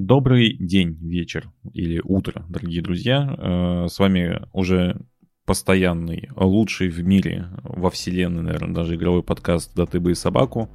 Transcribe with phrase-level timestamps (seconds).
[0.00, 3.34] Добрый день, вечер или утро, дорогие друзья.
[3.36, 4.96] Э, с вами уже
[5.44, 10.70] постоянный, лучший в мире, во вселенной, наверное, даже игровой подкаст «Да ты бы и собаку».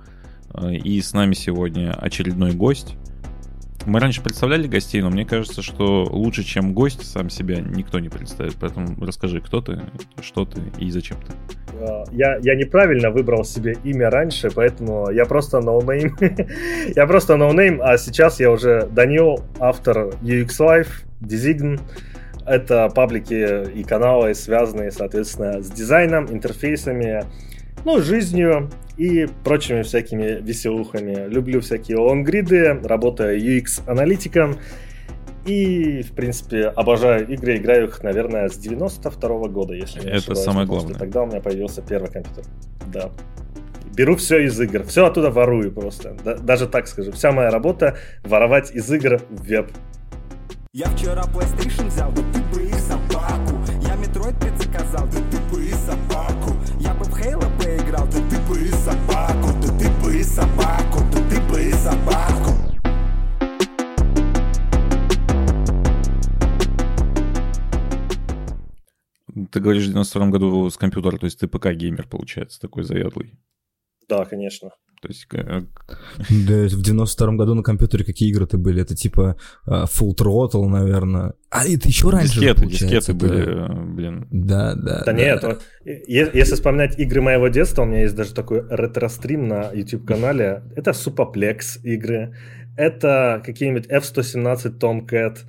[0.54, 2.98] Э, и с нами сегодня очередной гость.
[3.86, 8.10] Мы раньше представляли гостей, но мне кажется, что лучше, чем гость сам себя, никто не
[8.10, 8.56] представит.
[8.60, 9.82] Поэтому расскажи, кто ты,
[10.22, 11.34] что ты и зачем ты.
[11.82, 16.16] А, я, я неправильно выбрал себе имя раньше, поэтому я просто noname.
[16.96, 20.90] я просто noname, а сейчас я уже Данил, автор UX Live,
[21.22, 21.80] Design.
[22.46, 27.24] Это паблики и каналы, связанные, соответственно, с дизайном, интерфейсами,
[27.86, 31.28] ну, жизнью и прочими всякими веселухами.
[31.28, 34.58] Люблю всякие лонгриды, работаю UX-аналитиком.
[35.46, 40.18] И, в принципе, обожаю игры, играю их, наверное, с 92 -го года, если не Это
[40.18, 40.96] ошибаюсь, самое главное.
[40.98, 42.46] Тогда у меня появился первый компьютер.
[42.88, 43.12] Да.
[43.94, 46.16] Беру все из игр, все оттуда ворую просто.
[46.24, 47.12] Да, даже так скажу.
[47.12, 49.70] Вся моя работа воровать из игр в веб.
[50.72, 53.60] Я вчера PlayStation взял, да ты бы и собаку.
[53.82, 55.33] Я Metroid предзаказал, да
[69.54, 73.40] Ты говоришь, в 92 году с компьютера, то есть ты ПК-геймер, получается, такой заядлый.
[74.10, 74.72] Да, конечно.
[75.00, 75.28] То есть...
[75.34, 75.62] Э,
[76.30, 78.82] да, в 92 году на компьютере какие игры-то были?
[78.82, 79.38] Это типа
[79.68, 81.34] uh, Full Throttle, наверное.
[81.52, 84.28] А, это еще раньше Дискеты, дискеты были, э, блин.
[84.32, 85.00] Да, да.
[85.00, 89.48] Да, да нет, вот, если вспоминать игры моего детства, у меня есть даже такой ретро-стрим
[89.48, 90.64] на YouTube-канале.
[90.76, 92.36] Это Supaplex игры,
[92.76, 95.40] это какие-нибудь F-117 Tomcat,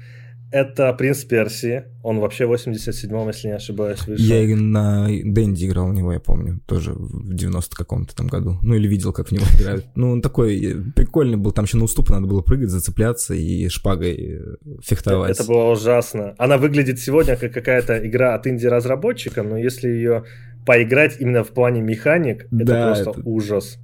[0.54, 1.82] это «Принц Персии».
[2.04, 4.24] Он вообще в 87-м, если не ошибаюсь, вышел.
[4.24, 8.58] Я на Дэнди играл в него, я помню, тоже в 90 каком-то там году.
[8.62, 9.86] Ну, или видел, как в него играют.
[9.96, 11.50] Ну, он такой э, прикольный был.
[11.50, 14.40] Там еще на уступы надо было прыгать, зацепляться и шпагой э,
[14.80, 15.32] фехтовать.
[15.32, 16.36] Это было ужасно.
[16.38, 20.22] Она выглядит сегодня как какая-то игра от инди-разработчика, но если ее
[20.64, 23.20] поиграть именно в плане механик, это да, просто это...
[23.24, 23.78] ужас.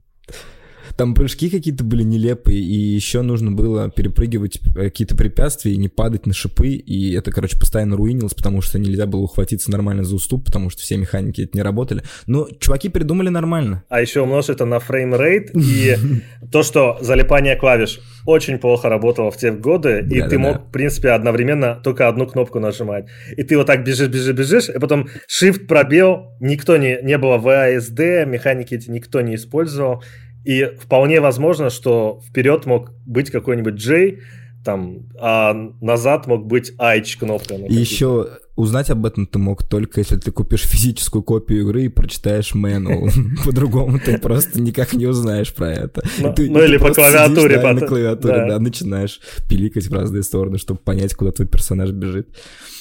[1.00, 6.26] Там прыжки какие-то были нелепые, и еще нужно было перепрыгивать какие-то препятствия и не падать
[6.26, 10.44] на шипы, и это, короче, постоянно руинилось, потому что нельзя было ухватиться нормально за уступ,
[10.44, 12.02] потому что все механики это не работали.
[12.26, 13.82] Но чуваки придумали нормально.
[13.88, 15.96] А еще умножь это на фреймрейт, и
[16.52, 21.12] то, что залипание клавиш очень плохо работало в те годы, и ты мог, в принципе,
[21.12, 23.06] одновременно только одну кнопку нажимать.
[23.38, 27.38] И ты вот так бежишь, бежишь, бежишь, и потом shift пробел, никто не, не было
[27.38, 30.02] WASD, механики эти никто не использовал,
[30.44, 34.18] и вполне возможно, что вперед мог быть какой-нибудь J,
[34.64, 37.54] там, а назад мог быть H кнопка.
[37.54, 41.88] И еще узнать об этом ты мог только если ты купишь физическую копию игры и
[41.88, 43.08] прочитаешь мануал.
[43.44, 46.02] По-другому ты просто никак не узнаешь про это.
[46.18, 47.60] Ну, ну или по клавиатуре.
[47.60, 52.28] На клавиатуре, да, начинаешь пиликать в разные стороны, чтобы понять, куда твой персонаж бежит.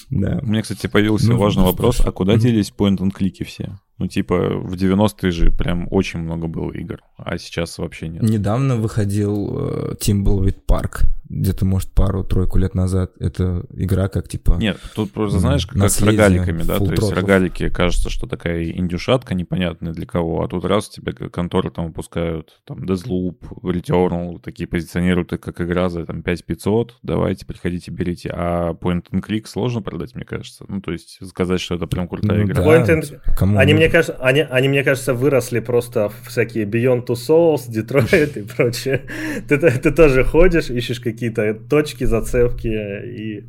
[0.09, 0.39] Да.
[0.41, 3.79] У меня, кстати, появился важный вопрос, а куда делись point-and-клики все?
[3.99, 8.23] Ну, типа, в 90-е же прям очень много было игр, а сейчас вообще нет.
[8.23, 13.11] Недавно выходил э, Timbleweed Park, где-то, может, пару-тройку лет назад.
[13.19, 14.57] Это игра как, типа...
[14.59, 16.77] Нет, тут просто, знаешь, как с рогаликами, да?
[16.77, 21.69] То есть рогалики, кажется, что такая индюшатка непонятная для кого, а тут раз тебе конторы
[21.69, 27.91] там выпускают там Deathloop, Returnal, такие позиционируют их как игра за там 5500, давайте, приходите,
[27.91, 28.31] берите.
[28.33, 30.65] А Point and Click сложно продать, мне кажется.
[30.67, 32.63] Ну, то есть сказать, что это прям крутая ну, игра.
[32.63, 32.69] Да.
[32.69, 33.19] Point and...
[33.37, 37.15] Кому Они, мне мне кажется, они, они, мне кажется, выросли просто в всякие Beyond Two
[37.15, 39.01] Souls, Detroit и прочее.
[39.47, 43.45] Ты, ты тоже ходишь, ищешь какие-то точки, зацепки и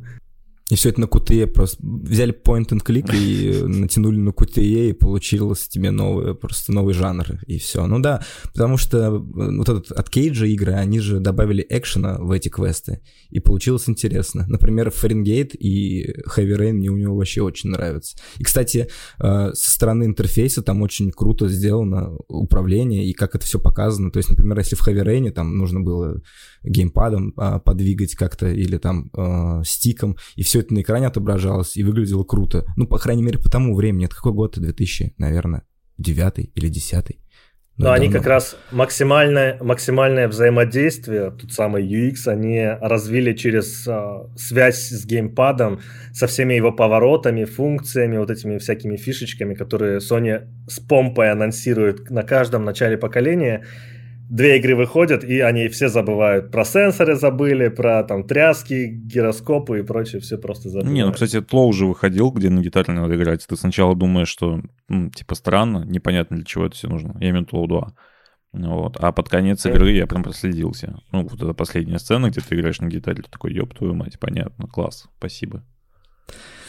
[0.71, 4.93] и все это на QTE просто взяли point and click и натянули на QTE, и
[4.93, 7.85] получилось тебе новый, просто новый жанр, и все.
[7.87, 8.23] Ну да,
[8.53, 13.01] потому что э, вот этот от Кейджа игры, они же добавили экшена в эти квесты,
[13.29, 14.45] и получилось интересно.
[14.47, 18.15] Например, Фаренгейт и Heavy Rain мне у него вообще очень нравятся.
[18.37, 18.87] И, кстати,
[19.19, 24.09] э, со стороны интерфейса там очень круто сделано управление, и как это все показано.
[24.09, 26.21] То есть, например, если в Heavy Rain там нужно было
[26.63, 31.83] геймпадом а, подвигать как-то или там э, стиком, и все это на экране отображалось и
[31.83, 32.65] выглядело круто.
[32.75, 34.05] Ну, по крайней мере, по тому времени.
[34.05, 34.57] Это какой год?
[34.57, 35.63] 2000, наверное,
[35.97, 37.21] девятый или десятый.
[37.77, 38.03] Но давно.
[38.03, 45.05] они как раз максимальное, максимальное взаимодействие, тут самый UX, они развили через э, связь с
[45.05, 45.79] геймпадом,
[46.13, 52.23] со всеми его поворотами, функциями, вот этими всякими фишечками, которые Sony с помпой анонсирует на
[52.23, 53.65] каждом начале поколения
[54.31, 56.51] две игры выходят, и они все забывают.
[56.51, 60.91] Про сенсоры забыли, про там тряски, гироскопы и прочее, все просто забыли.
[60.91, 63.45] Не, ну, кстати, Тло уже выходил, где на гитаре надо играть.
[63.45, 67.17] Ты сначала думаешь, что, ну, типа, странно, непонятно, для чего это все нужно.
[67.19, 67.93] Я имею в виду Тлоу 2.
[68.53, 68.97] Вот.
[68.99, 70.99] А под конец игры я прям проследился.
[71.11, 74.17] Ну, вот эта последняя сцена, где ты играешь на гитаре, ты такой, ёб твою мать,
[74.17, 75.63] понятно, класс, спасибо.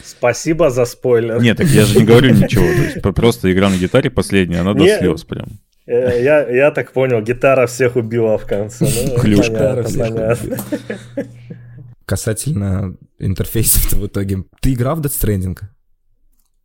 [0.03, 1.41] Спасибо за спойлер.
[1.41, 2.65] Нет, так я же не говорю ничего.
[2.65, 5.47] То есть просто игра на гитаре последняя, она до слез прям.
[5.85, 8.85] Э, я, я так понял, гитара всех убила в конце.
[8.85, 9.47] Ну, Ключ.
[9.47, 10.57] понятно, понятно.
[12.05, 14.43] Касательно интерфейсов в итоге.
[14.61, 15.57] Ты играл в Death Stranding?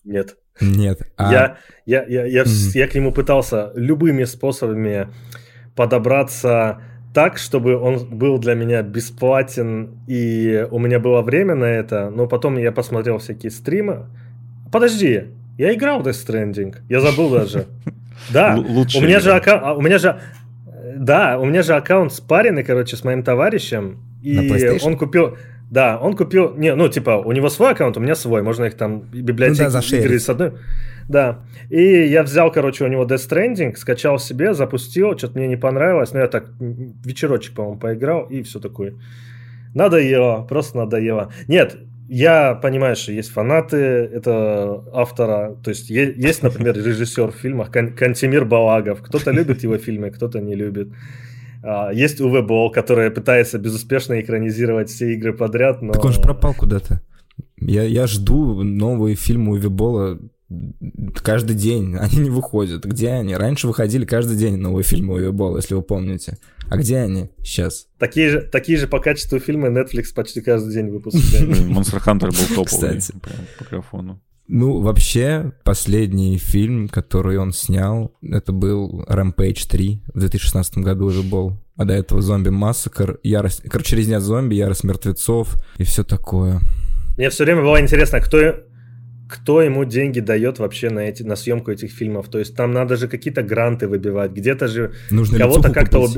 [0.05, 0.37] Нет.
[0.61, 1.01] Нет.
[1.17, 1.33] А...
[1.33, 2.71] Я, я, я, я, mm.
[2.75, 5.09] я к нему пытался любыми способами
[5.77, 6.83] подобраться
[7.15, 12.27] так, чтобы он был для меня бесплатен, и у меня было время на это, но
[12.27, 14.07] потом я посмотрел всякие стримы.
[14.71, 17.67] Подожди, я играл в Death Stranding, я забыл даже.
[18.33, 20.21] Да, у меня же аккаунт, а, у меня же,
[20.97, 25.39] да, у меня же аккаунт спаренный, короче, с моим товарищем, и он купил,
[25.71, 28.75] да, он купил, не, ну, типа, у него свой аккаунт, у меня свой, можно их
[28.75, 30.53] там, библиотеки, ну, да, игры с одной.
[31.09, 31.41] Да,
[31.71, 36.13] и я взял, короче, у него Death Stranding, скачал себе, запустил, что-то мне не понравилось,
[36.13, 38.95] но я так вечерочек, по-моему, поиграл, и все такое.
[39.75, 41.33] Надоело, просто надоело.
[41.47, 41.77] Нет,
[42.09, 48.45] я понимаю, что есть фанаты этого автора, то есть есть, например, режиссер в фильмах Кантимир
[48.45, 50.89] Балагов, кто-то любит его фильмы, кто-то не любит.
[51.63, 55.93] А, есть Уве Бол, который пытается безуспешно экранизировать все игры подряд, но...
[55.93, 57.03] Так он же пропал куда-то.
[57.61, 60.19] Я, я жду новые фильмы Уве Бола
[61.23, 61.97] каждый день.
[62.01, 62.85] Они не выходят.
[62.85, 63.35] Где они?
[63.35, 66.39] Раньше выходили каждый день новые фильмы Уве Бола, если вы помните.
[66.71, 67.87] А где они сейчас?
[67.99, 71.49] Такие же, такие же по качеству фильмы Netflix почти каждый день выпускает.
[71.49, 73.01] Monster Hunter был топовый
[73.59, 74.21] по графону.
[74.51, 81.23] Ну, вообще, последний фильм, который он снял, это был Rampage 3 в 2016 году уже
[81.23, 81.59] был.
[81.77, 83.63] А до этого зомби массакр, ярость...
[83.69, 86.61] Короче, резня зомби, ярость мертвецов и все такое.
[87.19, 88.55] Мне все время было интересно, кто,
[89.29, 92.29] кто ему деньги дает вообще на, эти, на съемку этих фильмов.
[92.29, 96.01] То есть там надо же какие-то гранты выбивать, где-то же Нужно кого-то как-то...
[96.01, 96.11] Уб...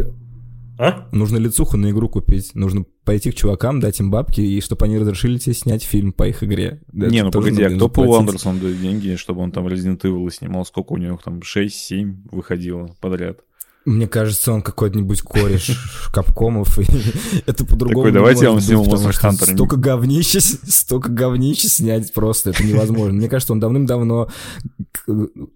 [0.78, 1.08] А?
[1.12, 2.54] Нужно лицуху на игру купить.
[2.54, 6.26] Нужно пойти к чувакам, дать им бабки, и чтобы они разрешили тебе снять фильм по
[6.26, 6.80] их игре.
[6.92, 10.30] Не, Это ну погоди, а кто Пол Андерсон дает деньги, чтобы он там Resident Evil
[10.30, 10.64] снимал?
[10.64, 11.40] Сколько у него там?
[11.40, 13.40] 6-7 выходило подряд.
[13.86, 15.70] Мне кажется, он какой-нибудь кореш
[16.12, 16.84] капкомов, и
[17.46, 19.54] это по-другому Такой, давайте я вам сниму Monster Hunter.
[19.54, 23.14] Столько говнища, столько говнища снять просто, это невозможно.
[23.14, 24.28] Мне кажется, он давным-давно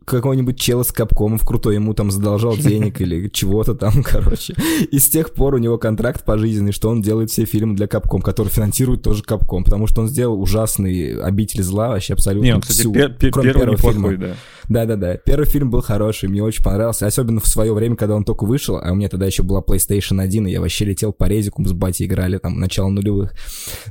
[0.04, 4.54] какого-нибудь чела с капкомов крутой ему там задолжал денег или чего-то там, короче.
[4.90, 8.22] И с тех пор у него контракт пожизненный, что он делает все фильмы для Капком,
[8.22, 12.60] которые финансирует тоже Капком, потому что он сделал ужасный «Обитель зла», вообще абсолютно Не, он,
[12.62, 14.16] кстати, всю, пер- пер- кроме первого фильма.
[14.16, 14.36] да.
[14.68, 15.16] Да-да-да.
[15.18, 17.06] Первый фильм был хороший, мне очень понравился.
[17.06, 20.20] Особенно в свое время, когда он только вышел, а у меня тогда еще была PlayStation
[20.20, 23.34] 1, и я вообще летел по резику, мы с батей играли там начало нулевых.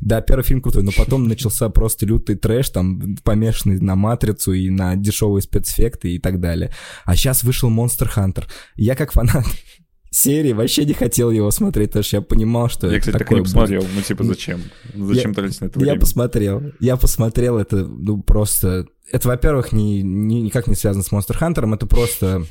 [0.01, 4.69] Да, первый фильм крутой, но потом начался просто лютый трэш, там помешанный на матрицу и
[4.69, 6.71] на дешевые спецэффекты и так далее.
[7.05, 8.45] А сейчас вышел Monster Hunter.
[8.75, 9.45] Я как фанат
[10.11, 13.27] серии вообще не хотел его смотреть, потому что я понимал, что я, это кстати, такое
[13.27, 13.85] так не посмотрел.
[13.95, 14.61] Ну, типа, зачем?
[14.93, 15.93] Зачем я, тратить на это время?
[15.93, 16.63] Я посмотрел.
[16.79, 18.87] Я посмотрел это, ну, просто...
[19.11, 22.45] Это, во-первых, не, не, никак не связано с Monster Hunter, это просто...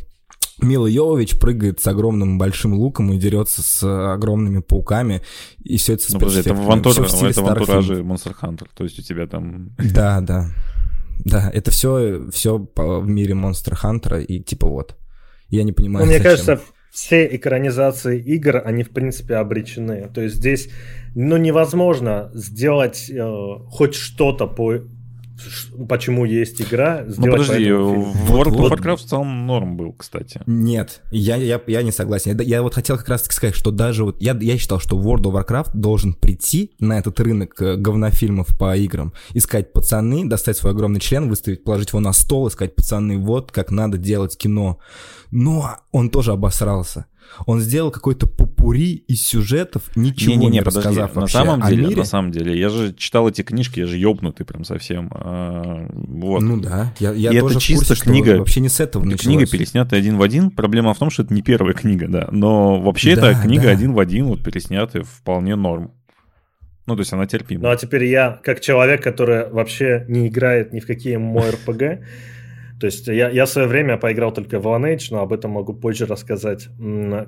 [0.62, 3.82] Мила Йовович прыгает с огромным большим луком и дерется с
[4.14, 5.22] огромными пауками,
[5.62, 6.92] и все это Ну, подожди, это в, антур...
[6.92, 9.70] это в антураже Monster Hunter, то есть у тебя там...
[9.78, 10.48] Да, да.
[11.24, 14.96] Да, это все, все в мире Monster Hunter, и типа вот.
[15.48, 16.30] Я не понимаю, ну, Мне зачем.
[16.30, 16.60] кажется,
[16.92, 20.10] все экранизации игр, они в принципе обречены.
[20.14, 20.68] То есть здесь
[21.14, 24.80] ну, невозможно сделать э, хоть что-то по
[25.88, 27.04] почему есть игра.
[27.06, 30.40] Ну подожди, в World of Warcraft в целом норм был, кстати.
[30.46, 32.38] Нет, я, я, я не согласен.
[32.38, 35.00] Я, я вот хотел как раз таки сказать, что даже вот я, я считал, что
[35.00, 40.56] World of Warcraft должен прийти на этот рынок э, говнофильмов по играм, искать пацаны, достать
[40.56, 44.78] свой огромный член, выставить, положить его на стол, искать пацаны, вот как надо делать кино.
[45.30, 47.06] Но он тоже обосрался.
[47.46, 51.68] Он сделал какой-то попури из сюжетов, ничего не, не, не, не рассказав подожди, на самом
[51.68, 51.96] деле, мире.
[51.96, 55.10] На самом деле, я же читал эти книжки, я же ёбнутый прям совсем.
[55.14, 56.40] А, вот.
[56.42, 59.22] Ну да, я, я и тоже это чисто курсе, книга, вообще не с этого началось.
[59.22, 60.50] Книга переснятая один в один.
[60.50, 62.28] Проблема в том, что это не первая книга, да.
[62.30, 63.70] Но вообще да, это книга да.
[63.70, 65.92] один в один, вот переснятая, вполне норм.
[66.86, 67.62] Ну, то есть она терпима.
[67.62, 72.04] Ну, а теперь я, как человек, который вообще не играет ни в какие МОРПГ,
[72.82, 75.72] то есть я, я в свое время поиграл только в Lineage, но об этом могу
[75.72, 76.68] позже рассказать.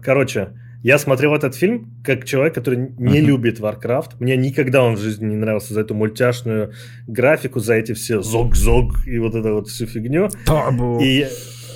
[0.03, 0.49] Короче,
[0.83, 3.21] я смотрел этот фильм как человек, который не uh-huh.
[3.21, 4.17] любит Warcraft.
[4.19, 6.73] Мне никогда он в жизни не нравился за эту мультяшную
[7.07, 10.29] графику, за эти все зог-зог и вот эту вот всю фигню.
[10.45, 10.99] Табу.
[11.01, 11.29] И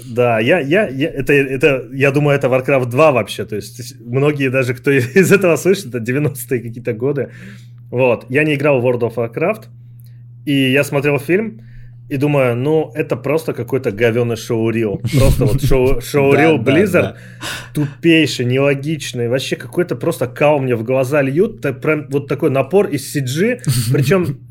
[0.07, 3.45] да, я, я, я, это, это, я думаю, это Warcraft 2 вообще.
[3.45, 7.31] То есть многие даже, кто из этого слышит, это 90-е какие-то годы.
[7.93, 9.67] Вот, я не играл в World of Warcraft,
[10.47, 11.61] и я смотрел фильм,
[12.09, 15.01] и думаю, ну, это просто какой-то говёный шоу-рил.
[15.19, 17.17] Просто вот шоу, шоу-рил Blizzard
[17.75, 19.29] тупейший, нелогичный.
[19.29, 21.61] Вообще какой-то просто кау мне в глаза льют.
[21.81, 23.61] Прям вот такой напор из CG.
[23.93, 24.48] Причем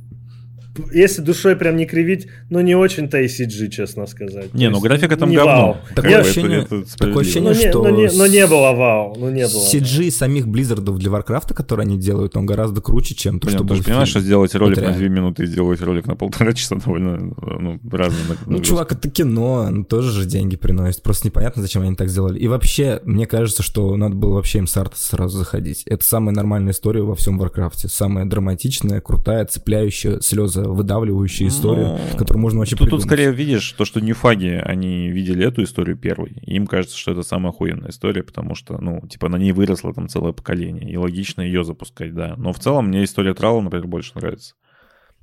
[0.94, 4.54] если душой прям не кривить, ну не очень-то и CG, честно сказать.
[4.54, 5.78] Не, ну графика там говно.
[5.96, 6.68] Такое ощущение,
[6.98, 7.84] такое ощущение ну, что...
[7.84, 9.66] Но не, но не было вау, ну не было.
[9.72, 13.64] CG самих Близзардов для Варкрафта, которые они делают, он гораздо круче, чем то, Блин, что
[13.64, 16.54] ты было же понимаешь, что сделать ролик на 2 минуты и сделать ролик на полтора
[16.54, 18.38] часа довольно ну, разные.
[18.46, 21.04] Ну, чувак, это кино, ну, тоже же деньги приносит.
[21.04, 22.40] Просто непонятно, зачем они так сделали.
[22.40, 25.84] И вообще, мне кажется, что надо было вообще им с Артаса сразу заходить.
[25.86, 27.88] Это самая нормальная история во всем Варкрафте.
[27.88, 33.72] Самая драматичная, крутая, цепляющая, слезы выдавливающая историю, ну, которую можно вообще тут, тут скорее видишь
[33.72, 37.90] то, что ньюфаги, они видели эту историю первой, и им кажется, что это самая охуенная
[37.90, 42.14] история, потому что, ну, типа, на ней выросло там целое поколение, и логично ее запускать,
[42.14, 42.36] да.
[42.38, 44.56] Но в целом мне история Трала, например, больше нравится.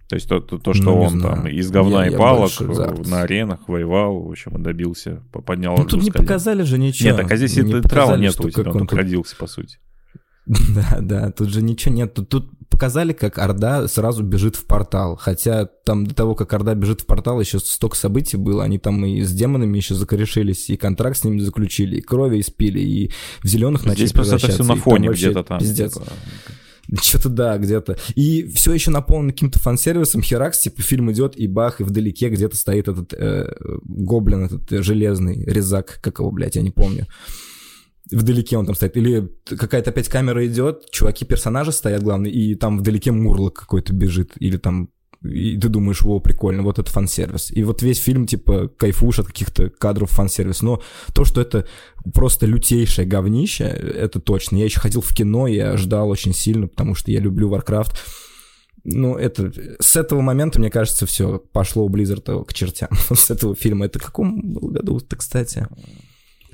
[0.08, 1.36] То есть то, то, то что ну, он знаю.
[1.36, 2.52] там из говна я, и палок
[3.06, 5.76] на аренах воевал, в общем, добился, поднял...
[5.76, 7.10] Ну, тут не показали же ничего.
[7.10, 9.78] Нет, так а здесь не трава нет у тебя, он только родился, по сути.
[10.74, 12.14] Да, да, тут же ничего нет.
[12.14, 15.16] Тут, тут показали, как Орда сразу бежит в портал.
[15.16, 18.64] Хотя там до того, как Орда бежит в портал, еще столько событий было.
[18.64, 22.80] Они там и с демонами еще закорешились, и контракт с ними заключили, и крови испили,
[22.80, 23.10] и
[23.42, 25.58] в зеленых начали Здесь просто это все на фоне где-то там.
[25.60, 25.98] Пиздец.
[27.00, 27.96] Что-то да, где-то.
[28.14, 30.20] И все еще наполнено каким-то фан-сервисом.
[30.20, 33.50] Херакс, типа, фильм идет, и бах, и вдалеке где-то стоит этот э,
[33.84, 37.06] гоблин, этот э, железный резак, как его, блядь, я не помню
[38.10, 43.12] вдалеке он там стоит, или какая-то опять камера идет, чуваки-персонажи стоят главные, и там вдалеке
[43.12, 44.90] Мурлок какой-то бежит, или там
[45.24, 47.50] и ты думаешь, о, прикольно, вот это фан-сервис.
[47.50, 50.60] И вот весь фильм, типа, кайфуешь от каких-то кадров фан-сервис.
[50.60, 50.82] Но
[51.14, 51.66] то, что это
[52.12, 54.56] просто лютейшее говнище, это точно.
[54.56, 57.96] Я еще ходил в кино, я ждал очень сильно, потому что я люблю Warcraft.
[58.84, 59.50] Ну, это...
[59.80, 62.90] С этого момента, мне кажется, все пошло у Blizzard к чертям.
[63.14, 63.86] С этого фильма.
[63.86, 65.66] Это в каком году-то, кстати?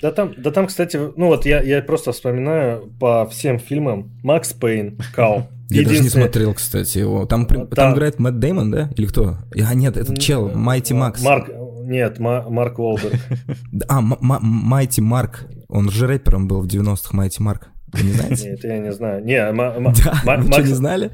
[0.03, 4.53] Да там, да там, кстати, ну вот я, я просто вспоминаю по всем фильмам Макс
[4.53, 5.49] Пейн, Кал.
[5.69, 7.27] Я даже не смотрел, кстати, его.
[7.27, 8.91] Там, там, там играет Мэтт Деймон, да?
[8.97, 9.37] Или кто?
[9.55, 11.23] А, нет, этот чел, Майти Макс.
[11.23, 11.49] Марк,
[11.83, 13.15] нет, Марк Уолберг.
[13.89, 15.47] А, Майти Марк.
[15.69, 17.69] Он же рэпером был в 90-х, Майти Марк.
[17.93, 18.51] Вы не знаете?
[18.51, 19.25] Нет, я не знаю.
[19.25, 19.53] Не,
[20.25, 21.11] да, вы что, не знали?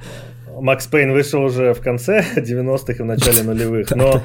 [0.61, 3.91] Макс Пейн вышел уже в конце 90-х и в начале нулевых.
[3.95, 4.23] Но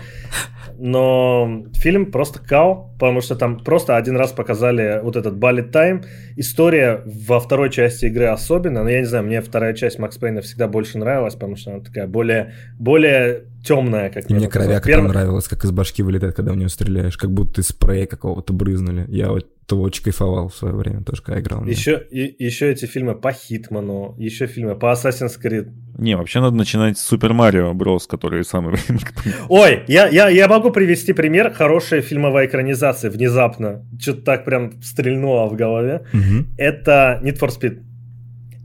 [0.83, 6.03] но фильм просто кал, потому что там просто один раз показали вот этот Bullet Time.
[6.37, 10.41] История во второй части игры особенно, но я не знаю, мне вторая часть Макс Пейна
[10.41, 15.01] всегда больше нравилась, потому что она такая более, более темная, как мне Мне кровяка Перв...
[15.01, 18.51] там нравилась, как из башки вылетает, когда в нее стреляешь, как будто из спрея какого-то
[18.51, 19.05] брызнули.
[19.07, 21.65] Я вот того очень кайфовал в свое время, тоже когда играл.
[21.65, 25.71] Еще, и, еще эти фильмы по Хитману, еще фильмы по Assassin's Creed.
[25.97, 28.77] Не, вообще надо начинать с Супер Марио Брос, который самый...
[29.49, 33.85] Ой, я, я, я могу привести пример хорошей фильмовой экранизации внезапно.
[33.99, 36.05] Что-то так прям стрельнуло в голове.
[36.13, 36.47] Угу.
[36.57, 37.90] Это Need for Speed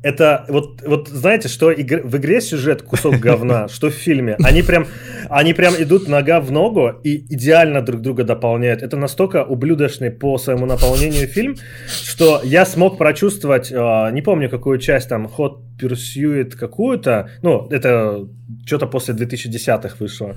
[0.06, 4.36] это вот, вот знаете, что игр, в игре сюжет кусок говна, что в фильме.
[4.44, 4.86] Они прям,
[5.28, 8.82] они прям идут нога в ногу и идеально друг друга дополняют.
[8.82, 11.56] Это настолько ублюдочный по своему наполнению фильм,
[11.88, 18.28] что я смог прочувствовать, э, не помню какую часть там, Hot Pursuit какую-то, ну, это
[18.64, 20.36] что-то после 2010-х вышло.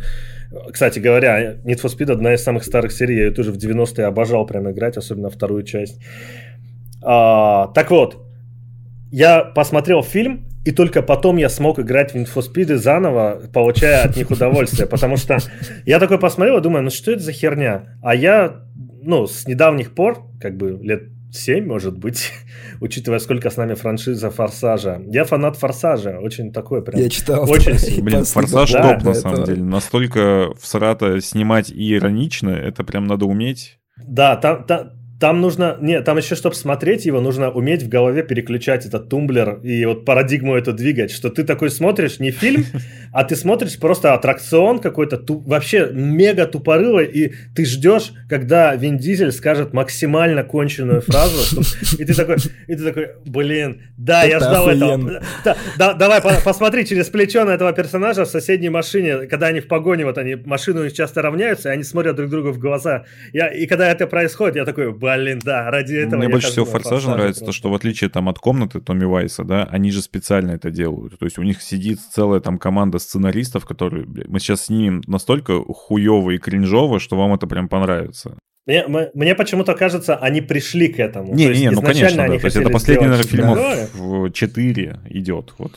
[0.73, 4.07] Кстати говоря, Need for Speed одна из самых старых серий, я ее тоже в 90-е
[4.07, 5.99] обожал прям играть, особенно вторую часть.
[7.03, 8.28] А, так вот,
[9.11, 14.29] я посмотрел фильм, и только потом я смог играть в инфоспиды заново, получая от них
[14.29, 14.87] удовольствие.
[14.87, 15.37] Потому что
[15.85, 17.97] я такой посмотрел и думаю, ну что это за херня?
[18.03, 18.65] А я,
[19.01, 22.31] ну, с недавних пор, как бы лет 7, может быть,
[22.81, 25.01] учитывая, сколько с нами франшиза Форсажа.
[25.07, 27.01] Я фанат Форсажа, очень такой прям.
[27.01, 27.49] Я читал.
[27.49, 29.63] Очень Блин, Форсаж да, топ, на самом деле.
[29.63, 33.79] Настолько в Сарата снимать и иронично, это прям надо уметь.
[33.97, 38.23] Да, там, там, там нужно, не, там еще, чтобы смотреть его, нужно уметь в голове
[38.23, 42.65] переключать этот тумблер и вот парадигму эту двигать, что ты такой смотришь не фильм,
[43.11, 48.97] а ты смотришь просто аттракцион какой-то, ту, вообще мега тупорылый, и ты ждешь, когда Вин
[48.97, 51.65] Дизель скажет максимально конченую фразу, чтобы,
[52.01, 55.09] и ты такой, и ты такой, блин, да, Это я ждал охуенно.
[55.09, 55.23] этого.
[55.43, 59.59] Да, да, давай по, посмотри через плечо на этого персонажа в соседней машине, когда они
[59.59, 63.03] в погоне, вот они машину часто равняются, и они смотрят друг другу в глаза.
[63.33, 66.19] Я, и когда это происходит, я такой, Блин, да, ради этого.
[66.19, 69.63] Мне больше всего Форсажа нравится то, что в отличие там от комнаты Томми Вайса, да,
[69.65, 71.17] они же специально это делают.
[71.17, 75.61] То есть у них сидит целая там команда сценаристов, которые, блядь, мы сейчас снимем настолько
[75.61, 78.37] хуево и кринжово, что вам это прям понравится.
[78.65, 78.85] Мне,
[79.15, 81.33] мне почему-то кажется, они пришли к этому.
[81.33, 82.37] Не, не, ну конечно, да.
[82.37, 85.53] То есть это последний, наверное, фильмов в 4 идет.
[85.57, 85.71] Вот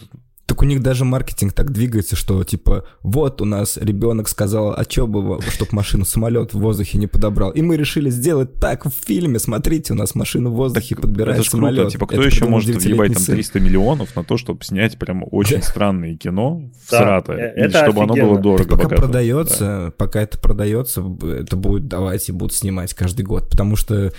[0.52, 4.84] Так у них даже маркетинг так двигается, что типа, вот у нас ребенок сказал, а
[4.84, 7.52] чё бы, чтоб машину самолет в воздухе не подобрал.
[7.52, 9.38] И мы решили сделать так в фильме.
[9.38, 11.76] Смотрите, у нас машину в воздухе так, подбирает это самолет.
[11.76, 11.92] Круто.
[11.92, 15.62] Типа, кто это еще может въебать там 300 миллионов на то, чтобы снять прям очень
[15.62, 21.56] странное кино в Срата, э, чтобы оно было дорого, Пока продается, пока это продается, это
[21.56, 24.12] будет давать и будут снимать каждый год, потому что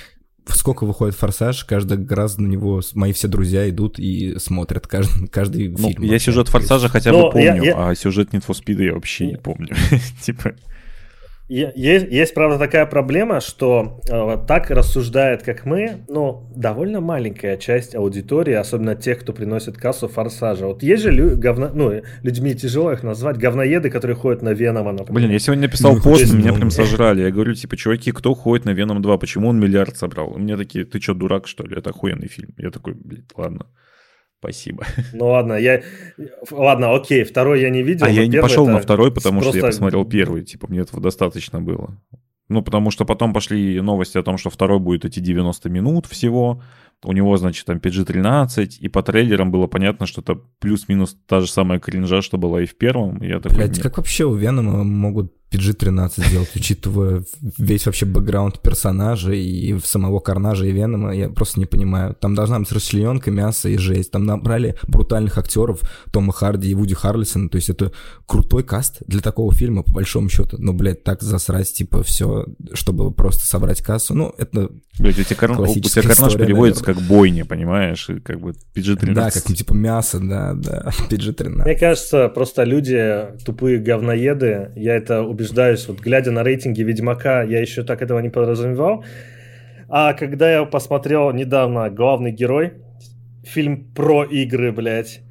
[0.47, 5.69] сколько выходит «Форсаж», каждый раз на него мои все друзья идут и смотрят каждый, каждый
[5.69, 6.03] ну, фильм.
[6.03, 7.89] Я сюжет «Форсажа» хотя бы помню, я, я...
[7.89, 9.75] а сюжет «Need for Speed» я вообще не помню.
[10.21, 10.53] типа...
[11.49, 17.95] Есть, есть, правда, такая проблема, что э, так рассуждает, как мы, но довольно маленькая часть
[17.95, 20.67] аудитории, особенно тех, кто приносит кассу форсажа.
[20.67, 24.93] Вот есть же лю- говно, ну, людьми тяжело их назвать, говноеды, которые ходят на Венома,
[24.93, 25.13] например.
[25.13, 27.23] Блин, я сегодня написал ну, пост, меня прям сожрали.
[27.23, 29.17] Я говорю, типа, чуваки, кто ходит на Веном 2?
[29.17, 30.31] Почему он миллиард собрал?
[30.33, 31.77] У меня такие, ты что, дурак, что ли?
[31.77, 32.53] Это охуенный фильм.
[32.57, 33.67] Я такой, блин, ладно.
[34.43, 34.85] Спасибо.
[35.13, 35.81] Ну ладно, я...
[36.51, 38.05] Ладно, окей, второй я не видел.
[38.05, 39.59] А я не пошел на второй, потому просто...
[39.59, 40.43] что я посмотрел первый.
[40.43, 41.97] Типа, мне этого достаточно было.
[42.49, 46.61] Ну, потому что потом пошли новости о том, что второй будет эти 90 минут всего.
[47.03, 51.47] У него, значит, там PG-13, и по трейлерам было понятно, что это плюс-минус та же
[51.47, 53.21] самая кринжа, что была и в первом.
[53.21, 57.23] Я такой, Блядь, как вообще у Венома могут PG-13 сделать, учитывая
[57.57, 62.15] весь вообще бэкграунд персонажа и самого Карнажа и Венома, я просто не понимаю.
[62.19, 64.11] Там должна быть расчлененка, мясо и жесть.
[64.11, 65.81] Там набрали брутальных актеров
[66.11, 67.91] Тома Харди и Вуди Харлисона, то есть это
[68.25, 70.57] крутой каст для такого фильма, по большому счету.
[70.59, 74.69] Но, блядь, так засрать, типа, все, чтобы просто собрать кассу, ну, это
[74.99, 75.59] Блядь, у тебя, кар...
[75.59, 76.83] у тебя Карнаж переводится.
[76.93, 78.09] Как бойня, понимаешь?
[78.09, 79.13] И как бы PG-13.
[79.13, 81.63] Да, как типа мясо, да, да, PG-13.
[81.63, 87.43] Мне кажется, просто люди тупые говноеды, я это убеждаю убеждаюсь, вот глядя на рейтинги Ведьмака,
[87.43, 89.03] я еще так этого не подразумевал.
[89.89, 92.73] А когда я посмотрел недавно «Главный герой»,
[93.43, 95.21] фильм про игры, блядь,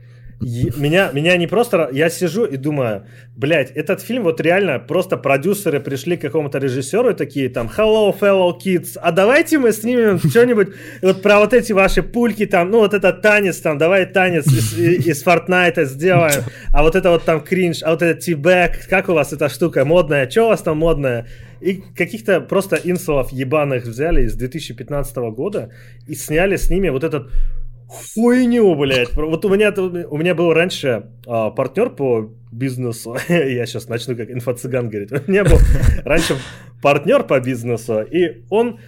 [0.42, 1.88] меня, меня не просто...
[1.92, 3.06] Я сижу и думаю,
[3.36, 8.14] блядь, этот фильм вот реально просто продюсеры пришли к какому-то режиссеру и такие там «Hello,
[8.18, 10.68] fellow kids, а давайте мы снимем что-нибудь
[11.00, 14.78] вот про вот эти ваши пульки там, ну вот этот танец там, давай танец из,
[14.78, 19.14] из Fortnite сделаем, а вот это вот там кринж, а вот это тибэк, как у
[19.14, 21.26] вас эта штука модная, что у вас там модная?»
[21.60, 25.70] И каких-то просто инсолов ебаных взяли из 2015 года
[26.08, 27.30] и сняли с ними вот этот
[27.92, 29.14] хуйню, блядь.
[29.14, 29.72] Вот у меня,
[30.08, 33.16] у меня был раньше а, партнер по бизнесу.
[33.28, 35.12] Я сейчас начну как инфо-цыган говорить.
[35.12, 35.58] У меня был
[36.04, 36.36] раньше
[36.82, 38.78] партнер по бизнесу, и он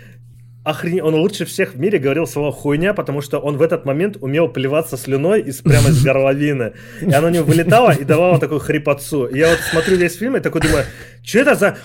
[0.65, 1.03] охрен...
[1.03, 4.49] он лучше всех в мире говорил слово хуйня, потому что он в этот момент умел
[4.49, 6.73] плеваться слюной из, прямо из горловины.
[7.01, 9.27] И оно у него вылетало и давало такую хрипотцу.
[9.27, 10.85] И я вот смотрю весь фильм и такой думаю,
[11.23, 11.77] что это за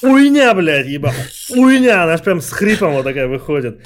[0.00, 1.12] хуйня, блядь, еба,
[1.48, 3.80] хуйня, она аж прям с хрипом вот такая выходит.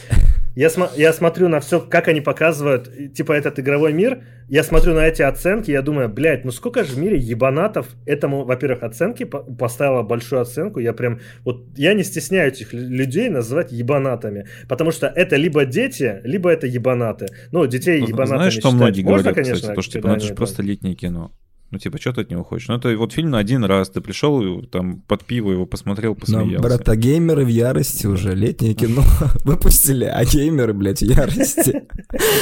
[0.56, 4.94] Я, см- я смотрю на все, как они показывают, типа, этот игровой мир, я смотрю
[4.94, 9.24] на эти оценки, я думаю, блядь, ну сколько же в мире ебанатов этому, во-первых, оценки,
[9.24, 14.92] по- поставила большую оценку, я прям, вот, я не стесняю этих людей называть ебанатами, потому
[14.92, 17.26] что это либо дети, либо это ебанаты.
[17.50, 18.74] Ну, детей ну, ебанатами Знаешь, что считать.
[18.74, 21.32] многие Можно, говорят, конечно, кстати, то, что, типа, ну, это же просто летнее кино.
[21.74, 22.68] Ну, типа, что ты от него хочешь?
[22.68, 23.90] Ну, это вот фильм на один раз.
[23.90, 26.54] Ты пришел, там, под пиво его посмотрел, посмеялся.
[26.54, 28.32] Но, брата, геймеры в ярости уже.
[28.32, 29.02] Летнее кино
[29.44, 31.82] выпустили, а геймеры, блядь, в ярости.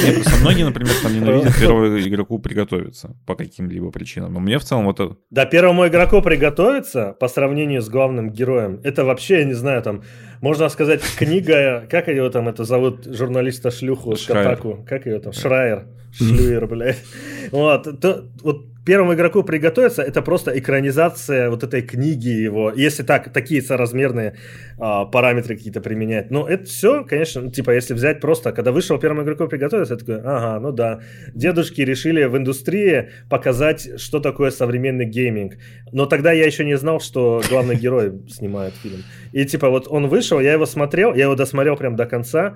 [0.05, 4.33] Не, просто многие, например, там ненавидят первому игроку приготовиться по каким-либо причинам.
[4.33, 5.17] Но мне в целом вот это...
[5.31, 10.03] Да, первому игроку приготовиться по сравнению с главным героем, это вообще, я не знаю, там,
[10.41, 15.87] можно сказать, книга, как его там это зовут, журналиста шлюху, Катаку, как ее там, Шрайер,
[16.11, 17.03] Шлюер, блядь.
[17.51, 23.31] Вот, то, вот первому игроку приготовиться, это просто экранизация вот этой книги его, если так,
[23.31, 24.35] такие соразмерные
[24.77, 26.31] а, параметры какие-то применять.
[26.31, 29.99] Но это все, конечно, ну, типа, если взять просто, когда вышел первому игроку приготовиться, я
[29.99, 30.99] такой, ага, ну да,
[31.33, 35.57] дедушки решили в индустрии показать, что такое современный гейминг.
[35.91, 39.03] Но тогда я еще не знал, что главный герой снимает фильм.
[39.31, 42.55] И типа вот он вышел, я его смотрел, я его досмотрел прям до конца,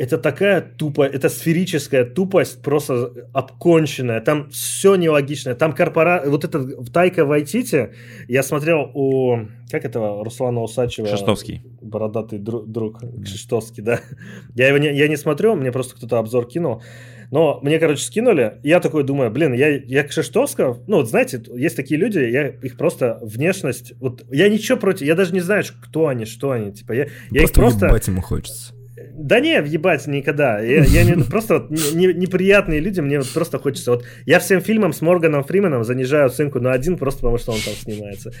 [0.00, 4.22] это такая тупая, это сферическая тупость, просто обконченная.
[4.22, 5.54] Там все нелогичное.
[5.54, 6.22] Там корпора...
[6.24, 7.90] Вот этот Тайка Вайтити,
[8.26, 9.40] я смотрел у...
[9.70, 10.24] Как этого?
[10.24, 11.06] Руслана Усачева.
[11.06, 11.62] Шестовский.
[11.82, 12.66] Бородатый друг.
[12.66, 13.26] друг mm.
[13.26, 14.00] Шестовский, да.
[14.54, 16.82] Я его не, я не смотрю, мне просто кто-то обзор кинул.
[17.30, 18.58] Но мне, короче, скинули.
[18.62, 20.82] Я такой думаю, блин, я, я к Шештовскому...
[20.86, 23.92] Ну, вот знаете, есть такие люди, я их просто внешность...
[24.00, 25.06] Вот я ничего против...
[25.06, 26.72] Я даже не знаю, кто они, что они.
[26.72, 28.10] Типа, я, я просто их просто...
[28.10, 28.72] ему хочется.
[29.12, 30.60] Да не, въебать никогда.
[30.60, 33.92] Я, я не, просто вот, не, неприятные люди, мне вот просто хочется.
[33.92, 37.60] Вот я всем фильмам с Морганом Фрименом занижаю оценку на один, просто потому что он
[37.60, 38.32] там снимается.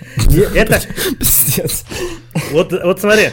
[0.54, 0.80] Это...
[2.52, 3.28] Вот, вот смотри,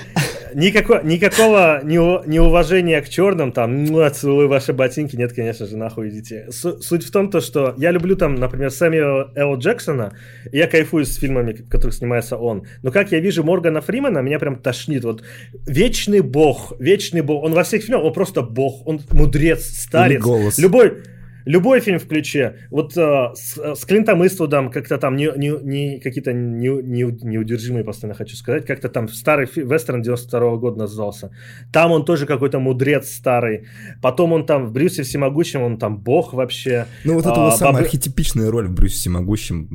[0.53, 6.47] никакого, никакого неуважения к черным, там, ну, целую ваши ботинки, нет, конечно же, нахуй идите.
[6.51, 9.57] Суть в том, то, что я люблю там, например, Сэмюэла Л.
[9.57, 10.13] Джексона,
[10.51, 12.65] я кайфую с фильмами, в которых снимается он.
[12.83, 15.03] Но как я вижу Моргана Фримена, меня прям тошнит.
[15.03, 15.23] Вот
[15.65, 20.21] вечный бог, вечный бог, он во всех фильмах, он просто бог, он мудрец, старец.
[20.21, 20.57] голос.
[20.57, 21.03] Любой,
[21.47, 22.57] любой фильм в ключе.
[22.69, 27.83] Вот э, с, с Клинтом Иствудом как-то там не, не, не какие-то не, не, неудержимые,
[27.83, 31.31] постоянно хочу сказать, как-то там старый вестерн 92 -го года назывался.
[31.71, 33.67] Там он тоже какой-то мудрец старый.
[34.01, 36.85] Потом он там в Брюсе Всемогущем, он там бог вообще.
[37.05, 37.83] Ну вот это а, его самая баб...
[37.83, 39.69] архетипичная роль в Брюсе Всемогущем.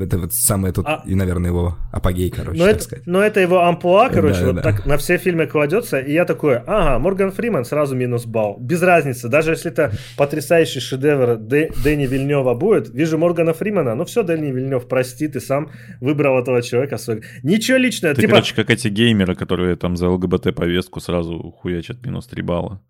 [0.00, 1.02] Это вот самое тут, а...
[1.06, 3.06] и, наверное, его апогей, короче, но это, сказать.
[3.06, 4.62] Но это его амплуа, короче, да, вот да.
[4.62, 8.56] так на все фильмы кладется, и я такой, ага, Морган Фриман, сразу минус балл.
[8.60, 12.88] Без разницы, даже если это потрясающий шедевр Дэнни Вильнева будет.
[12.94, 16.96] Вижу Моргана Фримана, ну все, Дэнни Вильнев, прости, ты сам выбрал этого человека.
[17.42, 18.14] Ничего личного.
[18.14, 18.34] Ты, типа...
[18.34, 22.80] короче, как эти геймеры, которые там за ЛГБТ-повестку сразу хуячат минус 3 балла.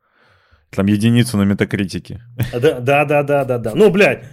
[0.70, 2.22] Там единицу на метакритике.
[2.52, 3.58] Да, да, да, да, да.
[3.58, 3.72] да.
[3.74, 4.24] Ну, блядь,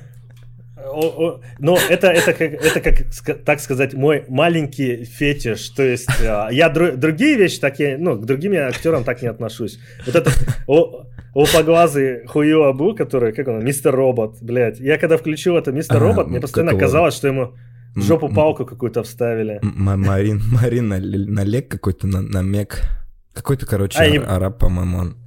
[1.60, 5.70] но это, это, как, это как, так сказать, мой маленький фетиш.
[5.70, 9.80] То есть а, я дру, другие вещи такие, ну, к другим актерам так не отношусь.
[10.06, 10.32] Вот это
[10.68, 14.80] о, опоглазый Хую Абу, который, как он, мистер Робот, блядь.
[14.80, 17.54] Я когда включил это мистер Робот, мне постоянно казалось, что ему
[17.96, 19.60] в жопу палку какую-то вставили.
[19.62, 22.82] Марин, Марин налег какой-то на, на мег.
[23.34, 25.18] Какой-то, короче, а, араб, по-моему, он.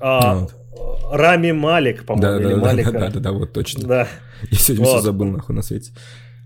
[0.00, 0.54] А, вот.
[1.12, 2.86] Рами Малик, по-моему, да, или да, Малик.
[2.86, 3.86] Да, да, да, да, вот точно.
[3.86, 4.08] Да.
[4.50, 4.92] Я сегодня вот.
[4.92, 5.92] все забыл, нахуй, на свете.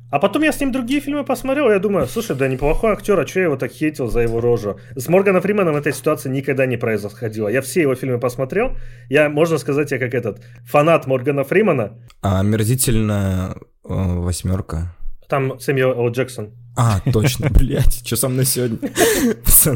[0.08, 3.26] А потом я с ним другие фильмы посмотрел, я думаю, слушай, да неплохой актер, а
[3.26, 4.78] что я его так хейтил за его рожу?
[4.94, 7.48] С Морганом Фриманом эта ситуация никогда не происходила.
[7.48, 8.76] Я все его фильмы посмотрел,
[9.08, 11.98] я, можно сказать, я как этот, фанат Моргана Фримана.
[12.22, 14.94] А омерзительная э, восьмерка.
[15.28, 16.10] Там Сэмюэл Л.
[16.12, 16.52] Джексон.
[16.76, 18.78] А, точно, блядь, что со мной сегодня?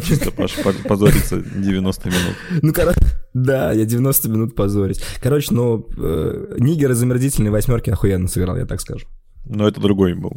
[0.07, 0.55] Чисто Паш
[0.87, 2.37] позориться 90 минут.
[2.63, 3.01] Ну, короче,
[3.35, 5.01] да, я 90 минут позорюсь.
[5.21, 9.07] Короче, ну, э, Нигер из омерзительной восьмерки охуенно сыграл, я так скажу.
[9.45, 10.33] Но это другой был.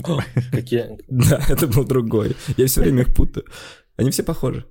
[0.52, 0.98] Какие?
[1.08, 2.36] Да, это был другой.
[2.58, 3.46] Я все время их путаю.
[3.98, 4.66] Они все похожи.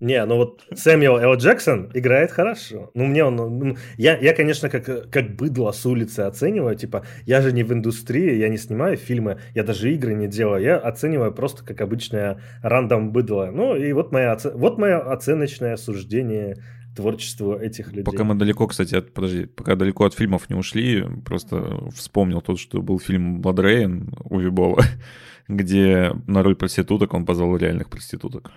[0.00, 1.36] Не, ну вот Сэмюэл Л.
[1.36, 2.92] Джексон играет хорошо.
[2.94, 3.34] Ну, мне он...
[3.36, 6.76] Ну, я, я, конечно, как, как быдло с улицы оцениваю.
[6.76, 10.62] Типа, я же не в индустрии, я не снимаю фильмы, я даже игры не делаю.
[10.62, 13.50] Я оцениваю просто как обычное рандом быдло.
[13.52, 16.58] Ну, и вот, моя, вот мое оценочное суждение
[16.98, 18.04] творчеству этих людей.
[18.04, 22.58] Пока мы далеко, кстати, от, подожди, пока далеко от фильмов не ушли, просто вспомнил тот,
[22.58, 24.82] что был фильм «Бладрейн» у Вибола,
[25.48, 28.50] где на роль проституток он позвал реальных проституток.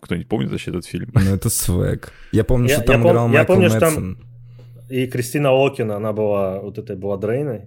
[0.00, 1.10] Кто-нибудь помнит вообще этот фильм?
[1.12, 2.12] Ну, это свек.
[2.32, 3.90] Я помню, я, что там я играл пом- Майкл Я помню, Мэтсон.
[3.90, 4.18] что там
[4.88, 7.66] и Кристина Окина, она была вот этой Бладрейной.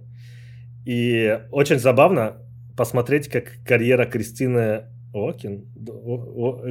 [0.84, 2.38] И очень забавно
[2.76, 4.84] посмотреть, как карьера Кристины
[5.14, 5.66] Окин,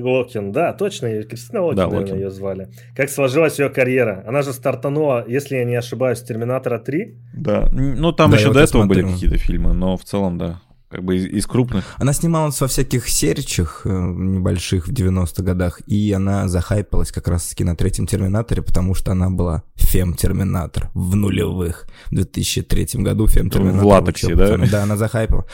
[0.03, 2.69] Окин, да, точно, Кристина Окин, да, наверное, ее звали.
[2.95, 4.23] Как сложилась ее карьера?
[4.27, 7.17] Она же стартанула, если я не ошибаюсь, Терминатора 3.
[7.33, 9.03] Да, ну там да, еще до этого смотрю.
[9.03, 11.95] были какие-то фильмы, но в целом, да, как бы из, из крупных.
[11.97, 17.63] Она снималась во всяких серичах э, небольших в 90-х годах, и она захайпалась как раз-таки
[17.63, 21.87] на третьем Терминаторе, потому что она была фем-терминатор в нулевых.
[22.07, 23.83] В 2003 году фем-терминатор.
[23.83, 24.57] В латексе, да?
[24.57, 25.45] Да, она захайпала.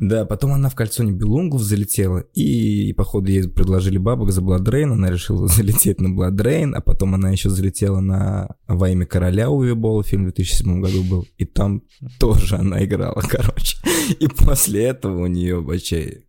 [0.00, 5.10] Да, потом она в «Кольцо Нибелунгов» залетела, и, походу ей предложили бабок за Бладрейн, она
[5.10, 10.02] решила залететь на Бладрейн, а потом она еще залетела на «Во имя короля» Уве Болла,
[10.02, 11.82] фильм в 2007 году был, и там
[12.18, 13.76] тоже она играла, короче.
[14.18, 16.22] И после этого у нее вообще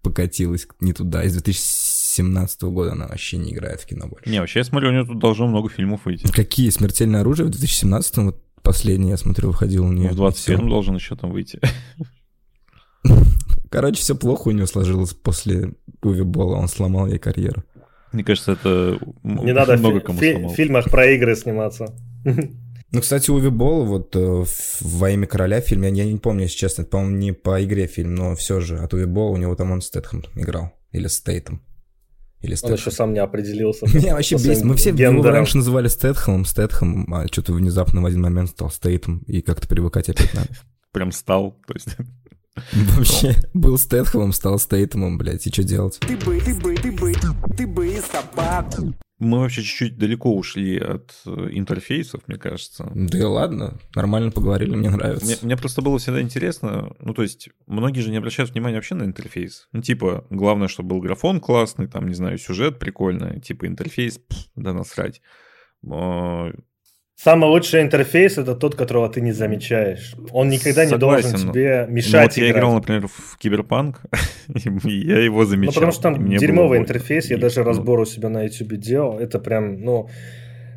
[0.00, 4.30] покатилась не туда, и с 2017 года она вообще не играет в кино больше.
[4.30, 6.26] Не, вообще я смотрю, у нее тут должно много фильмов выйти.
[6.28, 6.70] Какие?
[6.70, 10.08] «Смертельное оружие» в 2017 вот последний, я смотрю, выходил у нее.
[10.08, 11.60] В 21 должен еще там выйти.
[13.70, 17.64] Короче, все плохо у него сложилось после Уви Бола, он сломал ей карьеру.
[18.12, 21.94] Мне кажется, это Не надо много кому фи- в фильмах про игры сниматься.
[22.24, 24.44] Ну, кстати, Уви Болл, вот э,
[24.82, 27.86] «Во имя короля» фильм, я, я не помню, если честно, это, по-моему, не по игре
[27.86, 30.72] фильм, но все же от Уви Болла у него там он Стэтхэм играл.
[30.90, 31.62] Или Стейтом.
[32.42, 32.72] Или Стэтхэм.
[32.72, 33.86] Он еще сам не определился.
[33.96, 34.64] Меня вообще бесит.
[34.64, 39.20] Мы все его раньше называли Стэтхэмом, Стэтхэмом, а что-то внезапно в один момент стал Стейтом,
[39.26, 40.50] и как-то привыкать опять надо.
[40.92, 41.96] Прям стал, то есть...
[42.72, 45.98] Вообще, был Стэтхэмом, стал Стейтемом, блядь, и что делать?
[46.00, 47.12] Ты бы, ты бы, ты бы,
[47.56, 48.94] ты бы собака.
[49.18, 52.90] Мы вообще чуть-чуть далеко ушли от э, интерфейсов, мне кажется.
[52.92, 55.24] Да и ладно, нормально поговорили, мне нравится.
[55.24, 58.96] Мне, мне просто было всегда интересно, ну то есть многие же не обращают внимания вообще
[58.96, 59.68] на интерфейс.
[59.70, 64.38] Ну типа, главное, чтобы был графон классный, там, не знаю, сюжет прикольный, типа интерфейс, пф,
[64.56, 65.22] да насрать.
[67.14, 70.14] Самый лучший интерфейс это тот, которого ты не замечаешь.
[70.32, 72.36] Он никогда Согласен, не должен тебе мешать.
[72.36, 74.00] Ну, вот я играл, например, в Киберпанк,
[74.84, 75.72] и я его замечал.
[75.72, 79.18] Ну, потому что там дерьмовый интерфейс, я даже разбор у себя на YouTube делал.
[79.18, 80.08] Это прям, ну,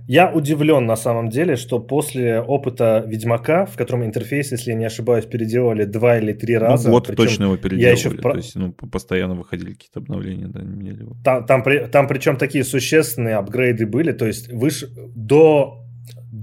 [0.07, 4.85] я удивлен на самом деле, что после опыта Ведьмака, в котором интерфейс, если я не
[4.85, 6.89] ошибаюсь, переделали два или три ну, раза.
[6.89, 7.85] Ну, вот точно его переделали.
[7.85, 8.21] Я еще в...
[8.21, 11.15] То есть, ну, постоянно выходили какие-то обновления, да, не меняли его.
[11.23, 14.89] Там, там, там причем такие существенные апгрейды были, то есть выше...
[15.15, 15.84] до,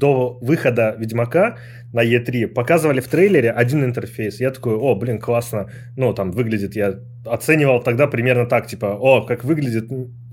[0.03, 1.59] до выхода Ведьмака
[1.93, 4.41] на E3 показывали в трейлере один интерфейс.
[4.41, 5.71] Я такой, о, блин, классно.
[5.97, 9.89] Ну, там выглядит, я оценивал тогда примерно так, типа, о, как выглядит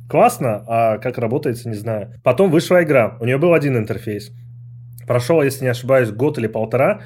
[0.10, 2.08] классно, а как работается, не знаю.
[2.24, 4.32] Потом вышла игра, у нее был один интерфейс.
[5.08, 7.02] Прошел, если не ошибаюсь, год или полтора,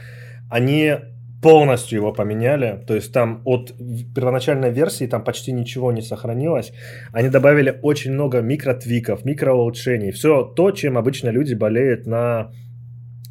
[0.50, 0.96] они
[1.44, 3.74] полностью его поменяли, то есть там от
[4.16, 6.72] первоначальной версии там почти ничего не сохранилось.
[7.12, 12.52] Они добавили очень много микротвиков, микроулучшений, все то, чем обычно люди болеют на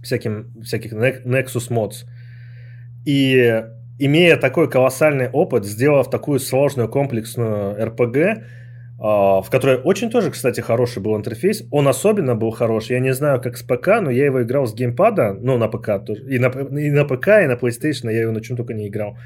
[0.05, 2.05] всяким, всяких Nexus Mods.
[3.07, 3.65] И
[3.99, 8.45] имея такой колоссальный опыт, сделав такую сложную комплексную RPG,
[9.03, 11.65] в которой очень тоже, кстати, хороший был интерфейс.
[11.73, 12.91] Он особенно был хорош.
[12.91, 16.05] Я не знаю, как с ПК, но я его играл с геймпада, ну, на ПК
[16.07, 16.23] тоже.
[16.29, 16.47] И на,
[16.79, 19.19] и на ПК, и на PlayStation я его на чем только не играл.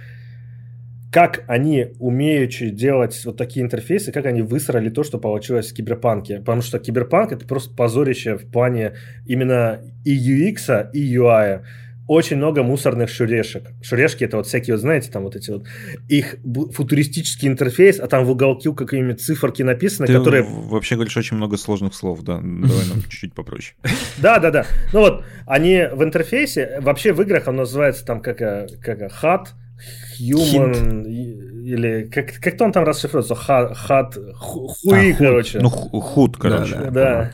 [1.13, 6.39] Как они умеют делать вот такие интерфейсы, как они высрали то, что получилось в Киберпанке.
[6.39, 8.95] Потому что Киберпанк это просто позорище в плане
[9.27, 11.61] именно и UX, и UI
[12.07, 13.71] очень много мусорных шурешек.
[13.83, 15.67] Шурешки это вот всякие, вот знаете, там вот эти вот
[16.09, 16.37] их
[16.73, 20.45] футуристический интерфейс, а там в уголке какие-нибудь циферки написаны, Ты которые...
[20.45, 22.37] вообще говоришь очень много сложных слов, да.
[22.37, 23.77] Давай нам чуть-чуть попроще.
[24.19, 24.67] Да, да, да.
[24.93, 29.47] Ну вот, они в интерфейсе, вообще в играх он называется там как, как HUD,
[30.21, 35.61] Human, или как, как-то он там расшифруется, HUD, хуи, короче.
[35.61, 36.91] Ну, худ, короче.
[36.91, 37.33] Да.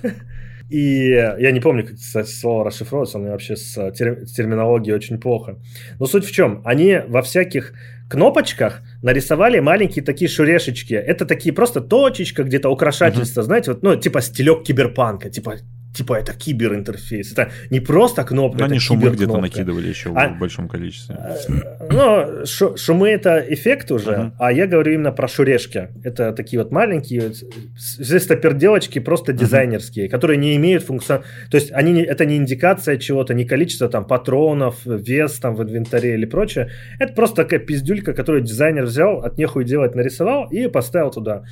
[0.73, 4.97] И я не помню, как, кстати, слово расшифровывается, у меня вообще с, тер, с терминологией
[4.97, 5.59] очень плохо.
[6.01, 6.63] Но суть в чем?
[6.65, 7.75] Они во всяких
[8.09, 10.95] кнопочках нарисовали маленькие такие шурешечки.
[10.95, 13.45] Это такие просто точечка, где-то украшательства, uh-huh.
[13.45, 15.57] знаете, вот, ну, типа стилек киберпанка, типа
[15.95, 17.33] типа это киберинтерфейс.
[17.33, 21.17] Это не просто кнопка, Но это они шумы где-то накидывали еще а, в большом количестве.
[21.19, 24.33] Э, ну, шумы это эффект уже, uh-huh.
[24.39, 25.89] а я говорю именно про шурешки.
[26.03, 27.33] Это такие вот маленькие,
[27.77, 30.11] здесь перделочки просто дизайнерские, uh-huh.
[30.11, 31.23] которые не имеют функцион...
[31.51, 36.15] То есть они, это не индикация чего-то, не количество там патронов, вес там в инвентаре
[36.15, 36.71] или прочее.
[36.99, 41.45] Это просто такая пиздюлька, которую дизайнер взял, от нехуй делать нарисовал и поставил туда.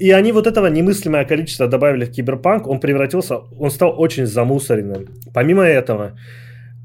[0.00, 5.08] И они вот этого немыслимое количество добавили в Киберпанк, он превратился, он стал очень замусоренным.
[5.34, 6.18] Помимо этого,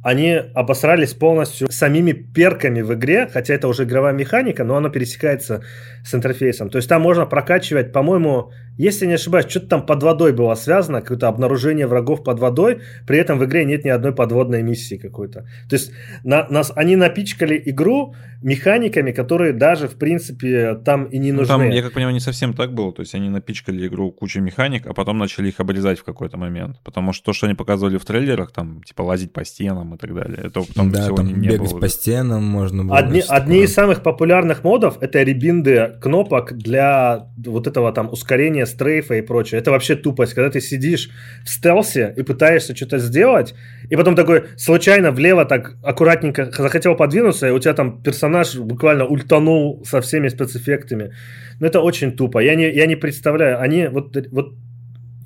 [0.03, 5.63] они обосрались полностью самими перками в игре, хотя это уже игровая механика, но она пересекается
[6.03, 6.69] с интерфейсом.
[6.69, 11.01] То есть там можно прокачивать, по-моему, если не ошибаюсь, что-то там под водой было связано,
[11.01, 15.41] какое-то обнаружение врагов под водой, при этом в игре нет ни одной подводной миссии какой-то.
[15.69, 15.91] То есть
[16.23, 21.53] на, нас, они напичкали игру механиками, которые даже, в принципе, там и не ну, нужны.
[21.53, 24.85] там, я как понимаю, не совсем так было, то есть они напичкали игру кучей механик,
[24.87, 28.05] а потом начали их обрезать в какой-то момент, потому что то, что они показывали в
[28.05, 31.33] трейлерах, там, типа, лазить по стенам и так далее, это потом да, всего там не,
[31.33, 31.79] не бегать было.
[31.79, 32.97] по стенам можно было.
[32.97, 38.75] Одни, одни из самых популярных модов— это ребинды кнопок для вот этого там ускорения движения
[38.75, 39.61] стрейфа и прочее.
[39.61, 41.09] Это вообще тупость, когда ты сидишь
[41.43, 43.55] в стелсе и пытаешься что-то сделать,
[43.89, 49.05] и потом такой случайно влево так аккуратненько захотел подвинуться, и у тебя там персонаж буквально
[49.05, 51.11] ультанул со всеми спецэффектами.
[51.59, 52.39] Но это очень тупо.
[52.39, 53.61] Я не, я не представляю.
[53.61, 54.53] Они вот, вот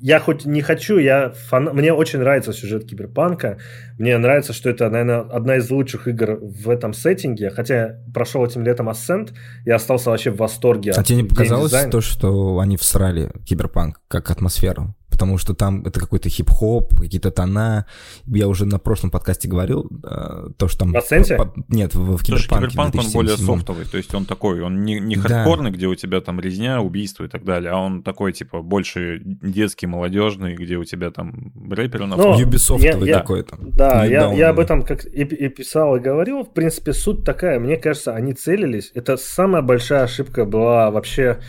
[0.00, 1.70] я хоть не хочу, я фан...
[1.72, 3.58] мне очень нравится сюжет Киберпанка.
[3.98, 7.50] Мне нравится, что это, наверное, одна из лучших игр в этом сеттинге.
[7.50, 9.32] Хотя прошел этим летом Ascent,
[9.66, 10.92] я остался вообще в восторге.
[10.96, 14.94] А тебе не показалось то, что они всрали Киберпанк как атмосферу?
[15.10, 17.86] Потому что там это какой-то хип-хоп, какие-то тона.
[18.26, 20.92] Я уже на прошлом подкасте говорил, э, то, что там...
[20.92, 21.36] В?
[21.36, 22.68] По, нет, в, в Киберпанке.
[22.68, 25.76] Киберпанк, он более софтовый, то есть он такой, он не, не хардкорный, да.
[25.76, 29.86] где у тебя там резня, убийство и так далее, а он такой, типа, больше детский,
[29.86, 33.70] молодежный, где у тебя там рэперы на Ubisoft такой там.
[33.70, 36.44] Да, я, я об этом как и, и писал, и говорил.
[36.44, 38.90] В принципе, суть такая, мне кажется, они целились.
[38.94, 41.40] Это самая большая ошибка была вообще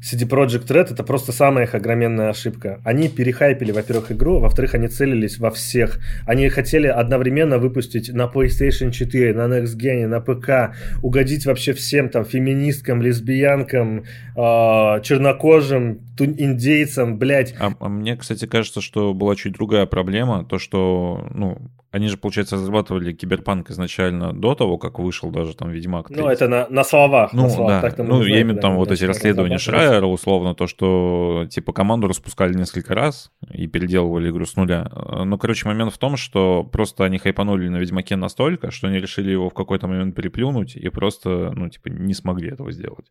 [0.00, 2.80] CD Projekt Red это просто самая их огроменная ошибка.
[2.84, 5.98] Они перехайпили, во-первых, игру, во-вторых, они целились во всех.
[6.26, 12.08] Они хотели одновременно выпустить на PlayStation 4, на Next Gen, на ПК, угодить вообще всем
[12.08, 17.54] там феминисткам, лесбиянкам, э, чернокожим, индейцам, блядь.
[17.58, 21.58] А, а мне, кстати, кажется, что была чуть другая проблема, то, что, ну,
[21.92, 26.16] они же, получается, разрабатывали Киберпанк изначально до того, как вышел даже там Ведьмак 3.
[26.20, 27.32] Ну, это на, на словах.
[27.32, 28.04] Ну, на словах, да.
[28.04, 31.72] ну, я имею в виду там вот эти расследования Шрая Square, условно, то, что, типа,
[31.72, 34.90] команду распускали несколько раз и переделывали игру с нуля.
[35.24, 39.30] Но, короче, момент в том, что просто они хайпанули на Ведьмаке настолько, что они решили
[39.30, 43.06] его в какой-то момент переплюнуть и просто, ну, типа, не смогли этого сделать.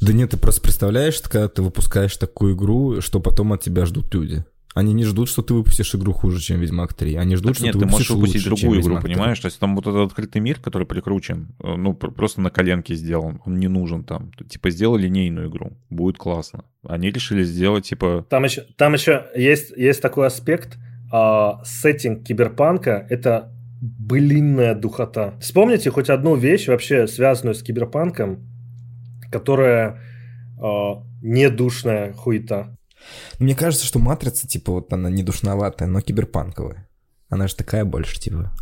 [0.00, 4.12] Да нет, ты просто представляешь, когда ты выпускаешь такую игру, что потом от тебя ждут
[4.14, 4.44] люди.
[4.76, 7.14] Они не ждут, что ты выпустишь игру хуже, чем Ведьмак 3.
[7.16, 9.14] Они ждут, так что нет, ты, ты можешь выпустить лучше, другую чем игру, Ведьмак 3.
[9.14, 9.40] понимаешь?
[9.40, 12.94] То есть там вот этот открытый мир, который прикручен, э, ну, пр- просто на коленке
[12.94, 14.30] сделан, он не нужен там.
[14.48, 16.64] Типа, сделай линейную игру, будет классно.
[16.86, 20.76] Они решили сделать, типа, Там еще, там еще есть, есть такой аспект.
[21.10, 25.34] а, сеттинг киберпанка— это былинная духота.
[25.40, 28.40] Вспомните хоть одну вещь, вообще связанную с киберпанком,
[29.30, 30.00] которая
[30.60, 32.75] а, не душная хуета.
[33.38, 36.88] Мне кажется, что Матрица, типа, вот она не душноватая, но киберпанковая.
[37.28, 38.52] Она же такая больше, типа,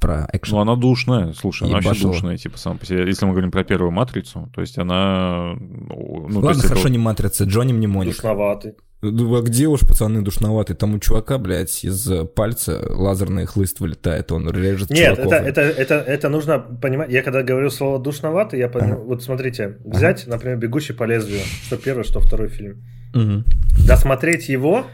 [0.00, 0.56] про экшен.
[0.56, 3.06] ну, она душная, слушай, она вообще душная, типа, сам по себе.
[3.06, 5.54] Если мы говорим про первую матрицу, то есть она...
[5.58, 8.14] Ну, ну, Ладно, есть это хорошо, вот- не Матрица, Джонни Мнемоник.
[8.14, 8.74] Душноватый.
[9.10, 10.76] Ну, а где уж, пацаны, душноватый?
[10.76, 15.32] Там у чувака, блядь, из пальца лазерный хлыст вылетает, он режет Нет, чуваков.
[15.32, 17.10] это, это, это, это нужно понимать.
[17.10, 18.94] Я когда говорю слово душноватый, я понимаю.
[18.94, 19.02] Ага.
[19.04, 22.82] Вот смотрите, взять, например, «Бегущий по лезвию», что первый, что второй фильм.
[23.14, 23.44] Мгм.
[23.86, 24.86] Досмотреть его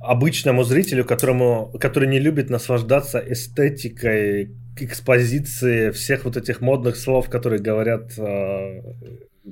[0.00, 7.60] обычному зрителю, которому, который не любит наслаждаться эстетикой, экспозиции всех вот этих модных слов, которые
[7.60, 8.82] говорят э,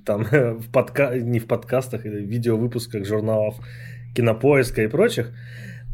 [0.04, 1.16] там в подка...
[1.16, 3.57] не в подкастах, или в видеовыпусках журналов
[4.14, 5.33] Кинопоиска и прочих,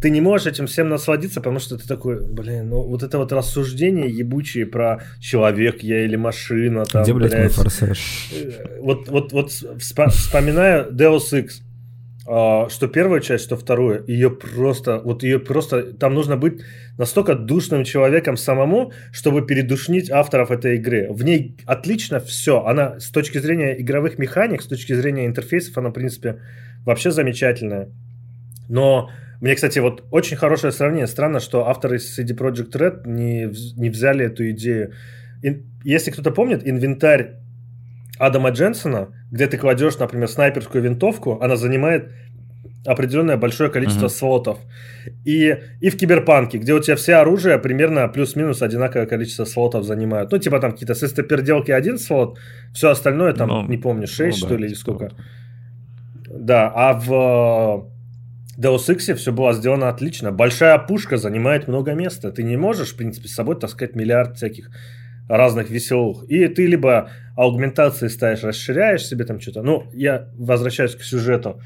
[0.00, 3.32] ты не можешь этим всем насладиться, потому что ты такой, блин, ну вот это вот
[3.32, 8.30] рассуждение ебучие про человек я или машина, там, Где, блядь, мой блядь, форсаж?
[8.32, 11.69] Э, вот, вот, вот вспо- вспоминаю Deus Ex, а,
[12.68, 16.60] что первую часть, что вторую, ее просто, вот ее просто, там нужно быть
[16.96, 21.08] настолько душным человеком самому, чтобы передушнить авторов этой игры.
[21.10, 22.64] В ней отлично все.
[22.64, 26.40] Она с точки зрения игровых механик, с точки зрения интерфейсов, она, в принципе,
[26.84, 27.88] вообще замечательная.
[28.68, 31.08] Но мне, кстати, вот очень хорошее сравнение.
[31.08, 34.92] Странно, что авторы CD Projekt Red не, не взяли эту идею.
[35.82, 37.40] Если кто-то помнит, инвентарь
[38.20, 42.10] Адама Дженсона, где ты кладешь, например, снайперскую винтовку, она занимает
[42.86, 44.10] определенное большое количество Мгм.
[44.14, 44.58] слотов.
[45.24, 50.32] И, и в Киберпанке, где у тебя все оружие примерно плюс-минус одинаковое количество слотов занимают.
[50.32, 52.38] Ну, типа там какие-то свистоперделки один слот,
[52.74, 55.08] все остальное там, Ну, не помню, 6 ну что да, ли, или типа сколько.
[55.08, 55.22] того.
[56.38, 57.86] Да, а в
[58.58, 60.30] э, Deus Ex все было сделано отлично.
[60.32, 62.30] Большая пушка занимает много места.
[62.30, 64.70] Ты не можешь, в принципе, с собой таскать миллиард всяких
[65.30, 66.24] разных веселых.
[66.28, 69.62] И ты либо аугментации ставишь, расширяешь себе там что-то.
[69.62, 71.60] Ну, я возвращаюсь к сюжету.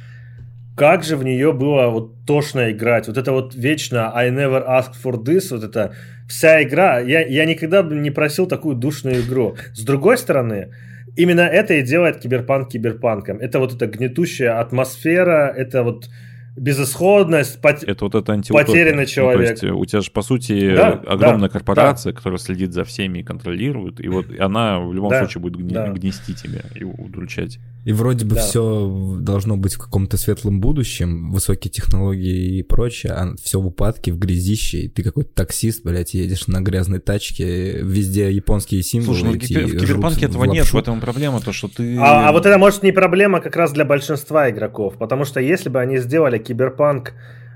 [0.77, 3.09] Как же в нее было вот тошно играть.
[3.09, 5.95] Вот это вот вечно I never asked for this, вот это
[6.29, 7.01] вся игра.
[7.01, 9.57] Я, я никогда бы не просил такую душную игру.
[9.73, 10.73] С другой стороны,
[11.17, 13.39] именно это и делает киберпанк киберпанком.
[13.39, 16.09] Это вот эта гнетущая атмосфера, это вот
[16.57, 18.67] безысходность, пот- Это вот это антиутопия.
[18.67, 19.51] Потерянный Ну, то человек.
[19.51, 23.19] есть, э, у тебя же, по сути, Да, огромная да, корпорация, которая следит за всеми
[23.21, 25.89] и контролирует, и вот она в любом Да, случае будет гне- да.
[25.89, 27.59] гнести тебя и удручать.
[27.85, 28.43] И вроде бы Да.
[28.43, 34.13] все должно быть в каком-то светлом будущем, высокие технологии и прочее, а все в упадке,
[34.13, 39.19] в грязище, и ты какой-то таксист, блядь, едешь на грязной тачке, везде японские символы.
[39.19, 40.77] Слушай, ну в кибер- в киберпанке в этого нет, лапшу.
[40.77, 41.99] в этом проблема, то, что ты...
[41.99, 45.69] А, а вот это может не проблема как раз для большинства игроков, потому что если
[45.69, 47.13] бы они сделали киберпанк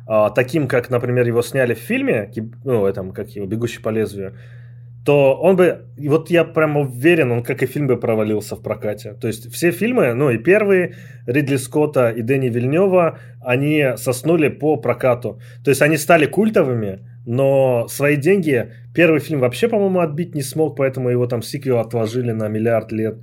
[0.06, 2.30] а, таким, как, например, его сняли в фильме,
[2.64, 4.34] ну, этом, как его, «Бегущий по лезвию»,
[5.08, 9.14] то он бы, вот я прям уверен, он как и фильм бы провалился в прокате.
[9.14, 14.76] То есть все фильмы, ну и первые, Ридли Скотта и Дэнни Вильнева, они соснули по
[14.76, 15.40] прокату.
[15.64, 20.76] То есть они стали культовыми, но свои деньги первый фильм вообще, по-моему, отбить не смог,
[20.76, 23.14] поэтому его там сиквел отложили на миллиард лет.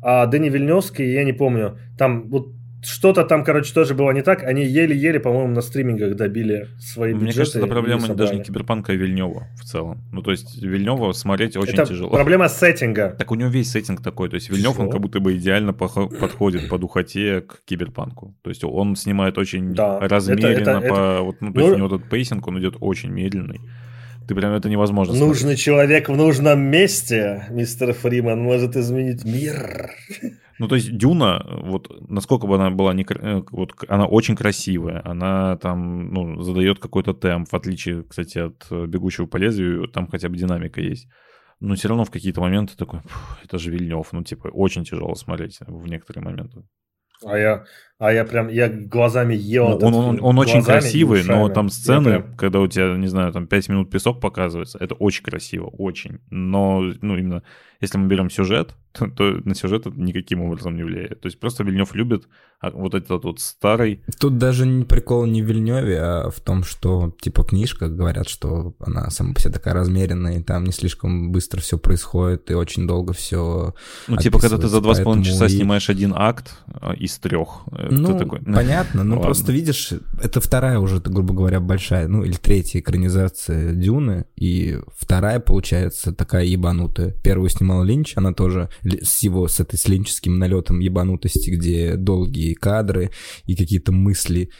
[0.00, 2.52] А Дэнни Вильневский, я не помню, там вот
[2.82, 4.42] что-то там, короче, тоже было не так.
[4.42, 7.38] Они еле-еле, по-моему, на стримингах добили свои Мне бюджеты.
[7.38, 10.02] кажется, это проблема даже не Киберпанка, а Вильнева в целом.
[10.12, 12.10] Ну, то есть Вильнева смотреть очень Это тяжело.
[12.10, 13.14] проблема сеттинга.
[13.16, 16.68] Так у него весь сеттинг такой, то есть Вильнев, он как будто бы идеально подходит
[16.68, 18.34] по духоте к киберпанку.
[18.42, 21.74] То есть он снимает очень Да, размеренно, это- это- по, вот, ну, то Ну, есть
[21.74, 23.60] у него этот pacing, он идет очень медленный.
[24.28, 29.90] Ты прям это невозможно Нужный человек в нужном месте, мистер Фриман, может изменить мир.
[30.62, 35.02] Ну, то есть Дюна, вот насколько бы она была не, э, вот она очень красивая,
[35.04, 40.06] она там, ну, задает какой-то темп, в отличие, кстати, от э, «Бегущего по лезвию», там
[40.06, 41.08] хотя бы динамика есть.
[41.58, 45.16] Но все равно в какие-то моменты такой, «Фух, это же Вильнев, ну, типа, очень тяжело
[45.16, 46.62] смотреть в некоторые моменты.
[47.24, 47.64] А я,
[48.02, 49.68] а я прям, я глазами ел.
[49.68, 52.58] Ну, этот он, он, он очень Глазами и красивый, но там Я сцены, прям- когда
[52.58, 56.18] у тебя, не знаю, там 5 минут песок показывается, это очень красиво, очень.
[56.28, 57.44] Но, ну, именно,
[57.80, 61.20] если мы берем сюжет, то, то на сюжет это никаким образом не влияет.
[61.20, 62.24] То есть просто Вильнев любит
[62.62, 64.04] а вот этот вот старый...
[64.20, 68.76] Тут даже не прикол не в Вильневе, а в том, что, типа, книжка, говорят, что
[68.78, 72.86] она сама по себе такая размеренная, и там не слишком быстро все происходит, и очень
[72.86, 73.74] долго все
[74.06, 75.48] Ну, типа, когда ты за два с половиной часа и...
[75.48, 77.64] снимаешь один акт а, из трех,
[78.00, 78.40] ну, такой...
[78.44, 84.26] понятно, ну, просто видишь, это вторая уже, грубо говоря, большая, ну, или третья экранизация Дюны,
[84.36, 87.12] и вторая, получается, такая ебанутая.
[87.22, 92.54] Первую снимал Линч, она тоже с его, с этой с линческим налетом ебанутости, где долгие
[92.54, 93.10] кадры,
[93.44, 94.50] и какие-то мысли,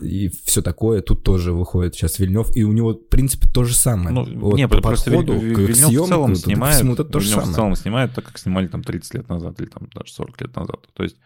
[0.00, 1.02] и все такое.
[1.02, 4.10] Тут тоже выходит сейчас Вильнев, и у него, в принципе, то же самое.
[4.10, 7.30] Ну, вот не, по подходу Виль, к съемке, в целом снимает, всему, это то же
[7.30, 7.50] самое.
[7.50, 10.56] в целом снимает так, как снимали там 30 лет назад или там даже 40 лет
[10.56, 10.80] назад.
[10.94, 11.16] То есть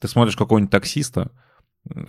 [0.00, 1.30] ты смотришь какого-нибудь таксиста,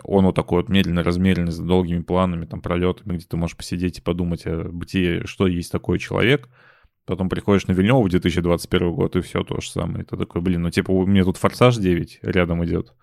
[0.03, 3.99] он вот такой вот медленно размеренный, с долгими планами, там, пролетами, где ты можешь посидеть
[3.99, 6.49] и подумать о бытие, что есть такой человек.
[7.05, 10.03] Потом приходишь на Вильнёва в 2021 год, и все то же самое.
[10.03, 12.93] И ты такой, блин, ну типа у меня тут «Форсаж 9» рядом идет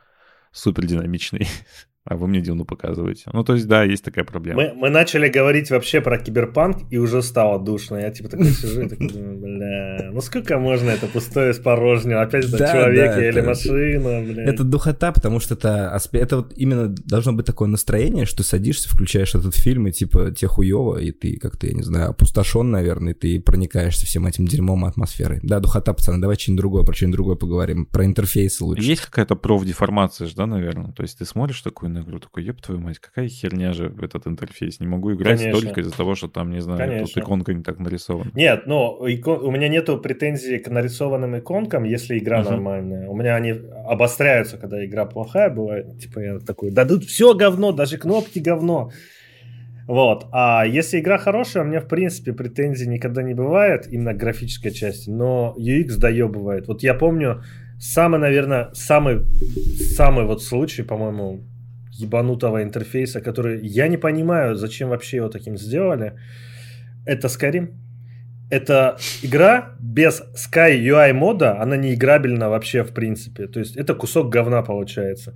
[0.50, 1.46] супер динамичный.
[2.04, 3.30] А вы мне Дюну показываете.
[3.32, 4.60] Ну, то есть, да, есть такая проблема.
[4.60, 7.96] Мы, мы начали говорить вообще про киберпанк, и уже стало душно.
[7.96, 12.22] Я типа такой сижу и такой думаю, бля, ну сколько можно это пустое с порожнего?
[12.22, 14.44] Опять это да, человек да, или это, машина, бля.
[14.44, 19.36] Это духота, потому что это, это вот именно должно быть такое настроение, что садишься, включаешь
[19.36, 23.16] этот фильм, и типа тебе хуево, и ты как-то, я не знаю, опустошен, наверное, и
[23.16, 25.38] ты проникаешься всем этим дерьмом и атмосферой.
[25.44, 28.82] Да, духота, пацаны, давай что-нибудь другое, про что-нибудь другое поговорим, про интерфейсы лучше.
[28.82, 30.90] Есть какая-то профдеформация же, да, наверное?
[30.90, 34.26] То есть ты смотришь такую на игру, такой, еб твою мать, какая херня же этот
[34.26, 34.80] интерфейс.
[34.80, 35.60] Не могу играть Конечно.
[35.60, 37.06] только из-за того, что там, не знаю, Конечно.
[37.06, 38.30] тут иконка не так нарисована.
[38.34, 39.44] Нет, но икон...
[39.44, 42.50] у меня нету претензий к нарисованным иконкам, если игра uh-huh.
[42.50, 43.08] нормальная.
[43.08, 43.54] У меня они
[43.86, 45.98] обостряются, когда игра плохая бывает.
[46.00, 48.90] Типа я такой, да тут все говно, даже кнопки говно.
[49.86, 50.26] Вот.
[50.32, 54.70] А если игра хорошая, у меня, в принципе, претензий никогда не бывает, именно к графической
[54.70, 56.68] части, но UX доебывает.
[56.68, 57.42] Вот я помню,
[57.78, 59.22] самый, наверное, самый,
[59.96, 61.40] самый вот случай, по-моему,
[61.92, 66.14] ебанутого интерфейса, который я не понимаю, зачем вообще его таким сделали.
[67.06, 67.74] Это Skyrim.
[68.50, 73.46] Это игра без Sky UI мода, она не играбельна вообще в принципе.
[73.46, 75.34] То есть это кусок говна получается.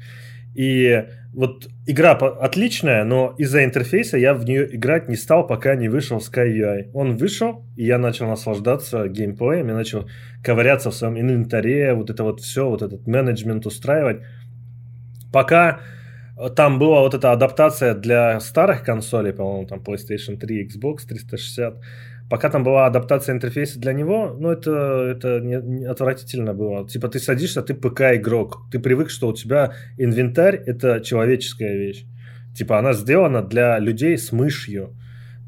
[0.54, 1.04] И
[1.34, 6.16] вот игра отличная, но из-за интерфейса я в нее играть не стал, пока не вышел
[6.18, 6.90] Sky UI.
[6.94, 10.08] Он вышел, и я начал наслаждаться геймплеем, я начал
[10.42, 14.22] ковыряться в своем инвентаре, вот это вот все, вот этот менеджмент устраивать.
[15.30, 15.80] Пока
[16.54, 21.80] там была вот эта адаптация для старых консолей, по-моему, там PlayStation 3, Xbox 360.
[22.28, 26.86] Пока там была адаптация интерфейса для него, ну, это, это не, не отвратительно было.
[26.86, 28.68] Типа ты садишься, ты ПК-игрок.
[28.70, 32.04] Ты привык, что у тебя инвентарь— это человеческая вещь.
[32.54, 34.96] Типа она сделана для людей с мышью,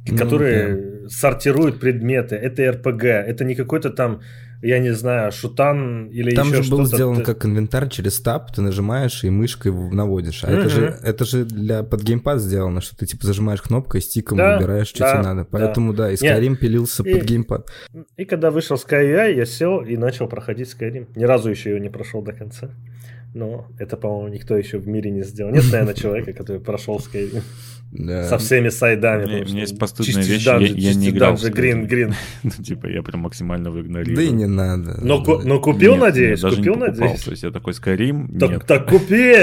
[0.09, 1.09] ну, которые да.
[1.09, 2.37] сортируют предметы.
[2.37, 3.05] Это РПГ.
[3.05, 4.21] Это не какой-то там
[4.63, 8.61] я не знаю, шутан или Там еще же был сделан как инвентарь через таб, ты
[8.61, 10.43] нажимаешь и мышкой наводишь.
[10.45, 10.59] А mm-hmm.
[10.59, 14.57] это, же, это же для под геймпад сделано, что ты типа зажимаешь кнопкой, стиком да,
[14.57, 15.45] выбираешь, что да, тебе надо.
[15.45, 16.61] Поэтому да, да и Skyrim Нет.
[16.61, 17.71] пилился и, под геймпад.
[18.17, 21.07] И когда вышел SkyUI, я сел и начал проходить Skyrim.
[21.15, 22.71] Ни разу еще его не прошел до конца.
[23.35, 25.53] Но это, по-моему, никто еще в мире не сделал.
[25.53, 27.43] Нет, наверное, человека, который прошел Skyrim.
[27.93, 28.29] Да.
[28.29, 29.43] Со всеми сайдами.
[29.43, 31.31] У меня есть постыдная вещь, данжи, я, я не играл.
[31.31, 32.15] Данжи, грин, грин.
[32.43, 34.17] ну, типа, я прям максимально выигнорирую.
[34.17, 34.99] Да и не надо.
[35.03, 35.45] Но, да.
[35.45, 36.41] но купил, нет, надеюсь?
[36.41, 37.23] Даже купил, надеюсь?
[37.23, 38.67] То есть я такой, Skyrim, так, нет.
[38.67, 39.35] Так купи!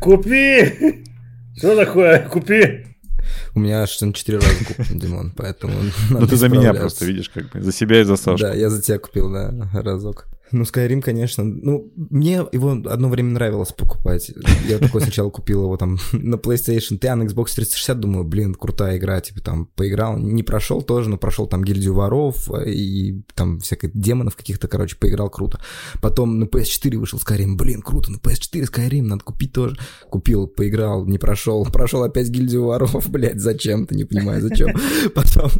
[0.00, 1.04] Купи!
[1.56, 2.28] Что такое?
[2.28, 2.84] Купи!
[3.54, 5.74] У меня аж на 4 раза куплен, Димон, поэтому
[6.10, 8.38] Ну ты за меня просто видишь, как бы, за себя и за Сашу.
[8.38, 10.26] Да, я за тебя купил, да, разок.
[10.52, 11.44] Ну, Skyrim, конечно.
[11.44, 14.30] Ну, мне его одно время нравилось покупать.
[14.66, 18.54] Я такой сначала купил его там на PlayStation 3, а на Xbox 360 думаю, блин,
[18.54, 20.18] крутая игра, типа там поиграл.
[20.18, 25.28] Не прошел тоже, но прошел там гильдию воров и там всяких демонов каких-то, короче, поиграл
[25.30, 25.60] круто.
[26.00, 29.76] Потом на PS4 вышел Skyrim, блин, круто, на PS4 Skyrim надо купить тоже.
[30.08, 31.64] Купил, поиграл, не прошел.
[31.66, 34.70] Прошел опять гильдию воров, блядь, зачем-то, не понимаю, зачем.
[35.14, 35.50] Потом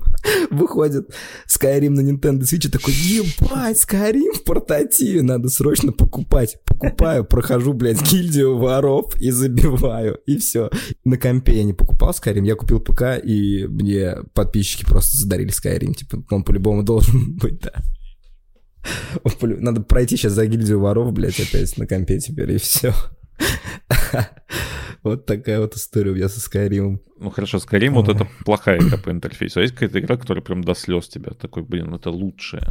[0.50, 1.14] выходит
[1.46, 6.58] Skyrim на Nintendo Switch, такой, ебать, Skyrim в порта кооперативе надо срочно покупать.
[6.64, 10.20] Покупаю, прохожу, блядь, гильдию воров и забиваю.
[10.26, 10.70] И все.
[11.04, 15.94] На компе я не покупал Skyrim, я купил ПК, и мне подписчики просто задарили Skyrim.
[15.94, 17.72] Типа, он по-любому должен быть, да.
[19.42, 22.94] Надо пройти сейчас за гильдию воров, блядь, опять на компе теперь, и все.
[25.04, 26.98] Вот такая вот история у меня со Skyrim.
[27.20, 29.60] Ну хорошо, Skyrim вот это плохая игра по интерфейсу.
[29.60, 32.66] А есть какая-то игра, которая прям до слез тебя такой, блин, это лучшая.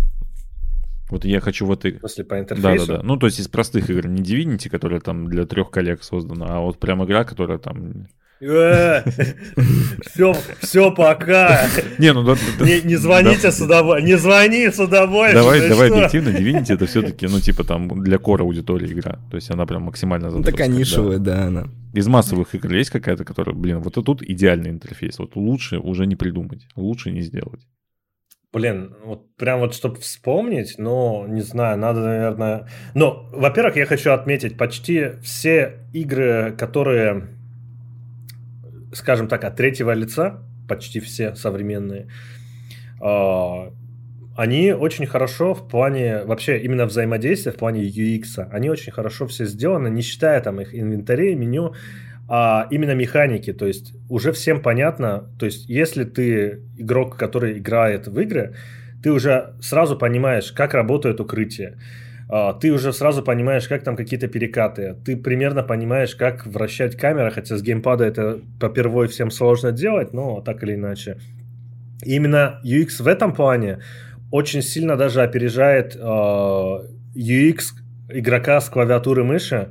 [1.10, 1.94] Вот я хочу в этой...
[1.94, 2.86] После по интерфейсу?
[2.86, 3.04] Да, да, да.
[3.04, 6.60] Ну, то есть из простых игр, не Divinity, которая там для трех коллег создана, а
[6.60, 8.08] вот прям игра, которая там
[8.40, 11.68] Все, все, пока.
[11.98, 14.06] Не, ну не, звоните с удовольствием.
[14.06, 15.44] Не звони с удовольствием.
[15.44, 19.20] Давай, давай объективно, Divinity это все-таки, ну, типа там для кора аудитории игра.
[19.32, 21.68] То есть она прям максимально Ну, такая нишевая, да, она.
[21.94, 25.18] Из массовых игр есть какая-то, которая, блин, вот тут идеальный интерфейс.
[25.18, 27.62] Вот лучше уже не придумать, лучше не сделать.
[28.54, 32.68] Блин, вот прям вот чтобы вспомнить, ну, не знаю, надо, наверное...
[32.96, 37.38] Ну, во-первых, я хочу отметить, почти все игры, которые
[38.94, 42.08] скажем так, от третьего лица, почти все современные,
[43.02, 43.72] а,
[44.36, 49.46] они очень хорошо в плане, вообще именно взаимодействия, в плане UX, они очень хорошо все
[49.46, 51.74] сделаны, не считая там их инвентарей, меню,
[52.30, 58.08] а именно механики, то есть уже всем понятно, то есть если ты игрок, который играет
[58.08, 58.56] в игры,
[59.02, 61.78] ты уже сразу понимаешь, как работает укрытие,
[62.30, 67.32] а, ты уже сразу понимаешь, как там какие-то перекаты, ты примерно понимаешь, как вращать камеру,
[67.32, 71.18] хотя с геймпада это попервой всем сложно делать, но так или иначе.
[72.04, 73.80] И именно UX в этом плане
[74.32, 76.82] очень сильно даже опережает а,
[77.16, 77.60] UX
[78.10, 79.70] игрока с клавиатуры мыши,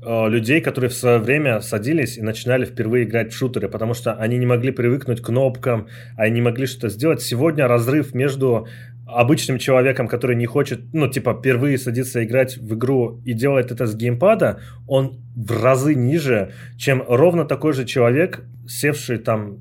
[0.00, 4.38] людей, которые в свое время садились и начинали впервые играть в шутеры, потому что они
[4.38, 7.20] не могли привыкнуть к кнопкам, они не могли что-то сделать.
[7.20, 8.68] Сегодня разрыв между
[9.06, 13.86] обычным человеком, который не хочет, ну, типа, впервые садиться играть в игру и делает это
[13.86, 19.58] с геймпада, он в разы ниже, чем ровно такой же человек, севший там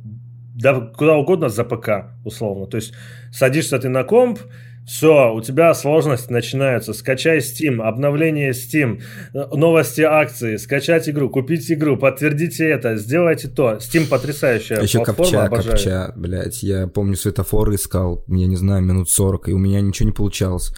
[0.57, 2.65] да, куда угодно за ПК, условно.
[2.65, 2.93] То есть
[3.31, 4.39] садишься ты на комп,
[4.87, 6.93] все, у тебя сложности начинаются.
[6.93, 9.01] Скачай Steam, обновление Steam,
[9.33, 13.73] новости акции, скачать игру, купить игру, подтвердите это, сделайте то.
[13.73, 15.71] Steam потрясающая Еще платформа, копча, обожаю.
[15.71, 16.63] копча, блядь.
[16.63, 20.73] Я помню, светофоры искал, я не знаю, минут 40, и у меня ничего не получалось.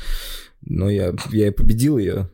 [0.62, 2.32] Но я, я и победил ее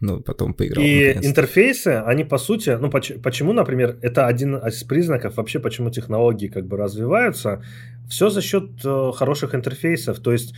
[0.00, 0.84] ну, потом поиграл.
[0.84, 5.90] И интерфейсы, они по сути, ну, поч- почему, например, это один из признаков вообще, почему
[5.90, 7.62] технологии как бы развиваются,
[8.08, 10.20] все за счет э, хороших интерфейсов.
[10.20, 10.54] То есть,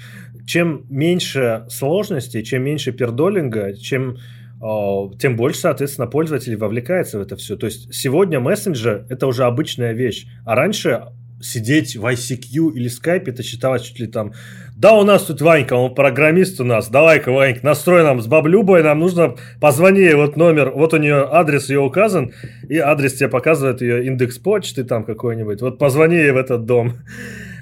[0.47, 4.17] чем меньше сложностей, чем меньше пердолинга, чем
[4.61, 7.57] э, тем больше, соответственно, пользователей вовлекается в это все.
[7.57, 11.07] То есть сегодня мессенджер это уже обычная вещь, а раньше
[11.41, 14.33] сидеть в ICQ или Skype, это считалось чуть ли там,
[14.77, 18.83] да, у нас тут Ванька, он программист у нас, давай-ка, Ванька, настрой нам с баблюбой,
[18.83, 22.33] нам нужно, позвони, вот номер, вот у нее адрес ее указан,
[22.69, 26.95] и адрес тебе показывает ее индекс почты там какой-нибудь, вот позвони ей в этот дом.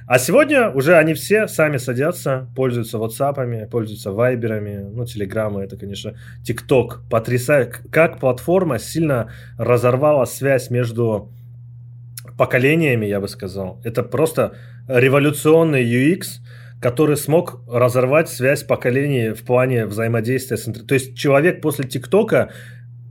[0.09, 6.14] А сегодня уже они все сами садятся, пользуются WhatsApp, пользуются Вайберами, ну, Телеграммы, это, конечно,
[6.45, 7.01] ТикТок.
[7.11, 11.33] Потрясает, как платформа сильно разорвала связь между
[12.37, 13.80] поколениями, я бы сказал.
[13.84, 14.57] Это просто
[14.89, 16.41] революционный UX,
[16.80, 20.89] который смог разорвать связь поколений в плане взаимодействия с интернетом.
[20.89, 22.53] То есть человек после ТикТока,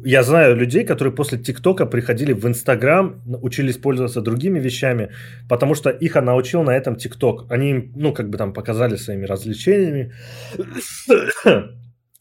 [0.03, 5.09] я знаю людей, которые после ТикТока приходили в Инстаграм, учились пользоваться другими вещами,
[5.49, 7.51] потому что их научил на этом ТикТок.
[7.51, 10.13] Они им, ну, как бы там показали своими развлечениями.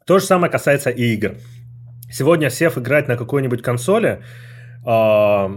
[0.07, 1.35] То же самое касается и игр.
[2.11, 4.23] Сегодня, сев играть на какой-нибудь консоли,
[4.87, 5.51] а,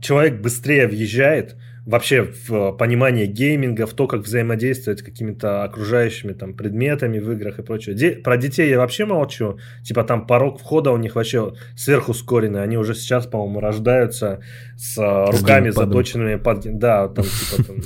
[0.00, 6.54] человек быстрее въезжает вообще в понимание гейминга, в то, как взаимодействовать с какими-то окружающими там
[6.54, 7.94] предметами в играх и прочее.
[7.94, 9.58] Де- про детей я вообще молчу.
[9.82, 12.62] Типа там порог входа у них вообще сверхускоренный.
[12.62, 14.40] Они уже сейчас, по-моему, рождаются
[14.76, 14.96] с
[15.32, 16.78] руками заточенными под...
[16.78, 17.76] Да, там типа там...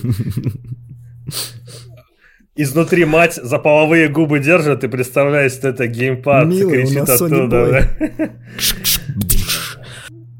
[2.56, 7.88] Изнутри мать за половые губы держит и представляешь, что это геймпад Милый, кричит оттуда.
[8.00, 8.30] Да?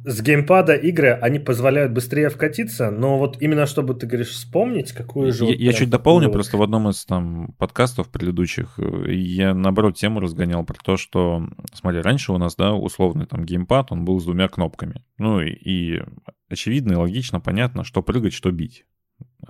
[0.04, 5.32] с геймпада игры, они позволяют быстрее вкатиться, но вот именно чтобы, ты говоришь, вспомнить, какую
[5.32, 5.44] же...
[5.44, 6.34] Я, вот я чуть дополню, вот...
[6.34, 11.48] просто в одном из там подкастов предыдущих э, я, наоборот, тему разгонял про то, что,
[11.72, 15.02] смотри, раньше у нас, да, условный там геймпад, он был с двумя кнопками.
[15.16, 16.02] Ну и, и
[16.50, 18.84] очевидно и логично, понятно, что прыгать, что бить.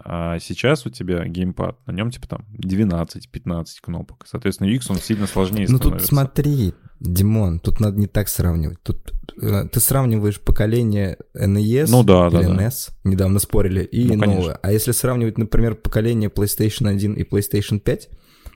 [0.05, 4.25] А сейчас у тебя геймпад, на нем типа там 12-15 кнопок.
[4.27, 5.91] Соответственно, UX он сильно сложнее становится.
[5.91, 8.83] Ну тут смотри, Димон, тут надо не так сравнивать.
[8.83, 13.11] Тут э, ты сравниваешь поколение NES ну, да, или да, NES, да.
[13.11, 14.35] недавно спорили, и ну, новое.
[14.35, 14.59] Конечно.
[14.63, 18.09] А если сравнивать, например, поколение PlayStation 1 и PlayStation 5,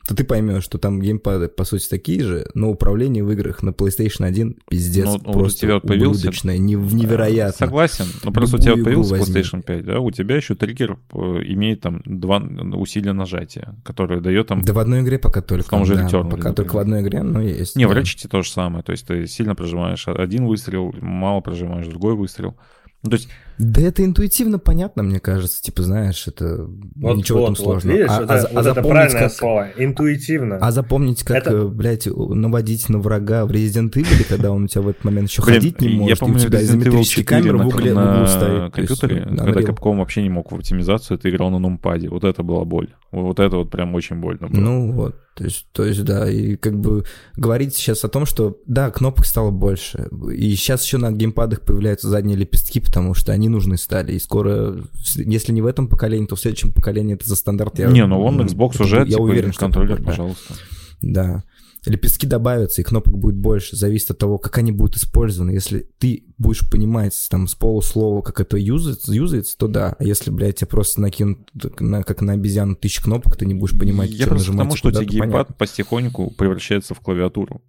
[0.08, 3.70] то ты поймешь, что там геймпады, по сути, такие же, но управление в играх на
[3.70, 6.30] PlayStation 1 пиздец, ну, просто у тебя появился...
[6.44, 7.66] невероятно.
[7.66, 11.82] Согласен, но просто у тебя появился PlayStation 5, да, у тебя еще триггер э, имеет
[11.82, 14.62] там два усилия нажатия, которые дает там...
[14.62, 17.02] Да в одной игре пока только, в том же да, Returnal, пока только в одной
[17.02, 17.76] игре, но есть.
[17.76, 17.92] Не, да.
[17.92, 22.14] в Ratchet то же самое, то есть ты сильно прожимаешь один выстрел, мало прожимаешь другой
[22.14, 22.56] выстрел.
[23.02, 23.28] Ну, то есть
[23.58, 25.60] Да это интуитивно понятно, мне кажется.
[25.62, 27.96] Типа, знаешь, это вот, ничего вот, этом сложного.
[27.96, 29.68] Вот, видишь, а, это, а, вот а это правильное как, слово.
[29.76, 30.58] Интуитивно.
[30.58, 31.64] А запомнить, как, это...
[31.66, 35.42] блядь, наводить на врага в Resident Evil, когда он у тебя в этот момент еще
[35.42, 38.74] ходить не может, я помню, и у тебя изометрические камеры в угле, на, стоят.
[38.74, 42.08] компьютере, есть, когда Capcom вообще не мог в оптимизацию, ты играл на нумпаде.
[42.08, 42.94] Вот это была боль.
[43.10, 44.60] Вот это вот прям очень больно было.
[44.60, 45.16] Ну вот.
[45.38, 47.04] То есть, то есть, да, и как бы
[47.36, 52.08] говорить сейчас о том, что, да, кнопок стало больше, и сейчас еще на геймпадах появляются
[52.08, 54.84] задние лепестки, потому что они нужны стали, и скоро,
[55.16, 57.78] если не в этом поколении, то в следующем поколении это за стандарт.
[57.78, 60.54] Я, не, ну вон Xbox уже, я типа, уверен, что контроллер, пожалуйста.
[61.00, 61.44] Да
[61.88, 63.76] лепестки добавятся, и кнопок будет больше.
[63.76, 65.50] Зависит от того, как они будут использованы.
[65.50, 69.96] Если ты будешь понимать там с полуслова, как это юзается, юзается то да.
[69.98, 73.78] А если, блядь, тебе просто накинут, на, как на обезьяну тысяч кнопок, ты не будешь
[73.78, 74.68] понимать, Я что просто нажимать.
[74.68, 75.54] Потому что у тебя геймпад понятно.
[75.54, 77.62] потихоньку превращается в клавиатуру.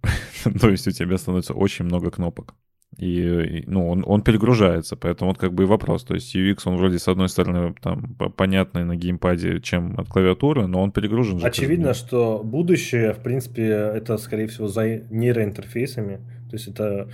[0.60, 2.54] то есть у тебя становится очень много кнопок.
[2.98, 6.04] И, ну, он, он перегружается, поэтому вот как бы и вопрос.
[6.04, 10.66] То есть UX, он вроде с одной стороны там понятный на геймпаде, чем от клавиатуры,
[10.66, 11.38] но он перегружен.
[11.38, 16.16] Же Очевидно, что будущее, в принципе, это, скорее всего, за нейроинтерфейсами.
[16.50, 17.08] То есть это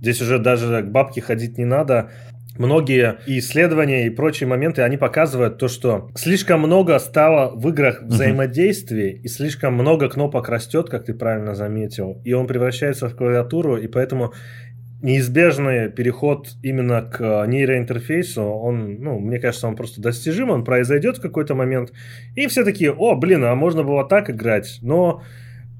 [0.00, 2.10] здесь уже даже к бабке ходить не надо.
[2.58, 9.14] Многие исследования и прочие моменты, они показывают то, что слишком много стало в играх взаимодействий,
[9.14, 9.22] uh-huh.
[9.22, 13.86] и слишком много кнопок растет, как ты правильно заметил, и он превращается в клавиатуру, и
[13.86, 14.34] поэтому
[15.02, 21.20] неизбежный переход именно к нейроинтерфейсу, он, ну, мне кажется, он просто достижим, он произойдет в
[21.20, 21.92] какой-то момент,
[22.36, 25.22] и все такие, о, блин, а можно было так играть, но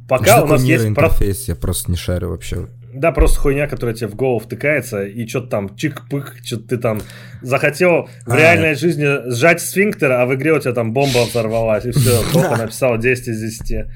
[0.08, 0.84] пока что у нас есть...
[0.84, 2.66] интерфейс, я просто не шарю вообще.
[2.92, 7.00] Да, просто хуйня, которая тебе в голову втыкается, и что-то там чик-пык, что-то ты там
[7.40, 11.86] захотел в а, реальной жизни сжать сфинктер, а в игре у тебя там бомба взорвалась,
[11.86, 13.86] и все, только написал 10 из 10.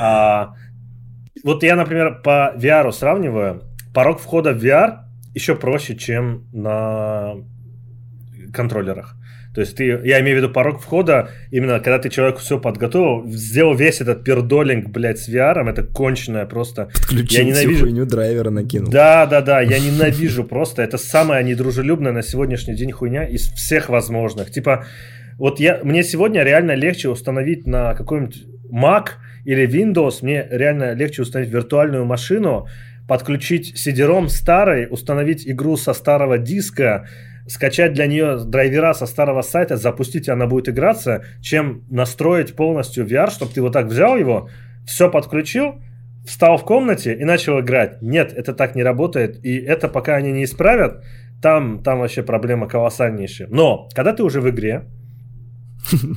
[0.00, 0.54] А,
[1.44, 3.62] вот я, например, по VR сравниваю,
[3.94, 4.98] порог входа в VR
[5.34, 7.34] еще проще, чем на
[8.52, 9.16] контроллерах.
[9.54, 13.26] То есть ты, я имею в виду порог входа, именно когда ты человеку все подготовил,
[13.30, 16.88] сделал весь этот пердолинг, блядь, с VR, это конченое просто.
[16.94, 17.84] Подключил я ненавижу...
[17.84, 18.90] хуйню драйвера накинул.
[18.90, 20.82] Да, да, да, я ненавижу просто.
[20.82, 24.50] Это самая недружелюбная на сегодняшний день хуйня из всех возможных.
[24.50, 24.86] Типа,
[25.36, 29.08] вот я, мне сегодня реально легче установить на какой-нибудь Mac
[29.44, 32.68] или Windows, мне реально легче установить виртуальную машину,
[33.12, 37.06] подключить CD-ROM старый, установить игру со старого диска,
[37.46, 43.04] скачать для нее драйвера со старого сайта, запустить, и она будет играться, чем настроить полностью
[43.04, 44.48] VR, чтобы ты вот так взял его,
[44.86, 45.74] все подключил,
[46.24, 48.00] встал в комнате и начал играть.
[48.00, 51.04] Нет, это так не работает, и это пока они не исправят,
[51.42, 53.48] там, там вообще проблема колоссальнейшая.
[53.50, 54.86] Но, когда ты уже в игре,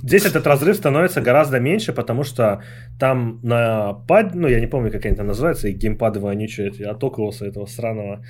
[0.04, 2.62] Здесь этот разрыв становится гораздо меньше, потому что
[3.00, 7.04] там на пад, ну я не помню, как они там называются, и геймпады вонючие, от
[7.04, 8.24] Oculus этого сраного.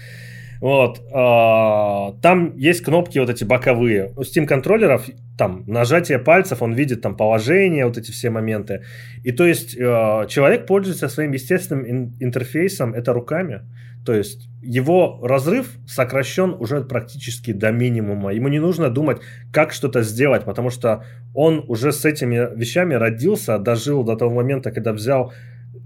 [0.61, 4.13] Вот, э, там есть кнопки вот эти боковые.
[4.15, 5.05] У Steam контроллеров
[5.37, 8.83] там нажатие пальцев, он видит там положение, вот эти все моменты.
[9.23, 13.61] И то есть э, человек пользуется своим естественным интерфейсом, это руками.
[14.05, 18.33] То есть его разрыв сокращен уже практически до минимума.
[18.33, 19.17] Ему не нужно думать,
[19.51, 21.03] как что-то сделать, потому что
[21.33, 25.33] он уже с этими вещами родился, дожил до того момента, когда взял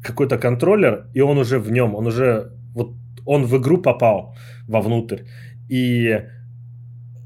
[0.03, 2.91] какой-то контроллер, и он уже в нем, он уже вот
[3.25, 4.35] он в игру попал
[4.67, 5.23] вовнутрь.
[5.69, 6.23] И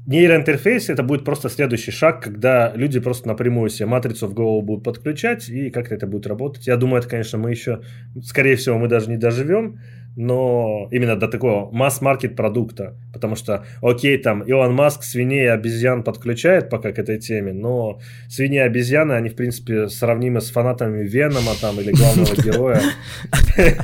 [0.06, 4.84] нейроинтерфейс это будет просто следующий шаг, когда люди просто напрямую себе матрицу в голову будут
[4.84, 6.66] подключать, и как-то это будет работать.
[6.66, 7.80] Я думаю, это, конечно, мы еще,
[8.22, 9.78] скорее всего, мы даже не доживем,
[10.16, 16.02] но именно до такого масс-маркет продукта, потому что, окей, там Илон Маск свиней и обезьян
[16.02, 21.04] подключает пока к этой теме, но свиньи и обезьяны, они, в принципе, сравнимы с фанатами
[21.04, 22.80] Венома там или главного героя.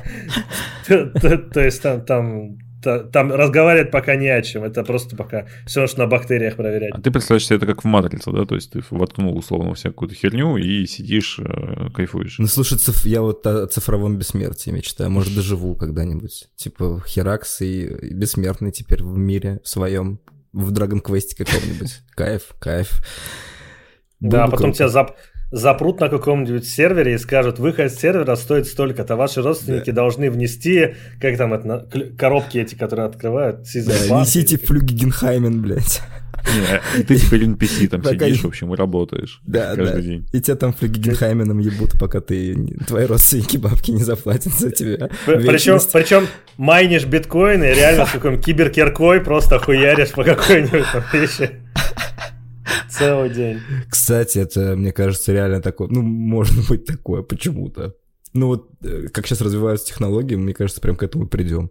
[1.53, 4.65] То есть там там разговаривать пока не о чем.
[4.65, 6.93] Это просто пока все нужно на бактериях проверять.
[6.93, 8.45] А ты представляешь себе это как в матрице, да?
[8.45, 12.39] То есть ты воткнул условно всякую херню и сидишь, э, кайфуешь.
[12.39, 13.05] Ну, слушай, циф...
[13.07, 15.11] я вот о цифровом бессмертии мечтаю.
[15.11, 16.49] Может, доживу когда-нибудь.
[16.57, 20.21] Типа Херакс и, и бессмертный теперь в мире своем.
[20.53, 22.01] В Dragon Quest каком-нибудь.
[22.17, 23.03] Кайф, кайф.
[24.19, 25.17] Да, потом тебя зап
[25.51, 30.03] запрут на каком-нибудь сервере и скажут, выход с сервера стоит столько-то, ваши родственники да.
[30.03, 31.87] должны внести, как там это,
[32.19, 36.01] коробки эти, которые открывают, да, несите флюги Генхаймен, блядь.
[36.47, 40.01] Не, и ты теперь NPC там сидишь, в общем, и работаешь да, каждый да.
[40.01, 40.27] день.
[40.33, 45.11] И тебя там флюгигенхайменом ебут, пока ты твои родственники бабки не заплатят за тебя.
[45.27, 46.27] Причем, причем
[46.57, 51.51] майнишь биткоины, реально с каким киберкиркой просто хуяришь по какой-нибудь вещи.
[52.91, 53.61] Целый день.
[53.89, 57.95] Кстати, это, мне кажется, реально такое, ну, может быть такое почему-то.
[58.33, 61.71] Ну вот, э, как сейчас развиваются технологии, мне кажется, прям к этому придем.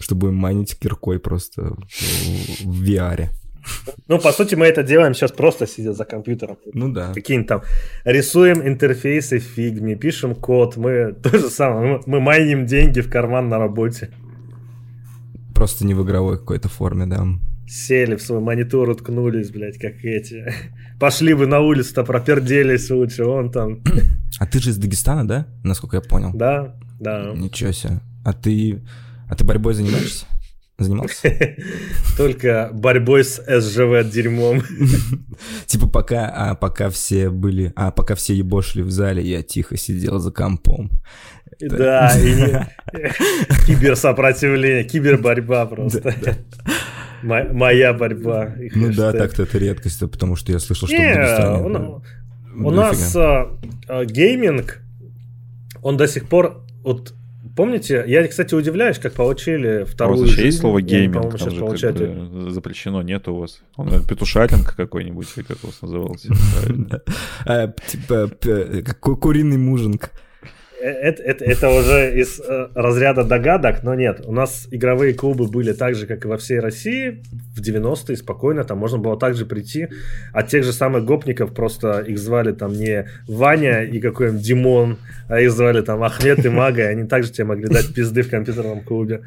[0.00, 1.74] Что будем майнить киркой просто
[2.62, 3.30] в VR.
[4.06, 6.58] Ну, по сути, мы это делаем сейчас просто сидя за компьютером.
[6.72, 7.12] Ну да.
[7.12, 7.62] Какие-нибудь там
[8.04, 10.76] рисуем интерфейсы в фигме, пишем код.
[10.76, 11.94] Мы то же самое.
[11.94, 14.10] Мы, мы майним деньги в карман на работе.
[15.54, 17.26] Просто не в игровой какой-то форме, да.
[17.68, 20.52] Сели в свой монитор, уткнулись, блядь, как эти.
[21.00, 23.82] Пошли бы на улицу-то, проперделись лучше, вон там.
[24.38, 25.46] А ты же из Дагестана, да?
[25.62, 26.30] Насколько я понял.
[26.32, 27.32] Да, да.
[27.34, 28.00] Ничего себе.
[28.24, 28.82] А ты,
[29.28, 30.26] а ты борьбой занимаешься?
[30.78, 31.30] Занимался?
[32.16, 34.62] Только борьбой с СЖВ дерьмом.
[35.66, 40.20] Типа пока, а пока все были, а пока все ебошили в зале, я тихо сидел
[40.20, 40.90] за компом.
[41.60, 42.64] Да, и
[43.66, 46.14] киберсопротивление, киберборьба просто.
[47.22, 48.54] Моя борьба.
[48.74, 52.00] Ну да, так-то это редкость, потому что я слышал, что в Дагестане...
[52.60, 53.56] У нас а,
[53.86, 54.80] а, гейминг,
[55.80, 57.14] он до сих пор вот
[57.58, 61.96] Помните, я, кстати, удивляюсь, как получили вторую У вас есть слово гейминг, там же получать...
[61.96, 63.62] как бы запрещено, нет у вас.
[63.74, 66.28] Он, петушатинг какой-нибудь, или как у вас назывался?
[67.88, 68.30] Типа,
[69.00, 70.12] куриный мужинг.
[70.80, 74.22] Это, это, это уже из э, разряда догадок, но нет.
[74.24, 77.22] У нас игровые клубы были так же, как и во всей России
[77.56, 78.64] в 90-е, спокойно.
[78.64, 79.88] Там можно было также прийти.
[80.32, 84.98] От тех же самых гопников просто их звали там не Ваня и какой-нибудь Димон,
[85.28, 88.30] а их звали там Ахмед и Мага, и они также тебе могли дать пизды в
[88.30, 89.22] компьютерном клубе.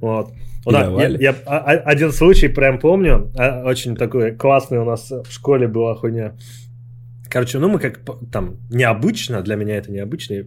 [0.00, 0.32] Вот.
[0.64, 5.10] Да, я, я а, а, один случай прям помню, а, очень такой классный у нас
[5.10, 6.34] в школе была хуйня.
[7.28, 8.00] Короче, ну мы как
[8.32, 10.44] там необычно, для меня это необычно,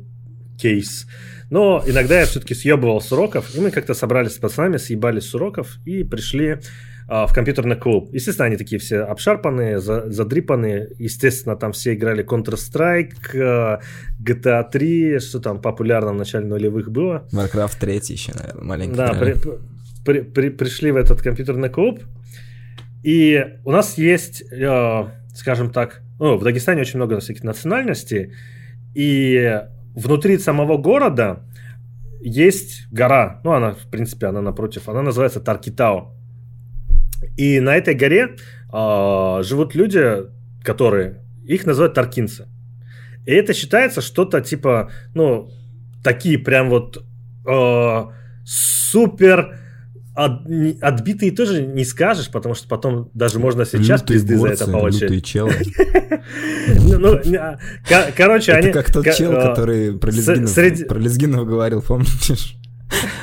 [0.59, 1.07] кейс.
[1.49, 5.35] Но иногда я все-таки съебывал с уроков, и мы как-то собрались с пацанами, съебались с
[5.35, 6.59] уроков и пришли
[7.07, 8.09] а, в компьютерный клуб.
[8.13, 10.89] Естественно, они такие все обшарпанные, за, задрипанные.
[10.99, 13.79] Естественно, там все играли Counter-Strike, а,
[14.23, 17.27] GTA 3, что там популярно в начале нулевых было.
[17.31, 18.95] Warcraft 3 еще, наверное, маленький.
[18.95, 19.35] Да, при,
[20.05, 22.03] при, при, пришли в этот компьютерный клуб,
[23.01, 25.03] и у нас есть, э,
[25.33, 28.33] скажем так, ну, в Дагестане очень много всяких национальностей,
[28.93, 29.61] и
[29.99, 31.43] внутри самого города
[32.21, 36.13] есть гора, ну она, в принципе, она напротив, она называется Таркитао.
[37.37, 38.35] И на этой горе
[38.71, 40.23] э, живут люди,
[40.63, 42.47] которые, их называют таркинцы.
[43.25, 45.51] И это считается что-то типа, ну,
[46.03, 47.03] такие прям вот
[47.45, 48.03] э,
[48.45, 49.59] супер
[50.25, 50.41] от,
[50.81, 54.71] отбитые тоже не скажешь, потому что потом даже можно сейчас лютые пизды горцы, за это
[54.71, 55.01] получить.
[55.01, 55.53] Лютые челы.
[56.81, 57.19] Ну, ну
[58.15, 58.71] короче, они...
[58.71, 62.58] как тот чел, а, который про лезгинов говорил, помнишь?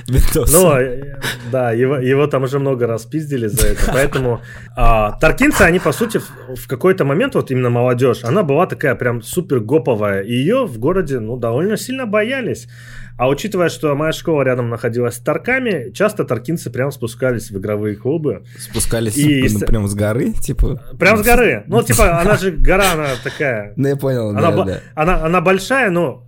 [0.53, 1.16] Ну, э,
[1.51, 4.41] да, его, его там уже много раз пиздили за это, поэтому
[4.77, 8.95] а, таркинцы, они, по сути, в, в какой-то момент, вот именно молодежь, она была такая
[8.95, 12.68] прям супер гоповая, и ее в городе, ну, довольно сильно боялись.
[13.18, 17.97] А учитывая, что моя школа рядом находилась с Тарками, часто таркинцы прям спускались в игровые
[17.97, 18.45] клубы.
[18.59, 19.49] Спускались и...
[19.51, 20.83] ну, прям с горы, типа?
[20.99, 21.64] Прям с горы.
[21.66, 23.72] Ну, типа, она же гора, она такая...
[23.77, 24.81] Ну, я понял, она, да, да.
[24.95, 26.26] Она, она большая, но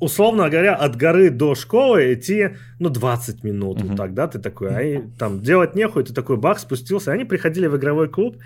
[0.00, 3.88] условно говоря, от горы до школы идти, ну, 20 минут, uh-huh.
[3.88, 7.66] вот так, да, ты такой, а там делать нехуй, ты такой бах, спустился, они приходили
[7.66, 8.36] в игровой клуб,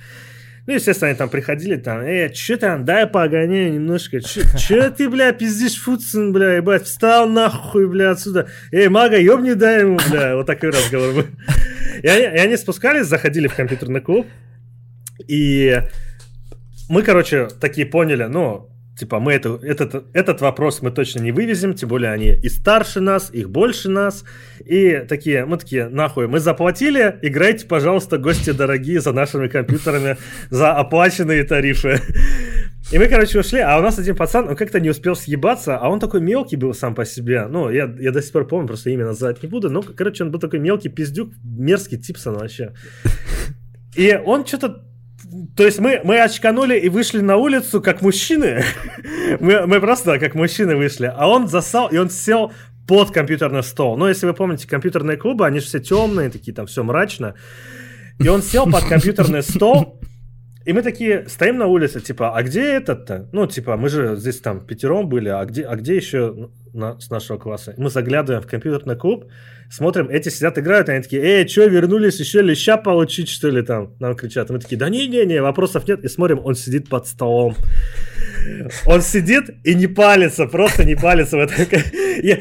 [0.66, 5.32] ну, естественно, они там приходили, там, э, что там, дай погоняю немножко, что ты, бля,
[5.32, 10.46] пиздишь, Фудсен, бля, ебать, встал нахуй, бля, отсюда, эй, мага, ёбни дай ему, бля, вот
[10.46, 11.24] такой разговор был.
[12.02, 14.26] И они, и они спускались, заходили в компьютерный клуб,
[15.26, 15.80] и
[16.88, 21.74] мы, короче, такие поняли, ну, типа, мы это, этот, этот вопрос мы точно не вывезем,
[21.74, 24.24] тем более они и старше нас, их больше нас,
[24.64, 30.16] и такие, мы такие, нахуй, мы заплатили, играйте, пожалуйста, гости дорогие, за нашими компьютерами,
[30.50, 32.00] за оплаченные тарифы.
[32.92, 35.88] И мы, короче, ушли, а у нас один пацан, он как-то не успел съебаться, а
[35.88, 37.46] он такой мелкий был сам по себе.
[37.48, 39.70] Ну, я, я до сих пор помню, просто имя назвать не буду.
[39.70, 42.74] Ну, короче, он был такой мелкий пиздюк, мерзкий типсон вообще.
[43.96, 44.84] И он что-то
[45.56, 48.62] то есть мы, мы очканули и вышли на улицу как мужчины.
[49.40, 51.12] мы, мы просто как мужчины вышли.
[51.14, 52.52] А он засал, и он сел
[52.86, 53.96] под компьютерный стол.
[53.96, 57.34] Ну, если вы помните, компьютерные клубы, они же все темные, такие там все мрачно.
[58.18, 60.00] И он сел под компьютерный стол,
[60.64, 63.28] и мы такие стоим на улице, типа, а где этот-то?
[63.32, 67.10] Ну, типа, мы же здесь там пятером были, а где, а где еще на, с
[67.10, 67.72] нашего класса?
[67.72, 69.26] И мы заглядываем в компьютерный клуб,
[69.70, 73.94] смотрим, эти сидят, играют, они такие, эй, что, вернулись еще леща получить, что ли, там?
[74.00, 74.50] Нам кричат.
[74.50, 76.04] Мы такие, да не-не-не, вопросов нет.
[76.04, 77.56] И смотрим, он сидит под столом.
[78.86, 81.36] Он сидит и не палится, просто не палится.
[81.36, 81.54] В это.
[82.22, 82.38] Я,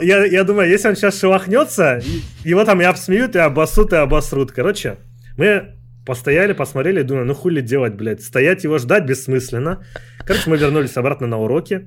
[0.00, 2.00] я, я думаю, если он сейчас шелохнется,
[2.44, 4.52] его там и обсмеют, и обосрут, и обосрут.
[4.52, 4.96] Короче,
[5.36, 9.84] мы постояли, посмотрели, думаю, ну хули делать, блядь, стоять его ждать бессмысленно.
[10.26, 11.86] Короче, мы вернулись обратно на уроки.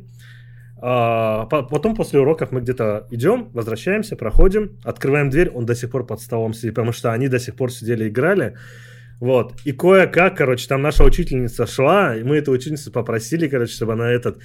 [0.79, 6.05] А, потом после уроков мы где-то идем, возвращаемся, проходим, открываем дверь, он до сих пор
[6.05, 8.55] под столом сидит, потому что они до сих пор сидели играли.
[9.19, 9.53] Вот.
[9.65, 14.11] И кое-как, короче, там наша учительница шла, и мы эту учительницу попросили, короче, чтобы она
[14.11, 14.37] этот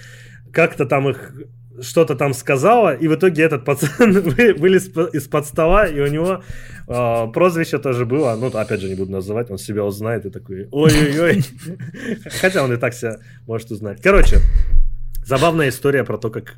[0.53, 1.35] как-то там их
[1.80, 4.12] что-то там сказала, и в итоге этот пацан
[4.57, 6.43] вылез из-под стола, и у него
[6.89, 10.68] э, прозвище тоже было, ну, опять же, не буду называть, он себя узнает и такой,
[10.70, 11.43] ой-ой-ой.
[12.41, 14.01] Хотя он и так себя может узнать.
[14.03, 14.39] Короче,
[15.25, 16.57] забавная история про то, как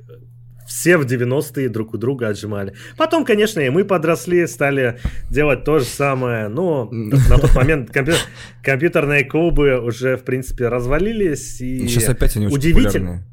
[0.66, 2.74] все в 90-е друг у друга отжимали.
[2.96, 4.98] Потом, конечно, и мы подросли, стали
[5.30, 6.48] делать то же самое.
[6.48, 8.14] Но на тот момент компью...
[8.62, 11.60] компьютерные клубы уже, в принципе, развалились.
[11.60, 13.26] И Сейчас опять они очень удивительно.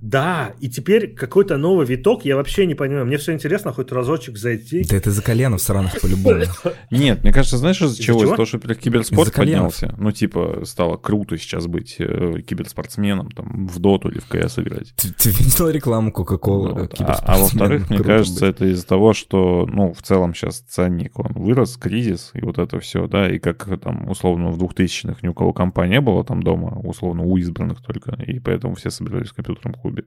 [0.00, 3.06] Да, и теперь какой-то новый виток, я вообще не понимаю.
[3.06, 4.84] Мне все интересно хоть разочек зайти.
[4.88, 6.44] Да это за коленов сраных по-любому.
[6.90, 8.24] Нет, мне кажется, знаешь, из-за чего?
[8.24, 9.94] Из-за того, что киберспорт поднялся.
[9.98, 14.94] Ну, типа, стало круто сейчас быть э, киберспортсменом, там, в доту или в КС играть.
[14.96, 16.88] Ты, видел рекламу Кока-Колы?
[17.00, 21.32] А, а во-вторых, мне кажется, это из-за того, что, ну, в целом сейчас ценник, он
[21.32, 25.34] вырос, кризис, и вот это все, да, и как там, условно, в 2000-х ни у
[25.34, 29.34] кого компании не было там дома, условно, у избранных только, и поэтому все собирались в
[29.34, 30.04] компьютерном клубе клубе.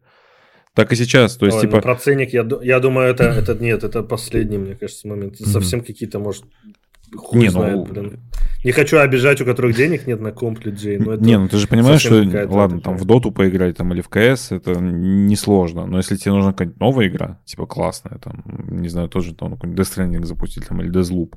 [0.74, 1.78] Так и сейчас, то есть, Ой, ну, типа...
[1.78, 5.34] Ну, про ценник, я, я думаю, это, это нет, это последний, мне кажется, момент.
[5.34, 5.48] Mm-hmm.
[5.48, 6.46] Совсем какие-то, может,
[7.14, 7.86] хуй не, ну, знает, ну...
[7.86, 8.20] блин.
[8.64, 11.58] Не хочу обижать, у которых денег нет на комп людей, но это Не, ну ты
[11.58, 15.98] же понимаешь, что, ладно, там в доту поиграть там или в КС, это несложно, но
[15.98, 19.98] если тебе нужна какая-нибудь новая игра, типа классная, там, не знаю, тоже там какой-нибудь Death
[19.98, 21.34] Stranding запустить там или Deathloop,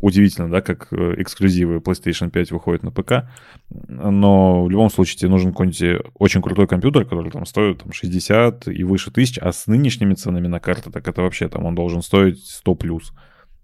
[0.00, 3.30] удивительно, да, как э, эксклюзивы PlayStation 5 выходят на ПК,
[3.70, 8.68] но в любом случае тебе нужен какой-нибудь очень крутой компьютер, который там стоит там, 60
[8.68, 12.02] и выше тысяч, а с нынешними ценами на карты, так это вообще там он должен
[12.02, 13.12] стоить 100 плюс.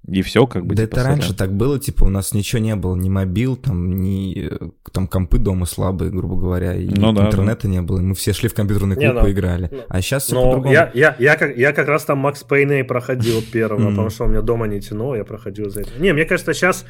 [0.08, 0.74] И все как бы.
[0.74, 1.18] Да типа, это сорян.
[1.18, 4.50] раньше так было, типа у нас ничего не было, ни мобил, там, ни
[4.92, 7.68] там компы дома слабые, грубо говоря, и ну, да, интернета да.
[7.68, 9.68] не было, и мы все шли в компьютерный клуб не, ну, поиграли.
[9.70, 12.82] Ну, а сейчас все ну, я, я, я, как, я как раз там Макс Пейне
[12.82, 15.90] проходил первым, потому что у меня дома не тянуло, я проходил за это.
[15.98, 16.86] Не, мне кажется, сейчас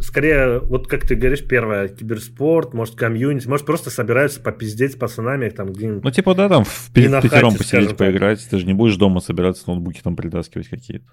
[0.00, 5.48] скорее, вот как ты говоришь, первое, киберспорт, может, комьюнити, может, просто собираются попиздеть с пацанами
[5.48, 6.04] там где-нибудь.
[6.04, 10.02] Ну, типа, да, там в пятером посидеть, поиграть, ты же не будешь дома собираться, ноутбуки
[10.02, 11.06] там притаскивать какие-то.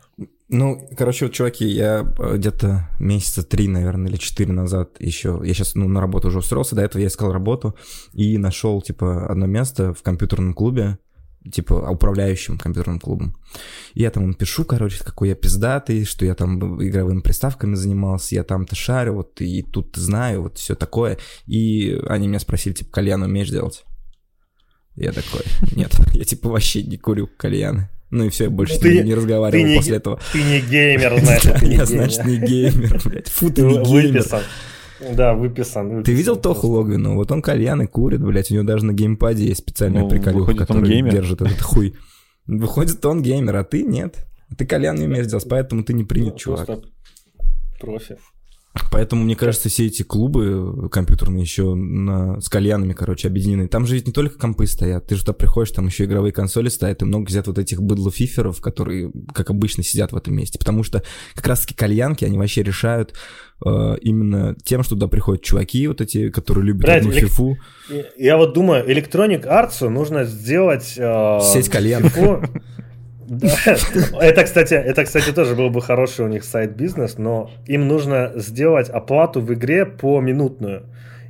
[0.50, 5.54] Ну, короче, вот, чуваки, я э, где-то месяца три, наверное, или четыре назад еще, я
[5.54, 7.78] сейчас, ну, на работу уже устроился, до этого я искал работу
[8.12, 10.98] и нашел, типа, одно место в компьютерном клубе,
[11.52, 13.36] типа управляющим компьютерным клубом.
[13.94, 18.36] И я там им пишу, короче, какой я пиздатый, что я там игровыми приставками занимался,
[18.36, 21.18] я там-то шарю, вот, и тут знаю, вот все такое.
[21.46, 23.84] И они меня спросили, типа, кальян умеешь делать?
[24.96, 25.42] Я такой,
[25.76, 27.90] нет, я типа вообще не курю кальяны.
[28.10, 30.20] Ну и все, я больше ты, с ним не разговаривал ты не, после этого.
[30.32, 31.62] Ты не геймер, значит.
[31.62, 33.28] Я, значит, не геймер, блядь.
[33.28, 34.24] Фу, ты не геймер.
[35.00, 35.90] Да, выписан.
[35.90, 37.16] выписан Ты видел Тоху Логвину?
[37.16, 41.02] Вот он кальяны курит, блядь, у него даже на геймпаде есть специальная ну, приколюха, которая
[41.10, 41.96] держит этот хуй.
[42.46, 44.26] Выходит, он геймер, а ты нет.
[44.58, 46.70] Ты кальян не умеешь делать, поэтому ты не принят, ну, чувак.
[47.80, 48.18] Профи.
[48.92, 53.68] Поэтому, мне кажется, все эти клубы компьютерные еще на, с кальянами, короче, объединены.
[53.68, 55.08] Там же ведь не только компы стоят.
[55.08, 58.62] Ты же туда приходишь, там еще игровые консоли стоят, и много сидят вот этих быдло-фиферов,
[58.62, 60.60] которые, как обычно, сидят в этом месте.
[60.60, 61.04] Потому что
[61.36, 63.14] как раз-таки кальянки, они вообще решают
[63.66, 67.24] э, именно тем, что туда приходят чуваки вот эти, которые любят Блядь, одну элек...
[67.24, 67.58] фифу.
[68.18, 70.94] Я вот думаю, Electronic Arts нужно сделать...
[70.98, 72.16] Э, Сеть кальянов.
[73.28, 73.76] Да.
[74.22, 78.90] Это, кстати, это, кстати, тоже был бы хороший у них сайт-бизнес, но им нужно сделать
[78.90, 80.84] оплату в игре по минутную.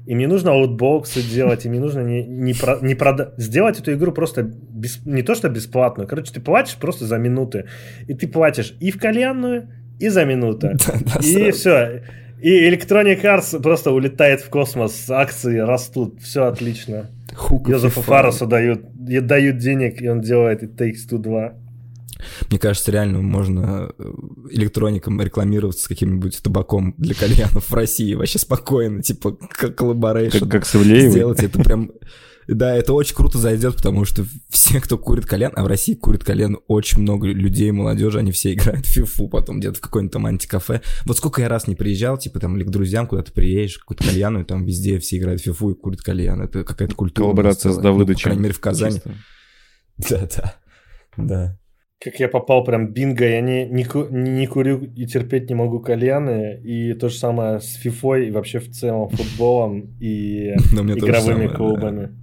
[0.06, 3.34] Им не нужно аутбоксы делать, им не нужно не, не, про, не прода...
[3.38, 6.08] сделать эту игру просто без, не то что бесплатную.
[6.08, 7.66] Короче, ты платишь просто за минуты.
[8.08, 9.68] И ты платишь и в кальянную,
[10.00, 10.70] и за минуту.
[11.22, 12.04] и все.
[12.42, 17.10] И Electronic Arts просто улетает в космос, акции растут, все отлично.
[17.68, 21.54] Йозефу Фаресу дают, дают денег, и он делает и Takes Two 2.
[22.50, 24.14] Мне кажется, реально можно э,
[24.52, 30.40] электроником рекламироваться с каким-нибудь табаком для кальянов в России вообще спокойно, типа collaboration.
[30.40, 31.12] Как, как с Ивлеевой.
[31.12, 31.92] Сделать это прям...
[32.48, 36.24] Да, это очень круто зайдет, потому что все, кто курит кальян, а в России курит
[36.24, 40.26] кальян очень много людей, молодежи, они все играют в фифу, потом где-то в какое-нибудь там
[40.28, 40.82] антикафе.
[41.06, 44.40] Вот сколько я раз не приезжал, типа там или к друзьям куда-то приедешь, какую-то кальяну,
[44.40, 46.42] и там везде все играют в фифу и курят кальян.
[46.42, 47.26] Это какая-то культура.
[47.26, 48.14] Коллаборация с Давыдычем.
[48.14, 49.02] Ну, по крайней мере, в Казани.
[49.98, 50.56] Да-да.
[51.18, 51.60] Да.
[52.00, 56.62] Как я попал прям бинго, я не, не, не курю и терпеть не могу кальяны,
[56.64, 62.16] и то же самое с фифой, и вообще в целом футболом, и игровыми клубами.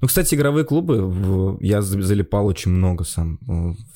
[0.00, 3.38] Ну, кстати, игровые клубы, я залипал очень много сам,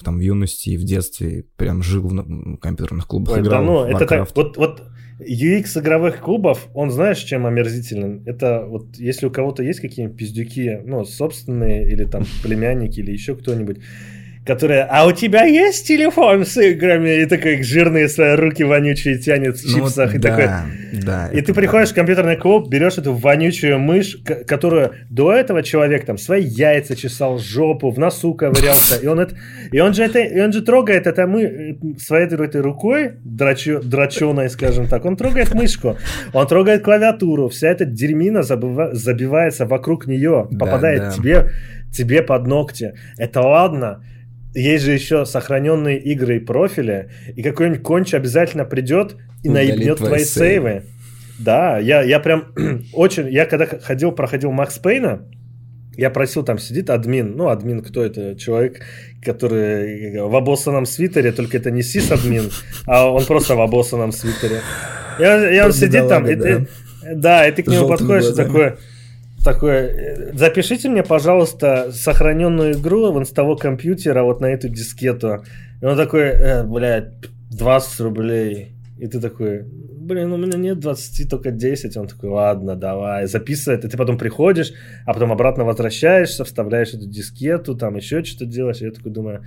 [0.03, 3.85] там в юности и в детстве, прям жил в компьютерных клубах, Ой, играл да, ну,
[3.85, 4.83] это так, вот, вот
[5.21, 8.23] UX игровых клубов, он знаешь, чем омерзителен?
[8.27, 13.35] Это вот если у кого-то есть какие-нибудь пиздюки, ну, собственные, или там племянники, или еще
[13.35, 13.79] кто-нибудь,
[14.45, 17.23] которая, а у тебя есть телефон с играми?
[17.23, 20.15] И такой жирные свои руки вонючие тянет в ну, чипсах.
[20.15, 20.49] и да, такой...
[21.05, 21.29] да.
[21.33, 24.17] И ты приходишь в компьютерный клуб, берешь эту вонючую мышь,
[24.47, 28.97] которую до этого человек там свои яйца чесал, жопу, в носу ковырялся.
[28.97, 29.37] И он, это,
[29.71, 34.51] и он, же, это, и он же трогает это мы своей этой рукой, драчу, драченой,
[34.51, 35.97] скажем так, он трогает мышку,
[36.33, 41.13] он трогает клавиатуру, вся эта дерьмина забыва, забивается вокруг нее, попадает да, да.
[41.13, 41.51] тебе
[41.93, 42.95] тебе под ногти.
[43.17, 44.03] Это ладно,
[44.55, 49.97] есть же еще сохраненные игры и профили, и какой-нибудь конч обязательно придет и Удалит наебнет
[49.99, 50.69] твои сейвы.
[50.69, 50.83] сейвы.
[51.39, 52.53] Да, я, я прям
[52.93, 53.29] очень...
[53.31, 55.29] Я когда ходил, проходил Макс Пейна,
[55.97, 58.37] я просил, там сидит админ, ну, админ кто это?
[58.37, 58.81] Человек,
[59.21, 62.51] который в обоссанном свитере, только это не сис-админ,
[62.87, 64.61] а он просто в обоссанном свитере.
[65.19, 66.29] И он, и он сидит там.
[66.29, 66.69] И ты,
[67.15, 68.75] да, и ты к нему подходишь и такой,
[69.53, 75.45] такое, запишите мне, пожалуйста, сохраненную игру в инстого компьютера вот на эту дискету.
[75.81, 77.13] И он такой, э, блядь,
[77.51, 78.73] 20 рублей.
[78.99, 81.97] И ты такой, блин, у меня нет 20, только 10.
[81.97, 83.85] Он такой, ладно, давай, записывает.
[83.85, 84.73] И ты потом приходишь,
[85.07, 88.83] а потом обратно возвращаешься, вставляешь эту дискету, там еще что-то делаешь.
[88.83, 89.45] И я такой думаю,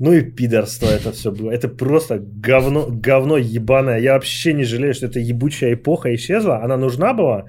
[0.00, 1.50] ну и пидорство это все было.
[1.50, 4.00] Это просто говно, говно ебаное.
[4.00, 6.62] Я вообще не жалею, что эта ебучая эпоха исчезла.
[6.64, 7.44] Она нужна была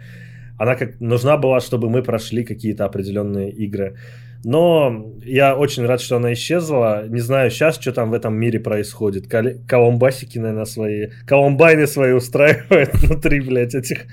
[0.58, 3.96] она как нужна была, чтобы мы прошли какие-то определенные игры.
[4.44, 7.08] Но я очень рад, что она исчезла.
[7.08, 9.28] Не знаю сейчас, что там в этом мире происходит.
[9.28, 11.08] Кол- колумбасики, наверное, свои...
[11.26, 14.06] Колумбайны свои устраивают внутри, блядь, этих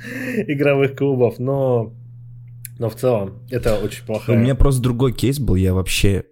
[0.49, 1.39] игровых клубов.
[1.39, 1.93] Но...
[2.79, 4.31] Но в целом это очень плохо.
[4.31, 5.57] У меня просто другой кейс был.
[5.57, 6.25] Я вообще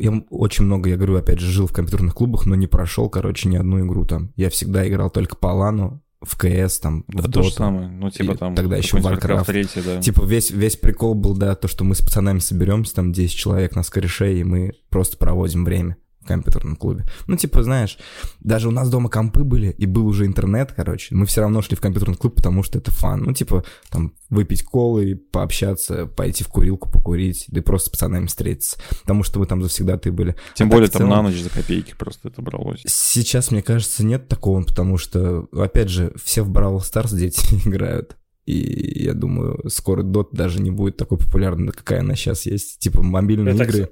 [0.00, 3.48] я очень много, я говорю, опять же, жил в компьютерных клубах, но не прошел, короче,
[3.48, 4.32] ни одну игру там.
[4.36, 8.10] Я всегда играл только по лану, в КС, там, да в то же самое, ну,
[8.10, 8.54] типа там...
[8.54, 9.44] Тогда еще Warcraft.
[9.44, 10.00] 3, да.
[10.00, 13.76] Типа весь, весь прикол был, да, то, что мы с пацанами соберемся, там 10 человек
[13.76, 15.96] на скореше, и мы просто проводим время
[16.26, 17.04] компьютерном клубе.
[17.26, 17.98] Ну, типа, знаешь,
[18.40, 21.76] даже у нас дома компы были, и был уже интернет, короче, мы все равно шли
[21.76, 23.22] в компьютерный клуб, потому что это фан.
[23.24, 28.26] Ну, типа, там, выпить колы, пообщаться, пойти в курилку покурить, да и просто с пацанами
[28.26, 30.36] встретиться, потому что мы там завсегда ты были.
[30.54, 31.10] Тем а более там целом...
[31.10, 32.82] на ночь за копейки просто это бралось.
[32.86, 38.16] Сейчас, мне кажется, нет такого, потому что, опять же, все в Brawl Stars дети играют.
[38.46, 42.78] И я думаю, скоро Dot даже не будет такой популярной, какая она сейчас есть.
[42.78, 43.90] Типа мобильные это, игры.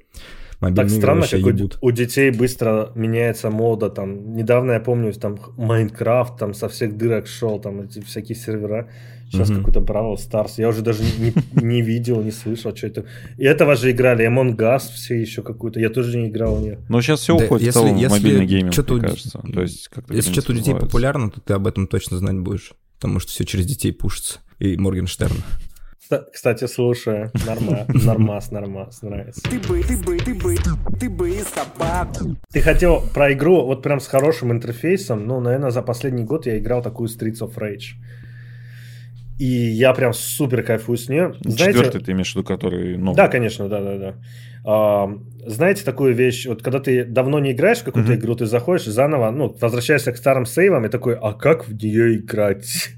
[0.63, 1.79] Мобильные так странно, как ебут.
[1.81, 3.91] у, детей быстро меняется мода.
[3.91, 8.89] Там недавно я помню, там Майнкрафт там со всех дырок шел, там эти всякие сервера.
[9.29, 9.57] Сейчас mm-hmm.
[9.57, 10.59] какой-то Бравл Старс.
[10.59, 13.07] Я уже даже не, не видел, не слышал, что это.
[13.39, 14.25] И этого же играли.
[14.25, 15.81] Among Us все еще какую-то.
[15.81, 16.79] Я тоже не играл в нее.
[16.89, 19.41] Но сейчас все да, уходит если, в целом если мобильный гейминг, что-то мне кажется.
[19.41, 22.73] То есть, если что-то у детей популярно, то ты об этом точно знать будешь.
[23.01, 24.39] Потому что все через детей пушится.
[24.61, 25.35] И Моргенштерн.
[26.19, 27.31] Кстати, слушаю.
[27.47, 29.43] Норма, нормас, нормас, нравится.
[29.43, 30.57] Ты бы, ты бы, ты бы,
[31.01, 32.09] ты бы собак.
[32.53, 35.27] Ты хотел про игру вот прям с хорошим интерфейсом.
[35.27, 37.95] Ну, наверное, за последний год я играл такую Streets of Rage.
[39.39, 41.35] И я прям супер кайфую с нее.
[41.41, 42.97] Знаете, Четвертый ты имеешь в виду, который...
[42.97, 43.15] Ну...
[43.15, 44.15] Да, конечно, да-да-да.
[44.65, 45.11] А,
[45.45, 48.17] знаете такую вещь, вот когда ты давно не играешь в какую-то mm-hmm.
[48.17, 52.19] игру, ты заходишь заново, ну, возвращаешься к старым сейвам и такой, а как в нее
[52.19, 52.91] играть?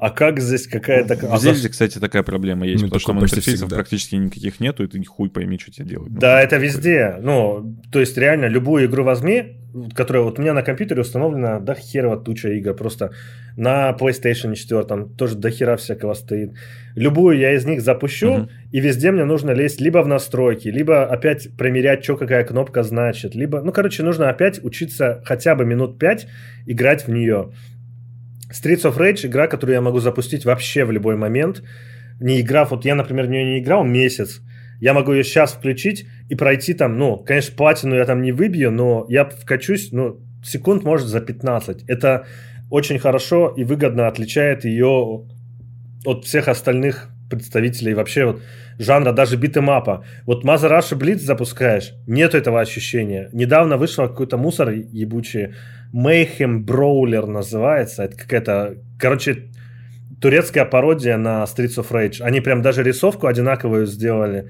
[0.00, 1.14] А как здесь какая-то...
[1.14, 3.76] В а Зельде, кстати, такая проблема есть, ну, потому что интерфейсов всегда.
[3.76, 6.12] практически никаких нету, и ты хуй пойми, что тебе делать.
[6.12, 7.16] Да, ну, это везде.
[7.20, 9.56] Ну, то есть реально любую игру возьми,
[9.94, 13.12] которая вот у меня на компьютере установлена до херова туча игр, просто
[13.56, 16.52] на PlayStation 4 тоже до хера всякого стоит.
[16.94, 18.48] Любую я из них запущу, uh-huh.
[18.72, 23.34] и везде мне нужно лезть либо в настройки, либо опять примерять, что какая кнопка значит,
[23.34, 26.26] либо, ну, короче, нужно опять учиться хотя бы минут 5
[26.66, 27.52] играть в нее.
[28.50, 31.62] Streets of Rage игра, которую я могу запустить вообще в любой момент,
[32.20, 34.40] не играв, вот я, например, в нее не играл месяц,
[34.80, 38.70] я могу ее сейчас включить и пройти там, ну, конечно, платину я там не выбью,
[38.70, 41.84] но я вкачусь, ну, секунд, может, за 15.
[41.86, 42.26] Это
[42.70, 45.26] очень хорошо и выгодно отличает ее
[46.04, 48.42] от всех остальных представителей вообще вот
[48.78, 50.04] жанра, даже битэмапа.
[50.26, 53.28] Вот Mother Russia Blitz запускаешь, нет этого ощущения.
[53.32, 55.54] Недавно вышел какой-то мусор ебучий,
[55.92, 58.04] Mayhem Brawler называется.
[58.04, 59.50] Это какая-то, короче,
[60.20, 62.22] турецкая пародия на Streets of Rage.
[62.22, 64.48] Они прям даже рисовку одинаковую сделали.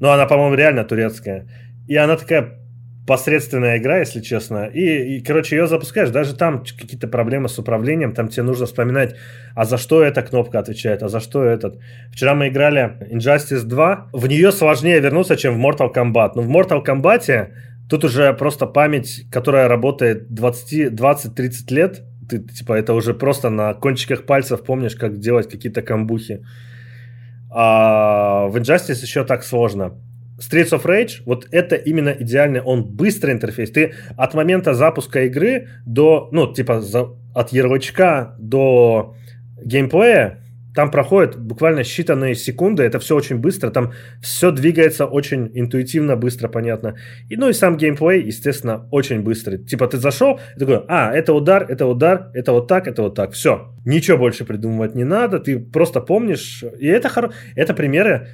[0.00, 1.46] Но она, по-моему, реально турецкая.
[1.88, 2.58] И она такая
[3.06, 4.66] посредственная игра, если честно.
[4.66, 9.14] И, и, короче, ее запускаешь, даже там какие-то проблемы с управлением, там тебе нужно вспоминать,
[9.54, 11.78] а за что эта кнопка отвечает, а за что этот.
[12.12, 16.32] Вчера мы играли Injustice 2, в нее сложнее вернуться, чем в Mortal Kombat.
[16.34, 17.48] Но в Mortal Kombat
[17.88, 24.26] тут уже просто память, которая работает 20-30 лет, ты, типа, это уже просто на кончиках
[24.26, 26.44] пальцев помнишь, как делать какие-то камбухи.
[27.50, 29.94] А в Injustice еще так сложно.
[30.38, 33.70] Streets of Rage, вот это именно идеальный, он быстрый интерфейс.
[33.70, 39.14] Ты от момента запуска игры до, ну, типа, за, от ярлычка до
[39.64, 40.42] геймплея,
[40.76, 46.48] там проходит буквально считанные секунды, это все очень быстро, там все двигается очень интуитивно, быстро,
[46.48, 46.94] понятно.
[47.30, 49.56] И, ну и сам геймплей, естественно, очень быстрый.
[49.56, 53.14] Типа ты зашел, и такой, а, это удар, это удар, это вот так, это вот
[53.14, 53.72] так, все.
[53.86, 56.62] Ничего больше придумывать не надо, ты просто помнишь.
[56.78, 57.32] И это, хоро...
[57.54, 58.28] это примеры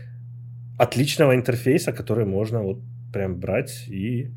[0.79, 2.81] отличного интерфейса, который можно вот
[3.13, 4.33] прям брать и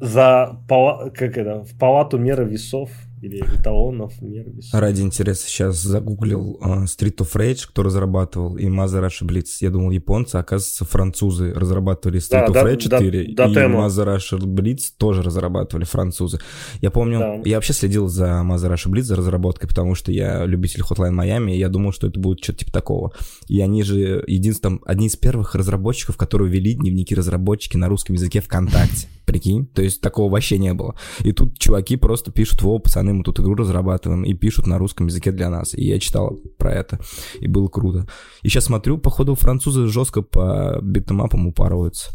[0.00, 1.10] за пала...
[1.10, 2.90] как это, в палату меры весов
[3.22, 4.72] или эталонов весов.
[4.72, 9.58] Ради интереса сейчас загуглил uh, Street of Rage, кто разрабатывал, и Mazarashi Blitz.
[9.60, 13.68] Я думал, японцы, а оказывается, французы разрабатывали Street да, of Rage 4, да, да, и
[13.68, 16.38] Mazarashi Blitz тоже разрабатывали французы.
[16.80, 17.40] Я помню, да.
[17.44, 21.58] я вообще следил за Mazarashi Blitz, за разработкой, потому что я любитель Hotline Miami, и
[21.58, 23.12] я думал, что это будет что-то типа такого.
[23.48, 28.40] И они же единственным, одни из первых разработчиков, которые вели дневники разработчики на русском языке
[28.40, 29.08] ВКонтакте.
[29.24, 29.66] Прикинь?
[29.66, 30.94] То есть такого вообще не было.
[31.20, 35.06] И тут чуваки просто пишут, во, пацаны, мы тут игру разрабатываем, и пишут на русском
[35.06, 35.74] языке для нас.
[35.74, 36.98] И я читал про это,
[37.40, 38.06] и было круто.
[38.42, 42.10] И сейчас смотрю, походу, французы жестко по битэмапам упарываются.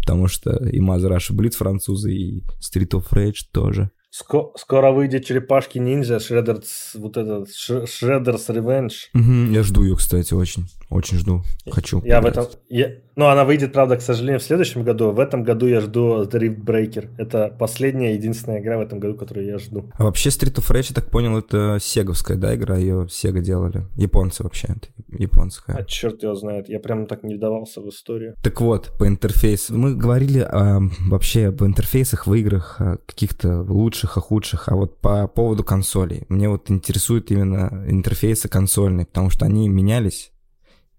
[0.00, 3.90] Потому что и Russia Blitz французы, и Street of Rage тоже.
[4.16, 8.92] Скоро выйдет черепашки ниндзя, Shredder's, вот этот, Shredder's Revenge.
[9.12, 10.66] Угу, я жду ее, кстати, очень.
[10.88, 11.42] Очень жду.
[11.68, 12.00] Хочу.
[12.04, 12.46] Я в этом...
[12.68, 15.10] Я, ну, она выйдет, правда, к сожалению, в следующем году.
[15.10, 17.10] В этом году я жду The Rift Breaker.
[17.18, 19.90] Это последняя, единственная игра в этом году, которую я жду.
[19.94, 22.76] А вообще Street of Rage, я так понял, это сеговская, да, игра?
[22.76, 23.86] Ее Sega делали.
[23.96, 24.68] Японцы вообще.
[24.68, 25.76] Это японская.
[25.76, 26.68] А черт его знает.
[26.68, 28.36] Я прям так не вдавался в историю.
[28.44, 29.76] Так вот, по интерфейсу.
[29.76, 34.68] Мы говорили о, вообще об интерфейсах в играх, каких-то лучших, а худших.
[34.68, 36.24] А вот по поводу консолей.
[36.28, 40.32] Мне вот интересует именно интерфейсы консольные, потому что они менялись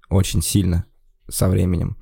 [0.10, 0.86] очень сильно
[1.28, 1.98] со временем.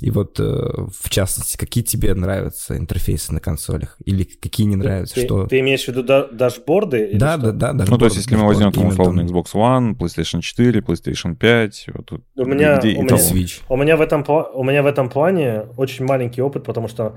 [0.00, 3.96] И вот, э, в частности, какие тебе нравятся интерфейсы на консолях?
[4.04, 5.14] Или какие не нравятся?
[5.14, 5.46] Ты, что...
[5.46, 7.12] ты имеешь в виду да, дашборды?
[7.14, 7.84] Да, да, да, да.
[7.88, 12.06] Ну, то есть, если мы возьмем там условно Xbox One, PlayStation 4, PlayStation 5, вот
[12.06, 13.62] тут, у меня, где у меня, Switch.
[13.68, 17.16] У меня, в этом, у меня в этом плане очень маленький опыт, потому что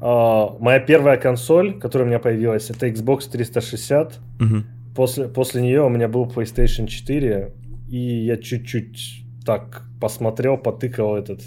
[0.00, 4.18] моя первая консоль, которая у меня появилась, это Xbox 360.
[4.40, 4.46] Угу.
[4.94, 7.54] После, после нее у меня был PlayStation 4,
[7.88, 11.42] и я чуть-чуть так посмотрел, потыкал этот,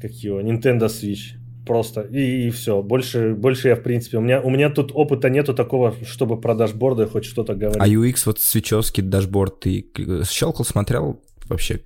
[0.00, 1.36] как его, Nintendo Switch.
[1.66, 2.02] Просто.
[2.02, 2.82] И, и все.
[2.82, 6.54] Больше, больше я, в принципе, у меня, у меня тут опыта нету такого, чтобы про
[6.54, 7.80] дашборды хоть что-то говорить.
[7.80, 9.86] А UX, вот свечевский дашборд, ты
[10.28, 11.80] щелкал, смотрел вообще?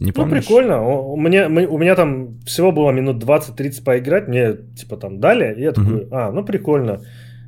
[0.00, 0.44] Не ну, помнишь?
[0.48, 0.86] Ну, прикольно.
[0.86, 4.28] У меня, у меня там всего было минут 20-30 поиграть.
[4.28, 5.54] Мне, типа, там дали.
[5.56, 6.08] И я такой, uh-huh.
[6.10, 7.00] а, ну, прикольно.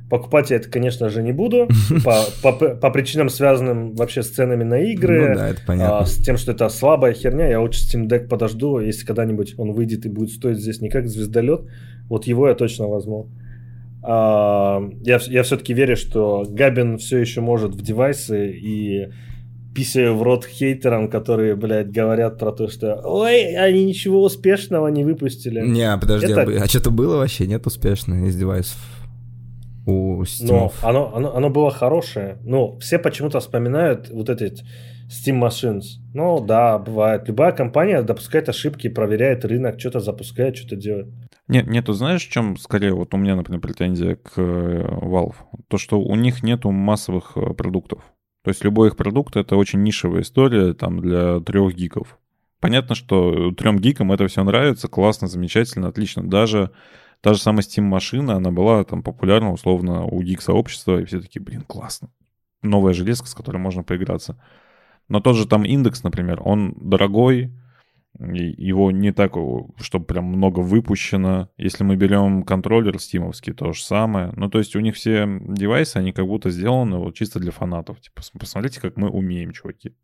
[0.09, 1.67] Покупать я это, конечно же, не буду,
[2.03, 5.99] по, по, по причинам, связанным вообще с ценами на игры, ну, да, это понятно.
[5.99, 7.47] А, с тем, что это слабая херня.
[7.47, 11.07] Я лучше Steam Deck подожду, если когда-нибудь он выйдет и будет стоить здесь не как
[11.07, 11.61] звездолет,
[12.07, 13.29] вот его я точно возьму.
[14.01, 19.09] А, я, я все-таки верю, что Габин все еще может в девайсы и
[19.75, 25.03] писаю в рот хейтерам, которые, блядь, говорят про то, что ой, они ничего успешного не
[25.03, 25.61] выпустили.
[25.61, 26.41] Не, подожди, это...
[26.41, 27.47] а, а что-то было вообще?
[27.47, 28.77] Нет успешно из девайсов?
[29.89, 30.47] у Steam.
[30.47, 32.37] Но оно, оно, оно было хорошее.
[32.43, 34.63] Ну, все почему-то вспоминают вот эти
[35.09, 35.99] Steam Machines.
[36.13, 37.27] Ну, да, бывает.
[37.27, 41.07] Любая компания допускает ошибки, проверяет рынок, что-то запускает, что-то делает.
[41.47, 45.35] Нет, нету, знаешь, в чем скорее вот у меня, например, претензия к э, Valve?
[45.67, 48.03] То, что у них нету массовых э, продуктов.
[48.43, 52.17] То есть любой их продукт— это очень нишевая история там для трех гиков.
[52.59, 56.23] Понятно, что трем гикам это все нравится, классно, замечательно, отлично.
[56.23, 56.71] Даже
[57.21, 61.63] Та же самая Steam-машина, она была там популярна условно у гик-сообщества, и все такие, блин,
[61.67, 62.09] классно.
[62.61, 64.41] Новая железка, с которой можно поиграться.
[65.09, 67.51] Но тот же там индекс, например, он дорогой,
[68.19, 69.33] его не так,
[69.77, 71.49] чтобы прям много выпущено.
[71.57, 74.31] Если мы берем контроллер стимовский, то же самое.
[74.35, 78.01] Ну, то есть у них все девайсы, они как будто сделаны вот чисто для фанатов.
[78.01, 79.95] Типа, посмотрите, как мы умеем, чуваки.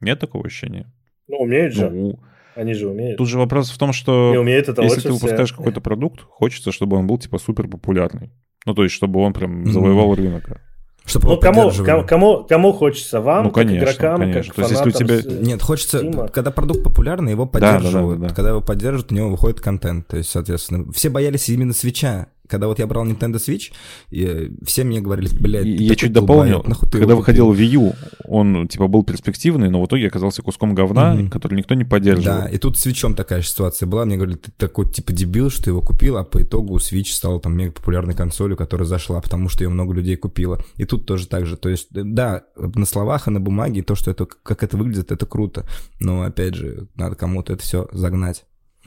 [0.00, 0.92] Нет такого ощущения?
[1.26, 1.90] Ну, умеют же.
[1.90, 2.20] Ну,
[2.54, 3.18] они же умеют.
[3.18, 6.72] Тут же вопрос в том, что не умеет это если ты выпускаешь какой-то продукт, хочется,
[6.72, 8.30] чтобы он был типа супер популярный.
[8.66, 10.16] Ну, то есть, чтобы он прям завоевал mm-hmm.
[10.16, 10.60] рынок.
[11.08, 13.20] Чтобы ну, кому, кому, кому, кому хочется?
[13.20, 14.54] Вам, ну, конечно, как игрокам, конечно.
[14.54, 15.40] как То есть, если у тебя...
[15.40, 16.30] Нет, хочется, Steam.
[16.30, 18.20] когда продукт популярный, его поддерживают.
[18.20, 18.34] Да, да, да, да.
[18.34, 20.06] Когда его поддерживают, у него выходит контент.
[20.06, 23.72] То есть, соответственно, все боялись именно свеча когда вот я брал Nintendo Switch,
[24.10, 27.94] и все мне говорили, блядь, Я чуть дополнил, когда выходил Wii U,
[28.24, 31.30] он, типа, был перспективный, но в итоге оказался куском говна, mm-hmm.
[31.30, 32.40] который никто не поддерживал.
[32.40, 34.04] Да, и тут с Switch такая же ситуация была.
[34.04, 37.56] Мне говорили, ты такой, типа, дебил, что его купил, а по итогу Switch стал там
[37.56, 40.62] мега популярной консолью, которая зашла, потому что ее много людей купило.
[40.76, 41.56] И тут тоже так же.
[41.56, 45.26] То есть, да, на словах и на бумаге то, что это, как это выглядит, это
[45.26, 45.66] круто.
[46.00, 48.44] Но, опять же, надо кому-то это все загнать.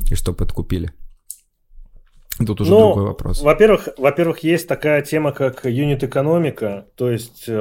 [0.09, 0.93] и что подкупили?
[2.45, 3.41] Тут уже ну, другой вопрос.
[3.41, 6.85] Во-первых, во-первых, есть такая тема, как юнит-экономика.
[6.95, 7.57] То есть э,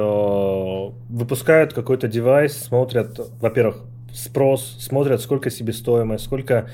[1.09, 3.83] выпускают какой-то девайс, смотрят, во-первых,
[4.13, 6.69] спрос, смотрят, сколько себестоимость, сколько,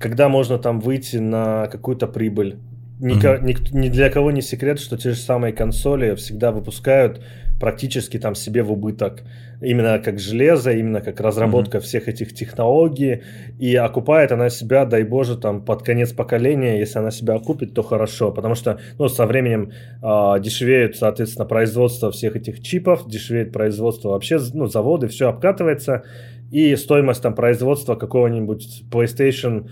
[0.00, 2.58] когда можно там выйти на какую-то прибыль.
[3.00, 3.42] Ни, mm-hmm.
[3.42, 7.20] ни, ни для кого не секрет, что те же самые консоли всегда выпускают
[7.62, 9.22] практически там себе в убыток.
[9.60, 11.82] Именно как железо, именно как разработка mm-hmm.
[11.82, 13.22] всех этих технологий.
[13.60, 17.84] И окупает она себя, дай боже, там под конец поколения, если она себя окупит, то
[17.84, 18.32] хорошо.
[18.32, 19.70] Потому что ну, со временем
[20.02, 26.02] э, дешевеет, соответственно, производство всех этих чипов, дешевеет производство вообще, ну, заводы, все обкатывается.
[26.50, 29.68] И стоимость там производства какого-нибудь PlayStation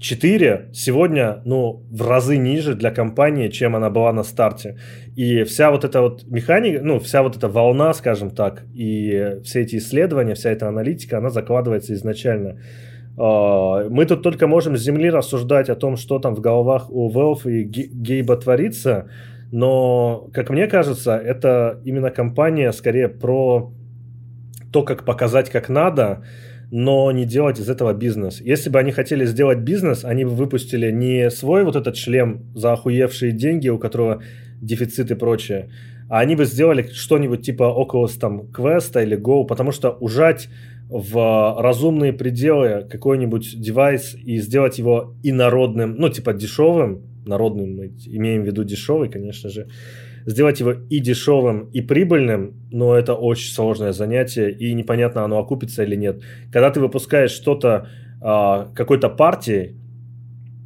[0.00, 4.76] 4 сегодня, ну, в разы ниже для компании, чем она была на старте.
[5.16, 9.62] И вся вот эта вот механика, ну, вся вот эта волна, скажем так, и все
[9.62, 12.60] эти исследования, вся эта аналитика, она закладывается изначально.
[13.16, 17.10] А, мы тут только можем с земли рассуждать о том, что там в головах у
[17.10, 19.08] Valve и Гейба творится,
[19.50, 23.72] но, как мне кажется, это именно компания скорее про
[24.72, 26.22] то, как показать, как надо,
[26.70, 28.40] но не делать из этого бизнес.
[28.40, 32.72] Если бы они хотели сделать бизнес, они бы выпустили не свой вот этот шлем за
[32.72, 34.22] охуевшие деньги, у которого
[34.60, 35.70] дефицит и прочее,
[36.08, 40.48] а они бы сделали что-нибудь типа около там квеста или Go, потому что ужать
[40.88, 48.42] в разумные пределы какой-нибудь девайс и сделать его инородным, ну типа дешевым, народным мы имеем
[48.42, 49.68] в виду дешевый, конечно же,
[50.28, 55.84] сделать его и дешевым, и прибыльным, но это очень сложное занятие, и непонятно, оно окупится
[55.84, 56.22] или нет.
[56.52, 57.88] Когда ты выпускаешь что-то
[58.20, 59.74] э, какой-то партии,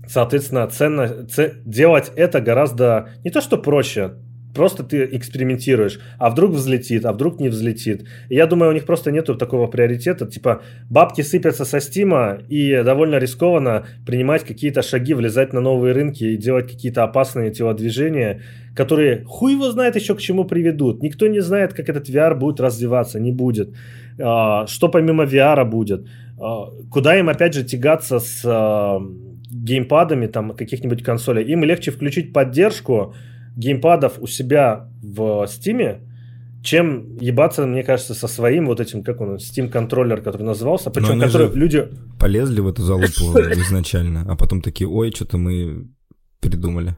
[0.08, 1.54] соответственно, ценно, ц...
[1.64, 4.14] делать это гораздо не то что проще,
[4.54, 5.98] Просто ты экспериментируешь.
[6.18, 8.06] А вдруг взлетит, а вдруг не взлетит.
[8.28, 10.26] И я думаю, у них просто нету такого приоритета.
[10.26, 16.24] Типа, бабки сыпятся со стима, и довольно рискованно принимать какие-то шаги, влезать на новые рынки
[16.24, 18.42] и делать какие-то опасные телодвижения,
[18.76, 21.02] которые хуй его знает еще к чему приведут.
[21.02, 23.70] Никто не знает, как этот VR будет развиваться, не будет.
[24.20, 26.06] А, что помимо VR будет.
[26.38, 29.00] А, куда им, опять же, тягаться с а,
[29.50, 31.44] геймпадами там каких-нибудь консолей.
[31.44, 33.14] Им легче включить поддержку,
[33.56, 36.00] геймпадов у себя в Steam,
[36.62, 41.20] чем ебаться, мне кажется, со своим вот этим, как он, Steam контроллер, который назывался, причем
[41.20, 41.88] который люди...
[42.18, 45.88] Полезли в эту залупу изначально, а потом такие, ой, что-то мы
[46.40, 46.96] придумали.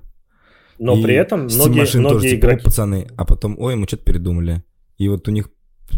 [0.79, 2.65] Но и при этом многие, многие тоже, типа, игроки...
[2.65, 4.63] пацаны, а потом, ой, мы что-то передумали.
[4.99, 5.49] И вот у них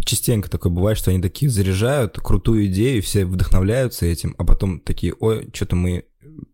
[0.04, 5.14] частенько такое бывает, что они такие заряжают крутую идею, все вдохновляются этим, а потом такие,
[5.18, 6.04] ой, что-то мы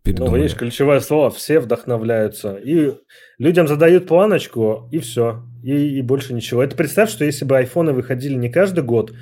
[0.03, 0.31] передумали.
[0.31, 2.55] Ну, видишь, ключевое слово, все вдохновляются.
[2.55, 2.95] И
[3.39, 5.43] людям задают планочку, и все.
[5.63, 6.63] И, и больше ничего.
[6.63, 9.13] Это представь, что если бы айфоны выходили не каждый год,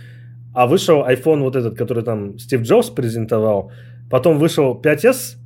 [0.54, 3.72] а вышел iPhone вот этот, который там Стив Джобс презентовал,
[4.10, 5.36] потом вышел 5s,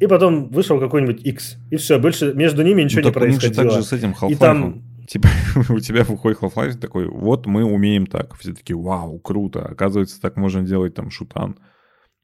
[0.00, 1.56] и потом вышел какой-нибудь X.
[1.70, 3.64] И все, больше между ними ничего ну, не происходило.
[3.64, 4.32] так же с этим Half-Life.
[4.32, 4.82] И там...
[5.08, 5.28] Типа
[5.70, 8.36] у тебя выходит Half-Life такой, вот мы умеем так.
[8.36, 9.64] Все такие, вау, круто.
[9.64, 11.56] Оказывается, так можно делать там шутан.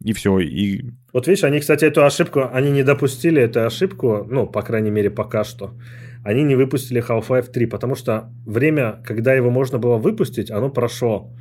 [0.04, 0.90] И все, и...
[1.14, 5.10] Вот видишь, они, кстати, эту ошибку, они не допустили эту ошибку, ну, по крайней мере,
[5.10, 5.74] пока что.
[6.22, 11.32] Они не выпустили Half-Life 3, потому что время, когда его можно было выпустить, оно прошло.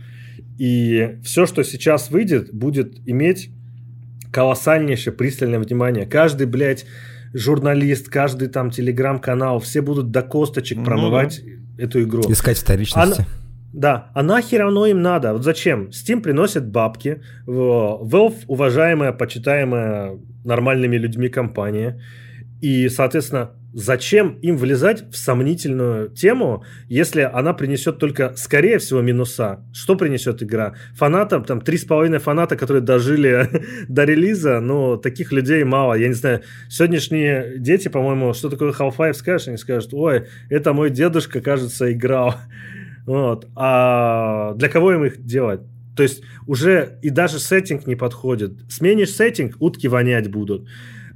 [0.57, 3.49] И все, что сейчас выйдет, будет иметь
[4.31, 6.06] колоссальнейшее пристальное внимание.
[6.06, 6.85] Каждый, блядь,
[7.34, 11.84] журналист, каждый там телеграм-канал, все будут до косточек ну, промывать да.
[11.84, 12.23] эту игру.
[12.31, 13.22] Искать вторичности.
[13.22, 13.27] Она...
[13.73, 15.33] Да, а нахер оно им надо?
[15.33, 15.89] Вот зачем?
[15.89, 21.99] Steam приносит бабки, Valve уважаемая, почитаемая нормальными людьми компания,
[22.61, 29.65] и, соответственно, зачем им влезать в сомнительную тему, если она принесет только, скорее всего, минуса?
[29.73, 30.75] Что принесет игра?
[30.95, 33.49] Фанатам, там, три с половиной фаната, которые дожили
[33.89, 35.95] до релиза, но таких людей мало.
[35.95, 40.91] Я не знаю, сегодняшние дети, по-моему, что такое Half-Life скажешь, они скажут, ой, это мой
[40.91, 42.35] дедушка, кажется, играл.
[43.05, 43.47] Вот.
[43.55, 45.61] А для кого им их делать?
[45.95, 48.53] То есть уже и даже сеттинг не подходит.
[48.69, 50.67] Сменишь сеттинг, утки вонять будут.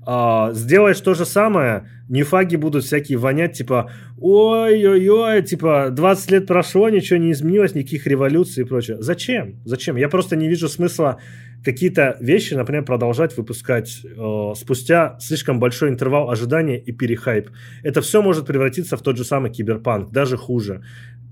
[0.10, 6.88] А, сделаешь то же самое, нефаги будут всякие вонять, типа, ой-ой-ой, типа, 20 лет прошло,
[6.88, 8.96] ничего не изменилось, никаких революций и прочее.
[9.02, 9.60] Зачем?
[9.66, 9.98] Зачем?
[9.98, 11.20] Я просто не вижу смысла
[11.62, 17.50] какие-то вещи, например, продолжать выпускать э, спустя слишком большой интервал ожидания и перехайп.
[17.84, 20.84] Это все может превратиться в тот же самый киберпанк, даже хуже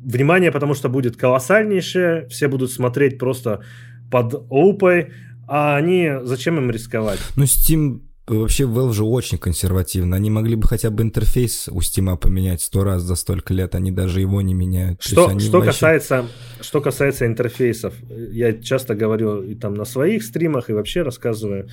[0.06, 3.64] внимание, потому что будет колоссальнейшее, все будут смотреть просто
[4.12, 5.12] под лупой,
[5.48, 7.20] а они, зачем им рисковать?
[7.36, 10.16] Ну, Steam Вообще Valve же очень консервативно.
[10.16, 13.92] Они могли бы хотя бы интерфейс у Steam поменять сто раз за столько лет, они
[13.92, 15.00] даже его не меняют.
[15.00, 15.72] Что, что, вообще...
[15.72, 16.26] касается,
[16.60, 21.68] что касается интерфейсов, я часто говорю и там на своих стримах, и вообще рассказываю.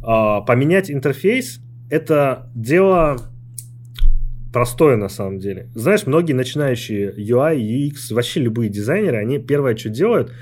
[0.00, 1.58] э, поменять интерфейс
[1.90, 3.18] это дело
[4.52, 5.68] простое на самом деле.
[5.74, 10.32] Знаешь, многие начинающие UI, UX, вообще любые дизайнеры, они первое, что делают,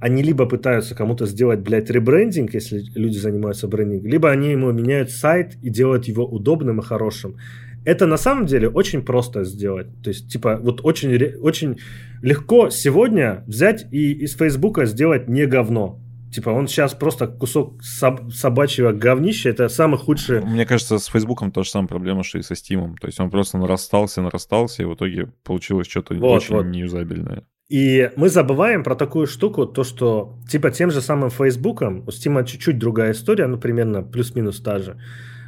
[0.00, 5.10] они либо пытаются кому-то сделать, блядь, ребрендинг, если люди занимаются брендингом, либо они ему меняют
[5.10, 7.36] сайт и делают его удобным и хорошим.
[7.84, 9.88] Это на самом деле очень просто сделать.
[10.02, 11.78] То есть, типа, вот очень, очень
[12.22, 15.98] легко сегодня взять и из Фейсбука сделать не говно.
[16.32, 20.40] Типа, он сейчас просто кусок соб- собачьего говнища, это самый худший...
[20.42, 22.96] Мне кажется, с Фейсбуком то же самая проблема, что и со Стимом.
[22.98, 26.66] То есть он просто нарастался, нарастался, и в итоге получилось что-то вот, очень вот.
[26.66, 27.44] неюзабельное.
[27.68, 32.44] И мы забываем про такую штуку, то что типа тем же самым Фейсбуком, у Стима
[32.44, 35.00] чуть-чуть другая история, ну примерно плюс-минус та же.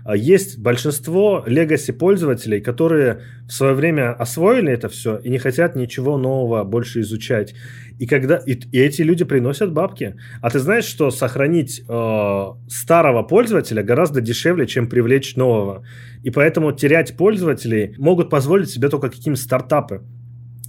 [0.05, 5.77] А есть большинство legacy пользователей, которые в свое время освоили это все и не хотят
[5.77, 7.55] ничего нового больше изучать.
[7.99, 10.17] И когда и, и эти люди приносят бабки.
[10.41, 15.85] А ты знаешь, что сохранить э, старого пользователя гораздо дешевле, чем привлечь нового.
[16.25, 20.03] И поэтому терять пользователей могут позволить себе только какие-то стартапы.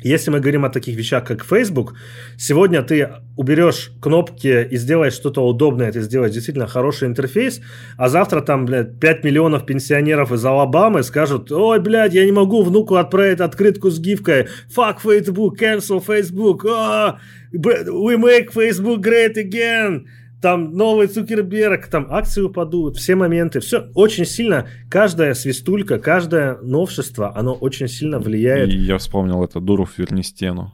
[0.03, 1.93] Если мы говорим о таких вещах, как Facebook,
[2.37, 7.61] сегодня ты уберешь кнопки и сделаешь что-то удобное, ты сделаешь действительно хороший интерфейс,
[7.97, 12.63] а завтра там, блядь, 5 миллионов пенсионеров из Алабамы скажут, ой, блядь, я не могу
[12.63, 17.17] внуку отправить открытку с гифкой, fuck Facebook, cancel Facebook, oh,
[17.53, 20.05] we make Facebook great again,
[20.43, 27.33] там новый Цукерберг, там акции упадут, все моменты, все очень сильно, каждая свистулька, каждое новшество,
[27.33, 28.69] оно очень сильно влияет.
[28.69, 30.73] И я вспомнил это, Дуров верни стену.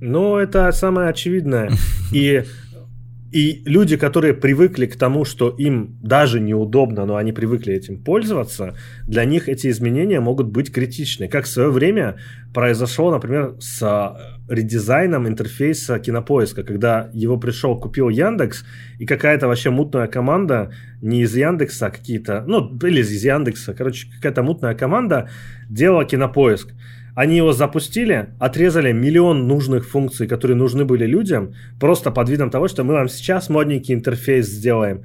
[0.00, 1.70] Ну, это самое очевидное.
[2.12, 2.44] И
[3.32, 8.74] и люди, которые привыкли к тому, что им даже неудобно, но они привыкли этим пользоваться,
[9.06, 11.28] для них эти изменения могут быть критичны.
[11.28, 12.16] Как в свое время
[12.52, 18.64] произошло, например, с э, редизайном интерфейса кинопоиска, когда его пришел, купил Яндекс,
[18.98, 24.08] и какая-то вообще мутная команда, не из Яндекса, а какие-то, ну, или из Яндекса, короче,
[24.16, 25.30] какая-то мутная команда
[25.68, 26.74] делала кинопоиск.
[27.20, 32.66] Они его запустили, отрезали миллион нужных функций, которые нужны были людям, просто под видом того,
[32.66, 35.02] что мы вам сейчас модненький интерфейс сделаем.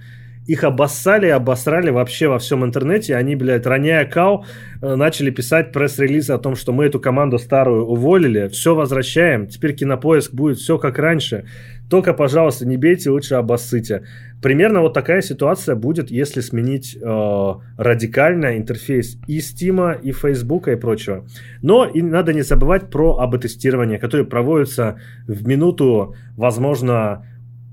[0.48, 3.18] Их обоссали и обосрали вообще во всем интернете.
[3.18, 4.46] Они, блядь, роняя кал,
[4.82, 9.74] э, начали писать пресс-релизы о том, что мы эту команду старую уволили, все возвращаем, теперь
[9.74, 11.44] кинопоиск будет все как раньше.
[11.90, 14.06] Только, пожалуйста, не бейте, лучше обоссыте.
[14.46, 20.76] Примерно вот такая ситуация будет, если сменить э, радикально интерфейс и Steam, и Facebook и
[20.76, 21.26] прочего.
[21.64, 27.26] Но и надо не забывать про АБ-тестирование, которое проводится в минуту, возможно,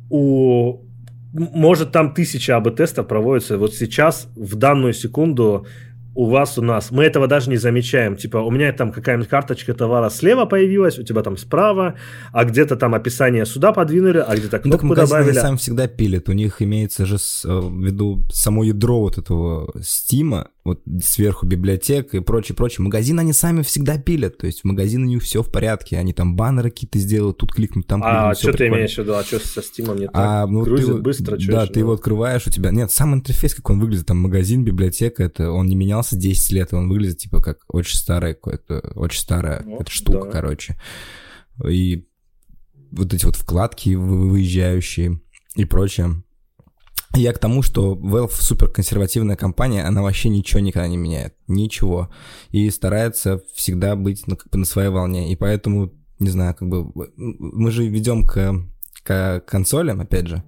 [0.09, 0.79] у
[1.35, 5.67] может там тысяча АБ-тестов проводится вот сейчас, в данную секунду
[6.15, 6.91] у вас, у нас.
[6.91, 8.17] Мы этого даже не замечаем.
[8.17, 11.95] Типа, у меня там какая-нибудь карточка товара слева появилась, у тебя там справа,
[12.33, 15.33] а где-то там описание сюда подвинули, а где-то ну, кнопку ну, добавили.
[15.33, 16.29] сами всегда пилят.
[16.29, 17.19] У них имеется же э,
[17.49, 22.85] в виду само ядро вот этого стима, вот сверху библиотека и прочее, прочее.
[22.85, 26.13] Магазин они сами всегда пилят, то есть в магазин у них все в порядке, они
[26.13, 28.21] там баннеры какие-то сделают, тут кликнуть, там кликнуть.
[28.21, 30.15] А что ты имеешь в виду, а что со стимом не так?
[30.15, 33.55] А, ну, Грузит ты, быстро, что Да, ты его открываешь, у тебя, нет, сам интерфейс,
[33.55, 37.43] как он выглядит, там магазин, библиотека, это он не менялся 10 лет, он выглядит типа
[37.43, 40.31] как очень старая какая-то, очень старая ну, штука, да.
[40.31, 40.81] короче.
[41.69, 42.07] И
[42.93, 45.21] вот эти вот вкладки выезжающие
[45.57, 46.23] и прочее.
[47.15, 51.35] Я к тому, что Valve супер консервативная компания, она вообще ничего никогда не меняет.
[51.47, 52.11] Ничего.
[52.51, 55.31] И старается всегда быть ну, как бы на своей волне.
[55.31, 58.55] И поэтому, не знаю, как бы мы же ведем к,
[59.03, 60.43] к консолям, опять же,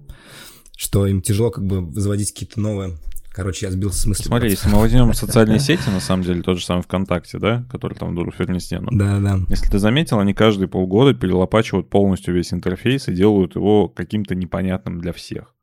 [0.75, 2.97] что им тяжело как бы заводить какие-то новые
[3.35, 4.23] Короче, я сбился с мысли.
[4.23, 7.93] Смотри, если мы возьмем социальные сети, на самом деле, тот же самый ВКонтакте, да, который
[7.93, 8.87] там Дуру верни стену.
[8.93, 9.41] Да, да.
[9.49, 15.01] Если ты заметил, они каждые полгода перелопачивают полностью весь интерфейс и делают его каким-то непонятным
[15.01, 15.54] для всех.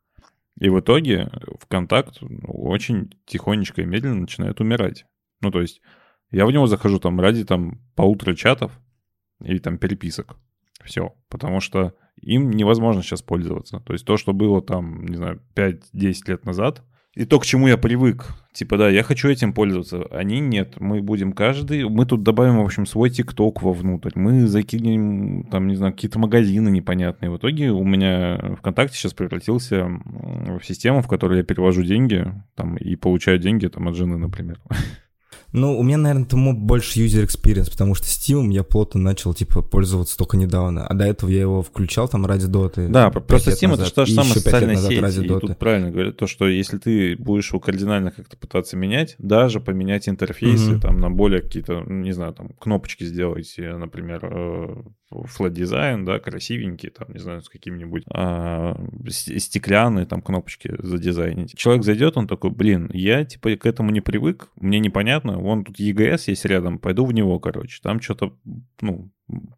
[0.59, 1.31] И в итоге
[1.61, 5.07] ВКонтакт очень тихонечко и медленно начинает умирать.
[5.41, 5.81] Ну, то есть
[6.31, 8.79] я в него захожу там ради там полутора чатов
[9.43, 10.37] и там переписок.
[10.85, 11.15] Все.
[11.29, 13.81] Потому что им невозможно сейчас пользоваться.
[13.81, 16.83] То есть то, что было там, не знаю, 5-10 лет назад,
[17.15, 18.27] и то, к чему я привык.
[18.53, 20.05] Типа, да, я хочу этим пользоваться.
[20.11, 20.81] Они нет.
[20.81, 21.87] Мы будем каждый...
[21.89, 24.13] Мы тут добавим, в общем, свой ТикТок вовнутрь.
[24.15, 27.31] Мы закинем, там, не знаю, какие-то магазины непонятные.
[27.31, 32.77] В итоге у меня ВКонтакте сейчас превратился в систему, в которой я перевожу деньги там,
[32.77, 34.59] и получаю деньги там, от жены, например.
[35.53, 39.63] Ну, у меня, наверное, тому больше user experience, потому что Steam я плотно начал, типа,
[39.63, 40.87] пользоваться только недавно.
[40.87, 42.89] А до этого я его включал там ради доты.
[42.89, 45.01] Да, просто Steam назад, это же та же самая социальная сеть.
[45.01, 45.49] Ради и доты.
[45.49, 50.09] тут правильно говорят, то, что если ты будешь его кардинально как-то пытаться менять, даже поменять
[50.09, 50.81] интерфейсы, mm-hmm.
[50.81, 54.85] там, на более какие-то, не знаю, там, кнопочки сделать, например,
[55.25, 58.77] flat дизайн, да, красивенький, там, не знаю, с каким-нибудь а,
[59.09, 61.57] стеклянные там кнопочки задизайнить.
[61.57, 65.79] Человек зайдет, он такой, блин, я типа к этому не привык, мне непонятно, вон тут
[65.79, 68.37] EGS есть рядом, пойду в него, короче, там что-то,
[68.81, 69.11] ну,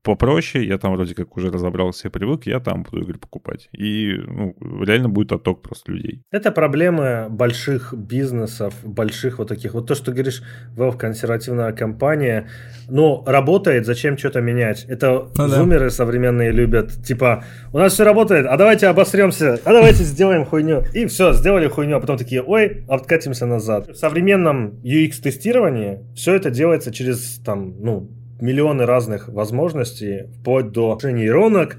[0.03, 3.69] попроще, я там вроде как уже разобрался и привык, я там буду игры покупать.
[3.73, 4.55] И ну,
[4.85, 6.23] реально будет отток просто людей.
[6.31, 9.75] Это проблемы больших бизнесов, больших вот таких.
[9.75, 10.43] Вот то, что говоришь,
[10.77, 12.49] Valve консервативная компания,
[12.89, 14.85] ну, работает, зачем что-то менять?
[14.85, 15.91] Это ну, зумеры да.
[15.91, 16.93] современные любят.
[17.05, 20.83] Типа, у нас все работает, а давайте обосремся, а давайте сделаем хуйню.
[20.93, 23.89] И все, сделали хуйню, а потом такие, ой, откатимся назад.
[23.89, 28.11] В современном UX-тестировании все это делается через, там, ну,
[28.41, 31.79] миллионы разных возможностей, вплоть до нейронок,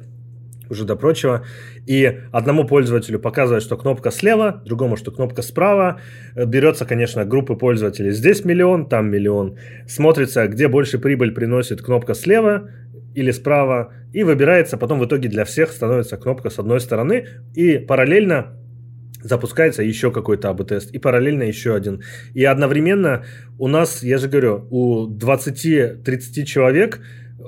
[0.70, 1.46] уже до прочего.
[1.86, 6.00] И одному пользователю показывает, что кнопка слева, другому, что кнопка справа.
[6.36, 8.12] Берется, конечно, группы пользователей.
[8.12, 9.58] Здесь миллион, там миллион.
[9.88, 12.70] Смотрится, где больше прибыль приносит кнопка слева
[13.14, 13.94] или справа.
[14.14, 17.28] И выбирается потом в итоге для всех становится кнопка с одной стороны.
[17.54, 18.58] И параллельно
[19.26, 22.02] запускается еще какой-то АБ-тест, и параллельно еще один.
[22.34, 23.26] И одновременно
[23.60, 27.02] у нас, я же говорю, у 20-30 человек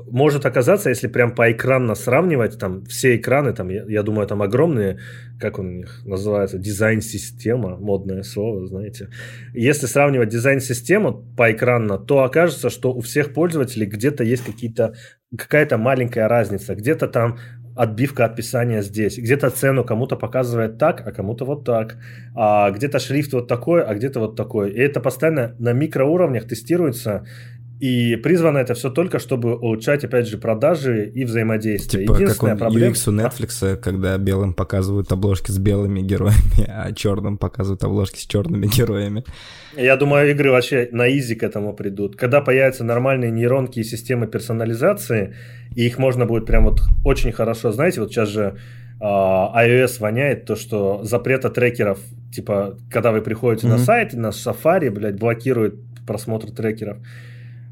[0.09, 4.99] может оказаться, если прям поэкранно сравнивать, там все экраны, там, я, я думаю, там огромные,
[5.39, 9.09] как он у них называется, дизайн-система, модное слово, знаете.
[9.53, 14.95] Если сравнивать дизайн-систему поэкранно, то окажется, что у всех пользователей где-то есть какие-то
[15.35, 16.73] какая-то маленькая разница.
[16.73, 17.37] Где-то там
[17.77, 19.17] отбивка от писания здесь.
[19.17, 21.97] Где-то цену кому-то показывает так, а кому-то вот так.
[22.35, 24.71] А где-то шрифт вот такой, а где-то вот такой.
[24.71, 27.25] И это постоянно на микроуровнях тестируется.
[27.79, 32.05] И призвано это все только, чтобы улучшать, опять же, продажи и взаимодействие.
[32.05, 32.93] Типа Единственная как он, проблема...
[32.93, 38.25] UX у Netflix, когда белым показывают обложки с белыми героями, а черным показывают обложки с
[38.25, 39.23] черными героями.
[39.75, 42.15] Я думаю, игры вообще на изи к этому придут.
[42.15, 45.35] Когда появятся нормальные нейронки и системы персонализации,
[45.75, 48.57] и их можно будет прям вот очень хорошо, знаете, вот сейчас же
[48.99, 51.99] Uh, iOS воняет то, что запрета трекеров,
[52.33, 53.69] типа, когда вы приходите mm-hmm.
[53.69, 55.75] на сайт, на Safari, блядь, блокирует
[56.07, 56.97] просмотр трекеров.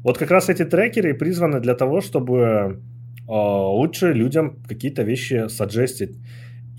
[0.06, 6.16] Вот как раз эти трекеры призваны для того, чтобы э, лучше людям какие-то вещи саджестить.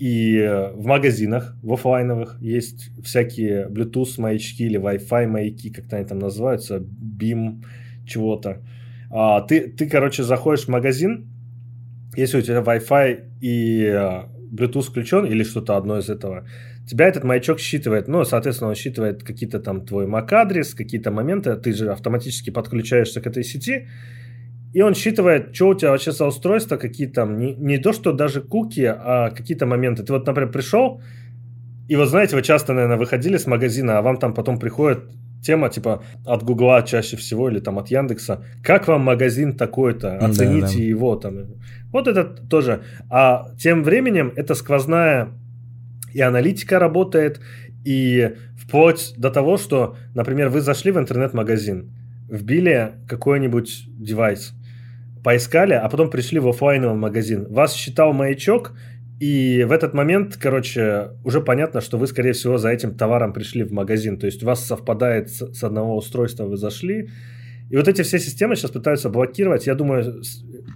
[0.00, 0.40] И
[0.74, 6.78] в магазинах, в офлайновых, есть всякие Bluetooth маячки или Wi-Fi маяки, как-то они там называются,
[6.78, 7.64] BIM
[8.06, 8.62] чего-то.
[9.10, 11.28] А, ты, ты, короче, заходишь в магазин,
[12.16, 14.22] если у тебя Wi-Fi и э,
[14.54, 16.46] Bluetooth включен или что-то одно из этого,
[16.88, 21.72] тебя этот маячок считывает, ну, соответственно, он считывает какие-то там твой MAC-адрес, какие-то моменты, ты
[21.72, 23.88] же автоматически подключаешься к этой сети,
[24.72, 28.12] и он считывает, что у тебя вообще за устройство, какие там, не, не то, что
[28.12, 30.02] даже куки, а какие-то моменты.
[30.02, 31.00] Ты вот, например, пришел,
[31.88, 35.04] и вот знаете, вы часто, наверное, выходили с магазина, а вам там потом приходит
[35.42, 38.44] тема типа от Гугла чаще всего или там от Яндекса.
[38.62, 40.18] Как вам магазин такой-то?
[40.18, 40.82] Оцените да, да.
[40.82, 41.34] его там.
[41.92, 42.82] Вот это тоже.
[43.08, 45.28] А тем временем это сквозная
[46.18, 47.40] и аналитика работает,
[47.84, 51.92] и вплоть до того, что, например, вы зашли в интернет-магазин,
[52.28, 54.52] вбили какой-нибудь девайс,
[55.22, 57.46] поискали, а потом пришли в офлайновый магазин.
[57.48, 58.72] Вас считал маячок,
[59.20, 63.62] и в этот момент, короче, уже понятно, что вы, скорее всего, за этим товаром пришли
[63.62, 64.18] в магазин.
[64.18, 67.10] То есть у вас совпадает с, с одного устройства, вы зашли.
[67.70, 69.68] И вот эти все системы сейчас пытаются блокировать.
[69.68, 70.22] Я думаю,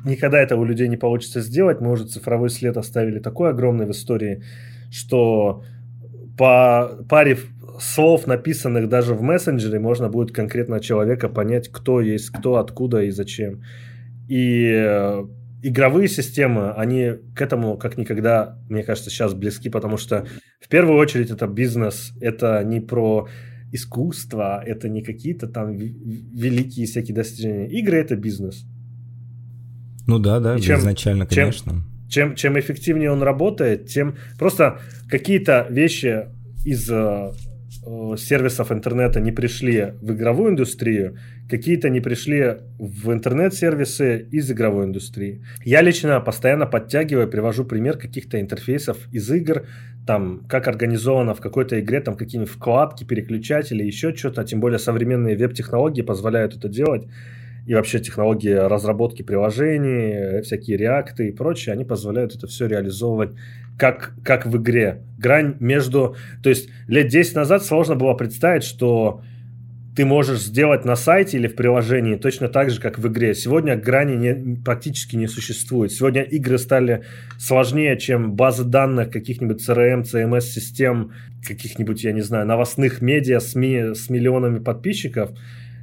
[0.04, 1.80] никогда этого у людей не получится сделать.
[1.80, 4.42] Мы уже цифровой след оставили такой огромный в истории,
[4.92, 5.64] что
[6.36, 7.38] по паре
[7.80, 13.10] слов, написанных даже в мессенджере, можно будет конкретно человека понять, кто есть, кто, откуда и
[13.10, 13.62] зачем.
[14.28, 15.24] И э,
[15.62, 20.26] игровые системы, они к этому как никогда, мне кажется, сейчас близки, потому что
[20.60, 23.28] в первую очередь это бизнес, это не про
[23.72, 27.68] искусство, это не какие-то там великие всякие достижения.
[27.68, 28.66] Игры это бизнес.
[30.06, 31.84] Ну да, да, чем, изначально, конечно.
[32.12, 34.78] Чем, чем, эффективнее он работает, тем просто
[35.08, 36.26] какие-то вещи
[36.64, 37.32] из э,
[37.84, 41.18] Э, сервисов интернета не пришли в игровую индустрию,
[41.50, 45.42] какие-то не пришли в интернет-сервисы из игровой индустрии.
[45.64, 49.66] Я лично постоянно подтягиваю, привожу пример каких-то интерфейсов из игр,
[50.06, 55.36] там, как организовано в какой-то игре, там, какие-нибудь вкладки, переключатели, еще что-то, тем более современные
[55.36, 57.08] веб-технологии позволяют это делать
[57.66, 63.32] и вообще технологии разработки приложений, всякие реакты и прочее, они позволяют это все реализовывать
[63.78, 65.02] как, как в игре.
[65.18, 66.16] Грань между...
[66.42, 69.22] То есть лет 10 назад сложно было представить, что
[69.94, 73.34] ты можешь сделать на сайте или в приложении точно так же, как в игре.
[73.34, 75.92] Сегодня грани не, практически не существует.
[75.92, 77.04] Сегодня игры стали
[77.38, 81.12] сложнее, чем базы данных каких-нибудь CRM, CMS-систем,
[81.46, 85.30] каких-нибудь, я не знаю, новостных медиа, СМИ с миллионами подписчиков.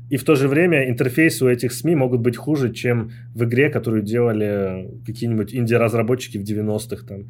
[0.09, 3.69] И в то же время интерфейсы у этих СМИ могут быть хуже, чем в игре,
[3.69, 7.27] которую делали какие-нибудь инди-разработчики в 90-х там.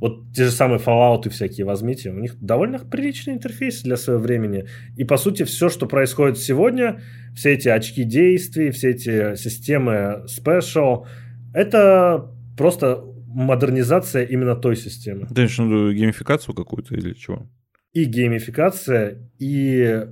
[0.00, 4.20] Вот те же самые Fallout и всякие возьмите, у них довольно приличный интерфейс для своего
[4.20, 4.64] времени.
[4.96, 7.00] И по сути все, что происходит сегодня,
[7.36, 11.06] все эти очки действий, все эти системы Special,
[11.54, 15.26] это просто модернизация именно той системы.
[15.28, 17.46] Ты имеешь в виду геймификацию какую-то или чего?
[17.92, 20.06] И геймификация, и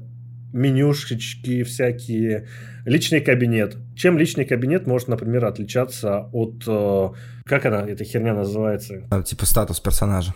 [0.52, 2.48] менюшечки всякие,
[2.84, 3.76] личный кабинет.
[3.96, 6.62] Чем личный кабинет может, например, отличаться от...
[6.66, 7.10] Э,
[7.44, 9.02] как она, эта херня называется?
[9.10, 10.34] А, типа статус персонажа.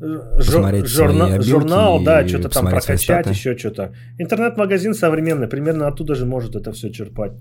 [0.00, 3.94] Жур, журна, журнал, да, что-то там прокачать, еще что-то.
[4.18, 7.32] Интернет-магазин современный, примерно оттуда же может это все черпать.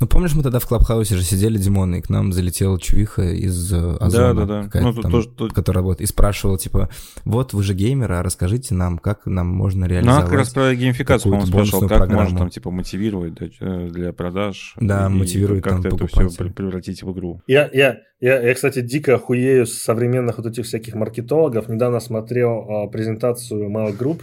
[0.00, 3.72] Ну, помнишь, мы тогда в Клабхаусе же сидели, Димон, и к нам залетела чувиха из
[3.72, 4.80] э, Озона, да, да, да.
[4.80, 5.54] Ну, там, тоже, тоже...
[5.54, 6.88] которая вот, и спрашивала, типа,
[7.24, 10.74] вот вы же геймеры, а расскажите нам, как нам можно реализовать Ну, как раз про
[10.74, 12.22] геймификацию, по-моему, спрашивал, как программу.
[12.22, 14.74] можно там, типа, мотивировать э, для продаж.
[14.80, 17.42] Да, мотивировать как там это все превратить в игру.
[17.46, 21.68] Я, я, я, я, кстати, дико охуею с современных вот этих всяких маркетологов.
[21.68, 24.22] Недавно смотрел а, презентацию Mail Group,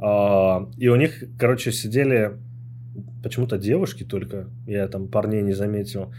[0.00, 2.32] а, и у них, короче, сидели
[3.22, 6.12] почему-то девушки только, я там парней не заметил.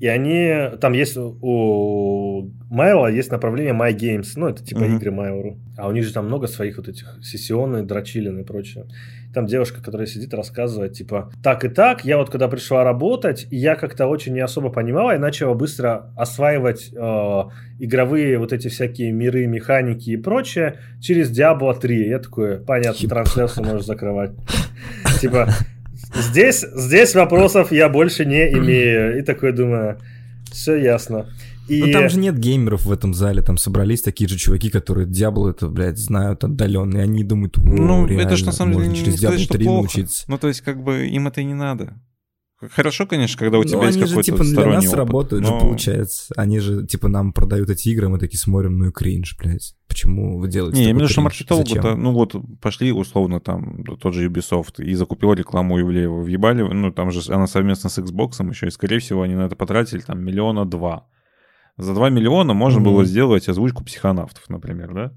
[0.00, 4.96] И они, там есть у Майла есть направление My Games, ну, это типа mm-hmm.
[4.96, 5.56] игры Mail.ru.
[5.78, 8.86] А у них же там много своих вот этих сессионных, дрочилин и прочее.
[9.32, 13.74] Там девушка, которая сидит, рассказывает, типа, так и так, я вот когда пришла работать, я
[13.74, 17.42] как-то очень не особо понимала и начала быстро осваивать э,
[17.78, 22.08] игровые вот эти всякие миры, механики и прочее через Diablo 3.
[22.08, 24.32] Я такой, понятно, трансляцию можешь закрывать.
[25.20, 25.48] Типа,
[26.14, 29.18] Здесь, здесь вопросов я больше не имею.
[29.18, 29.98] И такой думаю,
[30.50, 31.26] все ясно.
[31.68, 31.82] И...
[31.82, 35.50] Ну там же нет геймеров в этом зале, там собрались такие же чуваки, которые Diablo
[35.50, 38.96] это, блядь, знают отдаленно, и они думают, ну, реально, это же на самом деле не
[38.96, 39.82] через Diablo 3 плохо.
[39.82, 40.24] научиться.
[40.28, 41.94] Ну, то есть, как бы, им это и не надо.
[42.60, 45.60] Хорошо, конечно, когда у тебя ну, есть какой-то типа, для нас опыт, работают но...
[45.60, 46.32] же, получается.
[46.36, 49.76] Они же, типа, нам продают эти игры, мы такие смотрим, ну и кринж, блядь.
[49.86, 54.82] Почему вы делаете Не, именно что маркетологу-то, ну вот, пошли, условно, там, тот же Ubisoft,
[54.82, 58.98] и закупил рекламу Ивлеева, въебали, ну, там же она совместно с Xbox еще, и, скорее
[58.98, 61.06] всего, они на это потратили, там, миллиона два.
[61.76, 62.84] За два миллиона можно mm-hmm.
[62.84, 65.12] было сделать озвучку психонавтов, например, да?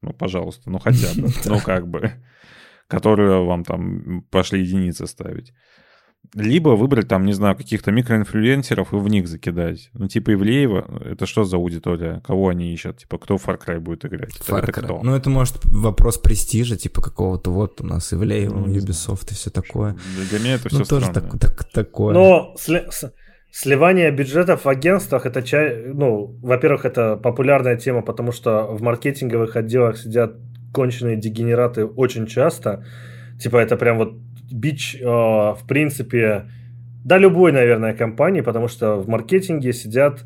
[0.00, 2.12] Ну, пожалуйста, ну хотя бы, ну как бы,
[2.88, 5.52] которую вам там пошли единицы ставить.
[6.34, 9.90] Либо выбрать там, не знаю, каких-то микроинфлюенсеров и в них закидать.
[9.94, 12.22] Ну, типа Ивлеева, это что за аудитория?
[12.26, 12.98] Кого они ищут?
[12.98, 14.34] Типа, кто в Far Cry будет играть?
[14.46, 15.00] Far это кто?
[15.02, 19.50] Ну, это может вопрос престижа, типа какого-то вот у нас Ивлеева, ну, Ubisoft и все
[19.50, 19.96] такое.
[20.30, 22.14] Для меня это ну, все тоже так, так, такое.
[22.14, 22.54] Но
[23.50, 29.56] сливание бюджетов в агентствах, это, чай, ну, во-первых, это популярная тема, потому что в маркетинговых
[29.56, 30.34] отделах сидят
[30.72, 32.84] конченые дегенераты очень часто.
[33.40, 34.14] Типа, это прям вот
[34.50, 36.46] бич, э, в принципе,
[37.04, 40.24] да, любой, наверное, компании, потому что в маркетинге сидят,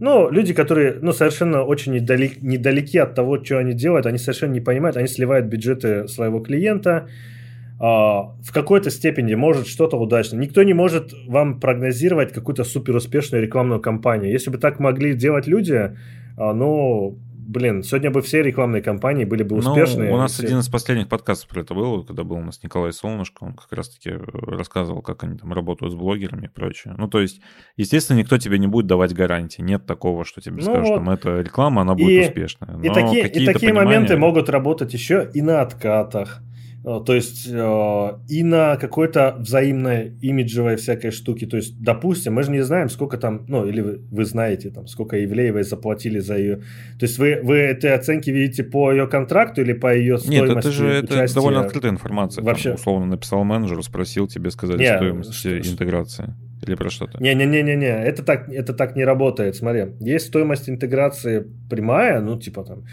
[0.00, 4.52] ну, люди, которые, ну, совершенно очень недалек, недалеки от того, что они делают, они совершенно
[4.52, 10.38] не понимают, они сливают бюджеты своего клиента, э, в какой-то степени может что-то удачно.
[10.38, 14.32] Никто не может вам прогнозировать какую-то суперуспешную рекламную кампанию.
[14.32, 15.90] Если бы так могли делать люди, э,
[16.36, 20.10] ну, блин, сегодня бы все рекламные кампании были бы успешные.
[20.10, 20.44] Ну, у нас все...
[20.44, 23.72] один из последних подкастов про это был, когда был у нас Николай Солнышко, он как
[23.72, 26.94] раз-таки э, рассказывал, как они там работают с блогерами и прочее.
[26.96, 27.40] Ну, то есть,
[27.76, 29.62] естественно, никто тебе не будет давать гарантии.
[29.62, 30.94] Нет такого, что тебе ну скажут, вот.
[30.96, 32.76] там, эта реклама, она будет и, успешная.
[32.76, 33.84] Но и такие, и такие понимания...
[33.84, 36.42] моменты могут работать еще и на откатах.
[36.84, 41.46] Э, то есть э, и на какой-то взаимной имиджевой всякой штуке.
[41.46, 44.86] То есть, допустим, мы же не знаем, сколько там, ну, или вы, вы знаете, там,
[44.86, 46.56] сколько Ивлеевой заплатили за ее.
[46.98, 50.58] То есть вы, вы эти оценки видите по ее контракту или по ее стоимости Нет,
[50.58, 52.42] это же это довольно открытая информация.
[52.42, 52.70] Вообще...
[52.70, 56.34] Там, условно написал менеджеру, спросил, тебе сказали Нет, стоимость что, интеграции.
[56.66, 57.20] Или про что-то?
[57.20, 59.56] Не-не-не-не, это так, это так не работает.
[59.56, 62.84] Смотри, есть стоимость интеграции прямая, ну, типа там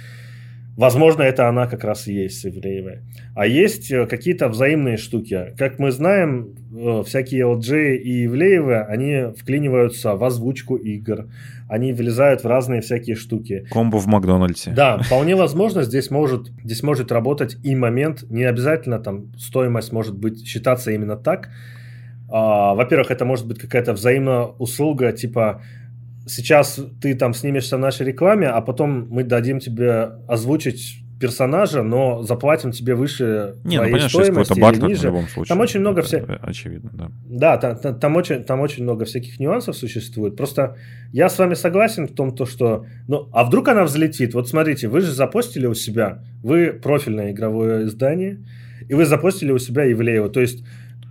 [0.78, 3.04] Возможно, это она как раз и есть Ивлеевая.
[3.36, 5.54] А есть э, какие-то взаимные штуки.
[5.58, 11.28] Как мы знаем, э, всякие LG и Ивлеевы, они вклиниваются в озвучку игр.
[11.68, 13.66] Они влезают в разные всякие штуки.
[13.72, 14.72] Комбо в Макдональдсе.
[14.72, 18.24] Да, вполне возможно, здесь может, здесь может работать и момент.
[18.30, 21.50] Не обязательно там стоимость может быть считаться именно так.
[22.32, 25.62] А, во-первых, это может быть какая-то взаимная услуга, типа
[26.30, 32.24] сейчас ты там снимешься в нашей рекламе, а потом мы дадим тебе озвучить персонажа, но
[32.24, 35.02] заплатим тебе выше Не, ну, понятно, стоимости или ниже.
[35.02, 35.50] В любом случае.
[35.50, 36.30] Там очень много всяких...
[36.42, 37.12] Очевидно, да.
[37.26, 40.38] Да, там, там, там, очень, там очень много всяких нюансов существует.
[40.38, 40.78] Просто
[41.12, 42.86] я с вами согласен в том, то, что...
[43.08, 44.34] Ну, а вдруг она взлетит?
[44.34, 48.46] Вот смотрите, вы же запостили у себя, вы профильное игровое издание,
[48.88, 50.30] и вы запостили у себя Ивлеева.
[50.30, 50.64] То есть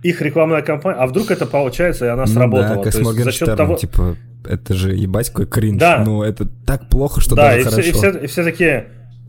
[0.03, 2.75] их рекламная кампания, а вдруг это получается, и она сработала.
[2.75, 3.75] Ну, да, как с Моргенштерном, того...
[3.75, 4.15] типа,
[4.47, 5.79] это же ебать какой кринж.
[5.79, 6.03] Да.
[6.05, 7.81] Ну, это так плохо, что да, даже и хорошо.
[7.81, 8.87] Все, и, все, и все такие,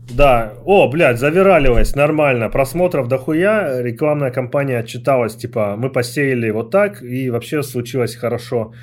[0.09, 7.01] да, о, блядь, завиралилось, нормально, просмотров дохуя, рекламная кампания отчиталась, типа, мы посеяли вот так,
[7.01, 8.73] и вообще случилось хорошо.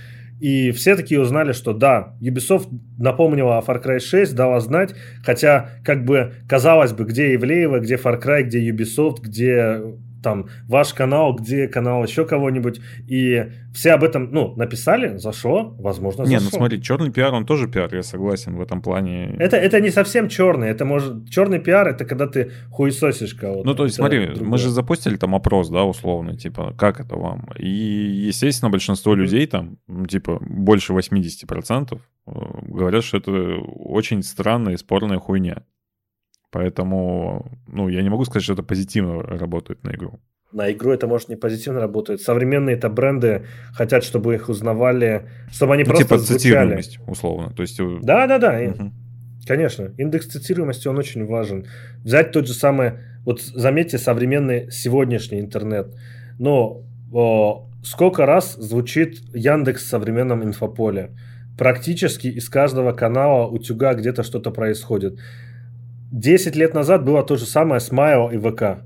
[0.41, 4.95] И все такие узнали, что да, Ubisoft напомнила о Far Cry 6, дала знать,
[5.25, 9.83] хотя, как бы, казалось бы, где Ивлеева, где Far Cry, где Ubisoft, где
[10.23, 16.25] там ваш канал, где канал еще кого-нибудь, и все об этом, ну, написали, зашло, возможно,
[16.25, 16.39] зашло.
[16.39, 19.37] Не, ну смотри, черный пиар, он тоже пиар, я согласен в этом плане.
[19.39, 23.67] Это, это не совсем черный, это может, черный пиар, это когда ты хуесосишь кого-то.
[23.67, 24.49] Ну, то есть, смотри, другое.
[24.49, 27.49] мы же запустили там опрос, да, условно, типа, как это вам?
[27.59, 29.79] И, естественно, большинство людей там,
[30.09, 32.31] типа, больше 80% э,
[32.67, 35.63] говорят, что это очень странная и спорная хуйня.
[36.51, 40.19] Поэтому, ну, я не могу сказать, что это позитивно работает на игру.
[40.51, 42.23] На игру это может не позитивно работает.
[42.23, 46.39] Современные это бренды хотят, чтобы их узнавали, чтобы они ну, просто типа звучали.
[46.39, 47.53] цитируемость, условно.
[47.55, 47.79] То есть...
[48.03, 48.59] Да, да, да.
[48.59, 48.93] Угу.
[49.47, 49.93] Конечно.
[49.99, 51.67] Индекс цитируемости, он очень важен.
[52.03, 52.93] Взять тот же самый,
[53.27, 55.95] вот заметьте, современный сегодняшний интернет.
[56.39, 61.11] Но о, сколько раз звучит Яндекс в современном инфополе?
[61.59, 65.19] Практически из каждого канала утюга где-то что-то происходит.
[66.11, 68.83] 10 лет назад было то же самое с Майл и ВК.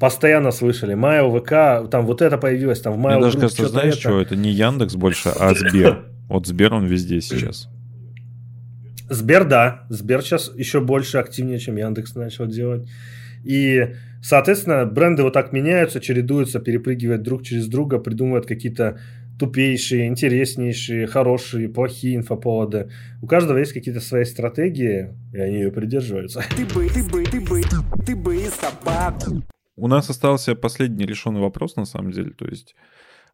[0.00, 0.94] Постоянно слышали.
[0.94, 3.18] Майл, ВК, там вот это появилось, там в Майл.
[3.18, 4.00] Мне даже кажется, знаешь, это.
[4.00, 6.06] что это не Яндекс больше, а Сбер.
[6.28, 7.68] Вот Сбер, он везде сейчас.
[9.08, 9.82] Сбер, да.
[9.88, 12.88] Сбер сейчас еще больше активнее, чем Яндекс начал делать.
[13.44, 18.98] И, соответственно, бренды вот так меняются, чередуются, перепрыгивают друг через друга, придумывают какие-то
[19.40, 22.90] тупейшие, интереснейшие, хорошие, плохие инфоповоды.
[23.22, 26.44] У каждого есть какие-то свои стратегии, и они ее придерживаются.
[26.56, 27.62] Ты бы, ты бы, ты бы,
[28.04, 29.42] ты бы собаку.
[29.76, 32.32] У нас остался последний решенный вопрос, на самом деле.
[32.32, 32.74] То есть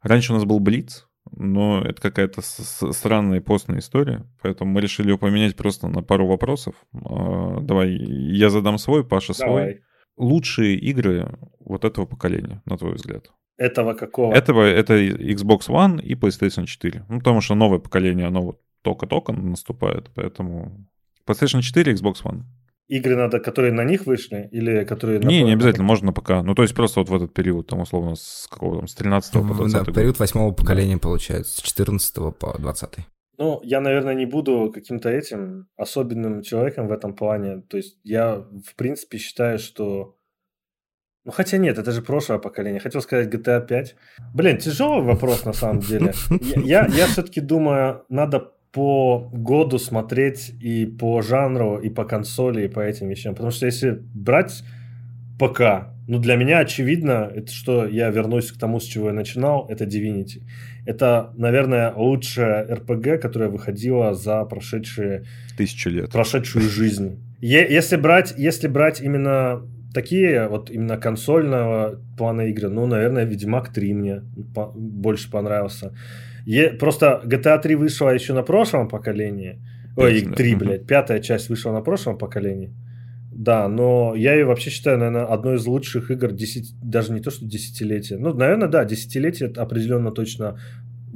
[0.01, 5.19] раньше у нас был Блиц, но это какая-то странная постная история, поэтому мы решили его
[5.19, 6.77] поменять просто на пару вопросов.
[6.95, 9.65] А, давай я задам свой, Паша Давай.
[9.65, 9.83] свой.
[10.17, 13.33] Лучшие игры вот этого поколения, на твой взгляд?
[13.59, 14.35] Этого какого?
[14.35, 17.07] Этого, это Xbox One и PlayStation 4.
[17.09, 20.87] Ну, потому что новое поколение, оно вот только-только наступает, поэтому
[21.27, 22.43] PlayStation 4 Xbox One.
[22.89, 25.19] Игры надо, которые на них вышли, или которые...
[25.19, 25.47] Не, на...
[25.47, 26.43] не обязательно, можно ПК.
[26.45, 29.33] Ну, то есть просто вот в этот период, там, условно, с какого там, с 13
[29.33, 29.95] по 20 Да, год.
[29.95, 32.99] период восьмого поколения, получается, с 14 по 20
[33.39, 37.61] ну, я, наверное, не буду каким-то этим особенным человеком в этом плане.
[37.69, 40.16] То есть я, в принципе, считаю, что
[41.27, 42.81] ну, хотя нет, это же прошлое поколение.
[42.81, 43.97] Хотел сказать GTA 5.
[44.33, 46.13] Блин, тяжелый вопрос на самом деле.
[46.65, 52.69] Я, я все-таки думаю, надо по году смотреть и по жанру, и по консоли, и
[52.69, 53.35] по этим вещам.
[53.35, 54.63] Потому что если брать
[55.37, 59.67] ПК, ну, для меня очевидно, это что я вернусь к тому, с чего я начинал,
[59.69, 60.43] это Divinity.
[60.87, 65.25] Это, наверное, лучшая RPG, которая выходила за прошедшие...
[65.57, 66.13] Тысячу лет.
[66.13, 67.19] Прошедшую жизнь.
[67.41, 69.63] Если брать, если брать именно
[69.97, 74.23] такие вот именно консольного плана игры, ну, наверное, Ведьмак 3 мне
[74.55, 75.91] по- больше понравился.
[76.47, 79.59] Е- просто GTA 3 вышла еще на прошлом поколении.
[79.97, 82.71] Ой, 3, блядь, пятая часть вышла на прошлом поколении.
[83.33, 87.31] Да, но я ее вообще считаю, наверное, одной из лучших игр 10, даже не то,
[87.31, 88.19] что десятилетия.
[88.19, 90.57] Ну, наверное, да, десятилетие определенно точно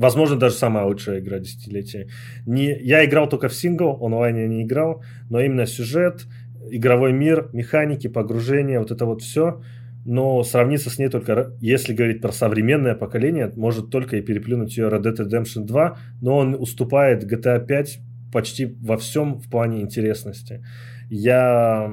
[0.01, 2.09] Возможно, даже самая лучшая игра десятилетия.
[2.47, 6.27] Не, я играл только в сингл, онлайн я не играл, но именно сюжет,
[6.69, 9.63] игровой мир, механики, погружение, вот это вот все.
[10.05, 14.89] Но сравниться с ней только, если говорить про современное поколение, может только и переплюнуть ее
[14.89, 18.01] Red Dead Redemption 2, но он уступает GTA 5
[18.33, 20.65] почти во всем в плане интересности.
[21.11, 21.93] Я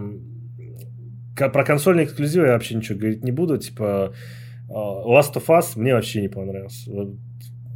[1.36, 3.58] про консольные эксклюзивы я вообще ничего говорить не буду.
[3.58, 4.14] Типа
[4.70, 6.92] а, Last of Us мне вообще не понравился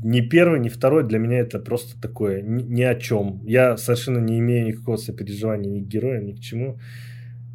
[0.04, 3.42] ни первый, ни второй для меня это просто такое ни, ни о чем.
[3.46, 6.80] Я совершенно не имею никакого сопереживания ни к героям, ни к чему.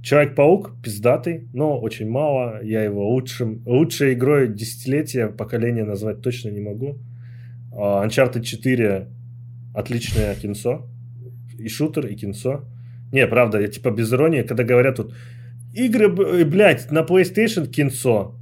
[0.02, 2.62] Человек-паук пиздатый, но очень мало.
[2.62, 6.98] Я его лучшим, лучшей игрой десятилетия поколения назвать точно не могу.
[7.73, 9.09] Uh, Uncharted 4
[9.74, 10.86] отличное кинцо.
[11.59, 12.64] И шутер, и кинцо.
[13.12, 15.14] Не, правда, я типа без иронии, когда говорят тут
[15.74, 16.09] игры,
[16.44, 18.36] блядь, на PlayStation кинцо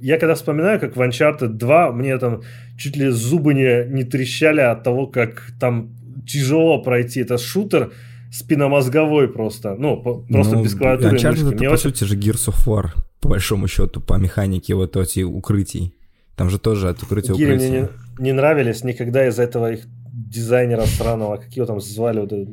[0.00, 2.42] я когда вспоминаю, как в Uncharted 2, мне там
[2.78, 5.90] чуть ли зубы не, не трещали от того, как там
[6.26, 7.20] тяжело пройти.
[7.20, 7.92] Это шутер
[8.32, 9.74] спиномозговой просто.
[9.74, 11.76] Ну, по, просто ну, без клавиатуры Uncharted это, по очень...
[11.78, 15.94] сути же Gears of War, по большому счету, по механике вот эти укрытий.
[16.36, 17.70] Там же тоже от укрытия Гири укрытия.
[17.70, 22.32] мне не, не нравились никогда из-за этого их дизайнера странного, как его там звали, вот
[22.32, 22.48] этот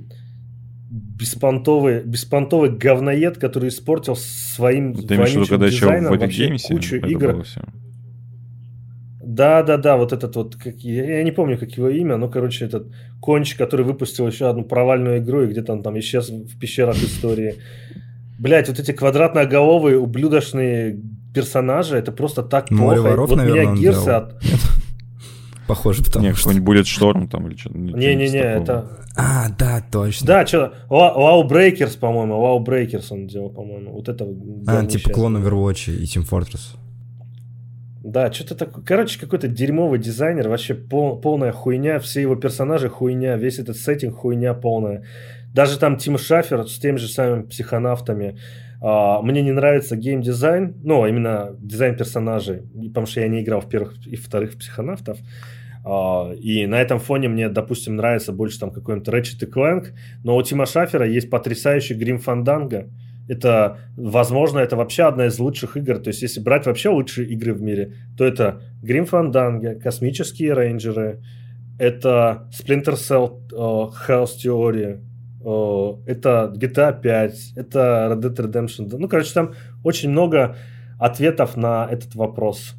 [0.90, 6.74] беспонтовый, беспонтовый говноед, который испортил своим Ты имеешь в виду, когда еще в Epic Геймсе
[6.74, 7.44] кучу игр.
[7.44, 7.62] все?
[9.22, 12.30] Да, да, да, вот этот вот, как, я, я не помню, как его имя, но,
[12.30, 12.88] короче, этот
[13.20, 17.56] конч, который выпустил еще одну провальную игру, и где-то он там исчез в пещерах истории.
[18.40, 21.00] Блять, вот эти квадратноголовые, ублюдочные
[21.36, 23.10] персонажи, это просто так Море плохо.
[23.10, 24.32] воров, вот наверное, меня он Гирсы делал.
[25.68, 26.50] Похоже, потому Не, что...
[26.50, 27.78] какой-нибудь Bullet Storm там или что-то.
[27.78, 28.90] Не-не-не, это...
[29.16, 30.28] А, да, точно.
[30.28, 33.92] Да, что, Wow Breakers, по-моему, Wow Breakers он делал, по-моему.
[33.92, 34.26] Вот это...
[34.68, 36.78] А, типа клон Overwatch и Team Fortress.
[38.04, 38.86] Да, что-то такое.
[38.86, 44.16] Короче, какой-то дерьмовый дизайнер, вообще пол- полная хуйня, все его персонажи хуйня, весь этот сеттинг
[44.16, 45.04] хуйня полная.
[45.54, 48.38] Даже там Тим Шафер с теми же самыми психонавтами.
[48.80, 53.68] А, мне не нравится геймдизайн, ну, именно дизайн персонажей, потому что я не играл в
[53.68, 55.18] первых и вторых психонавтов.
[55.90, 59.94] А, и на этом фоне мне, допустим, нравится больше там какой-нибудь Ratchet Clank,
[60.24, 62.90] но у Тима Шафера есть потрясающий Грим Фанданго.
[63.30, 66.00] Это, возможно, это вообще одна из лучших игр.
[66.00, 71.22] То есть, если брать вообще лучшие игры в мире, то это Grim Fandango, Космические рейнджеры,
[71.80, 75.00] это Splinter Cell uh, Chaos Theory,
[75.44, 78.98] uh, это GTA 5, это Red Dead Redemption.
[78.98, 79.54] Ну, короче, там
[79.84, 80.56] очень много
[81.00, 82.76] ответов на этот вопрос.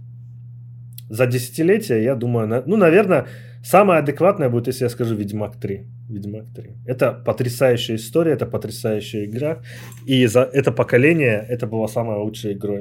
[1.10, 2.62] За десятилетие, я думаю, на...
[2.66, 3.26] ну, наверное,
[3.62, 5.86] самое адекватное будет, если я скажу Ведьмак 3.
[6.09, 6.70] Ведьмак 3.
[6.86, 9.62] Это потрясающая история, это потрясающая игра.
[10.06, 12.80] И за это поколение это была самая лучшая игрой.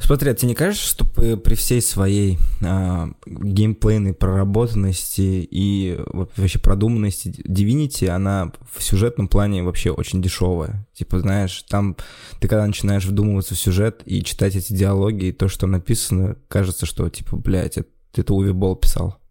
[0.00, 7.28] Смотри, а тебе не кажется, что при, всей своей а, геймплейной проработанности и вообще продуманности
[7.28, 10.86] Divinity, она в сюжетном плане вообще очень дешевая.
[10.94, 11.96] Типа, знаешь, там
[12.40, 16.86] ты когда начинаешь вдумываться в сюжет и читать эти диалоги, и то, что написано, кажется,
[16.86, 19.21] что, типа, блядь, это, это Уви Болл писал.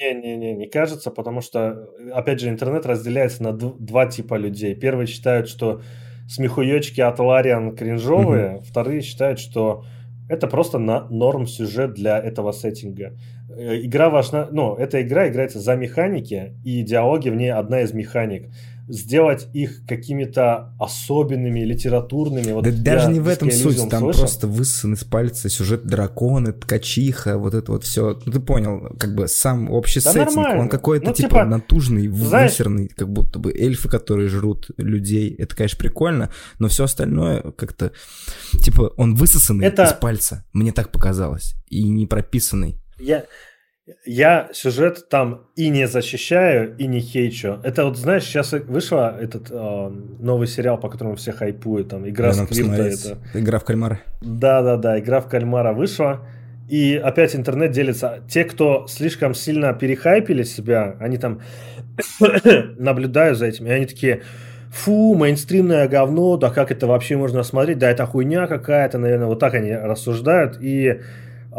[0.00, 4.74] Не-не-не, не кажется, потому что, опять же, интернет разделяется на два типа людей.
[4.76, 5.82] Первые считают, что
[6.28, 8.62] смехуёчки от Лариан кринжовые, Мгм.
[8.62, 9.84] вторые считают, что
[10.28, 13.16] это просто на норм сюжет для этого сеттинга.
[13.50, 17.92] Э, Игра важна, ну, эта игра играется за механики, и диалоги в ней одна из
[17.92, 18.50] механик.
[18.88, 22.52] Сделать их какими-то особенными, литературными.
[22.52, 24.20] Вот да даже не в этом суть, там слышал.
[24.22, 28.18] просто высосан из пальца сюжет драконы, ткачиха, вот это вот все.
[28.24, 30.62] Ну ты понял, как бы сам общий Да сеттинг, нормально.
[30.62, 35.34] он какой-то Ну, типа, типа, натужный, знаешь- высерный, как будто бы эльфы, которые жрут людей.
[35.38, 37.92] Это, конечно, прикольно, но все остальное как-то,
[38.62, 42.76] типа, он высосанный Это- из пальца, мне так показалось, и не прописанный.
[42.98, 43.24] Я,
[44.04, 47.58] я сюжет там и не защищаю, и не хейчу.
[47.62, 52.32] Это вот, знаешь, сейчас вышел этот э, новый сериал, по которому все хайпуют, там, «Игра
[52.32, 52.82] Да, надо Сквирта».
[52.82, 53.18] Это...
[53.34, 54.00] Игра в кальмара.
[54.20, 56.26] Да-да-да, «Игра в кальмара» вышла.
[56.68, 58.20] И опять интернет делится.
[58.28, 61.40] Те, кто слишком сильно перехайпили себя, они там
[62.76, 64.22] наблюдают за этим, и они такие,
[64.70, 69.38] фу, мейнстримное говно, да как это вообще можно смотреть, да это хуйня какая-то, наверное, вот
[69.38, 71.00] так они рассуждают, и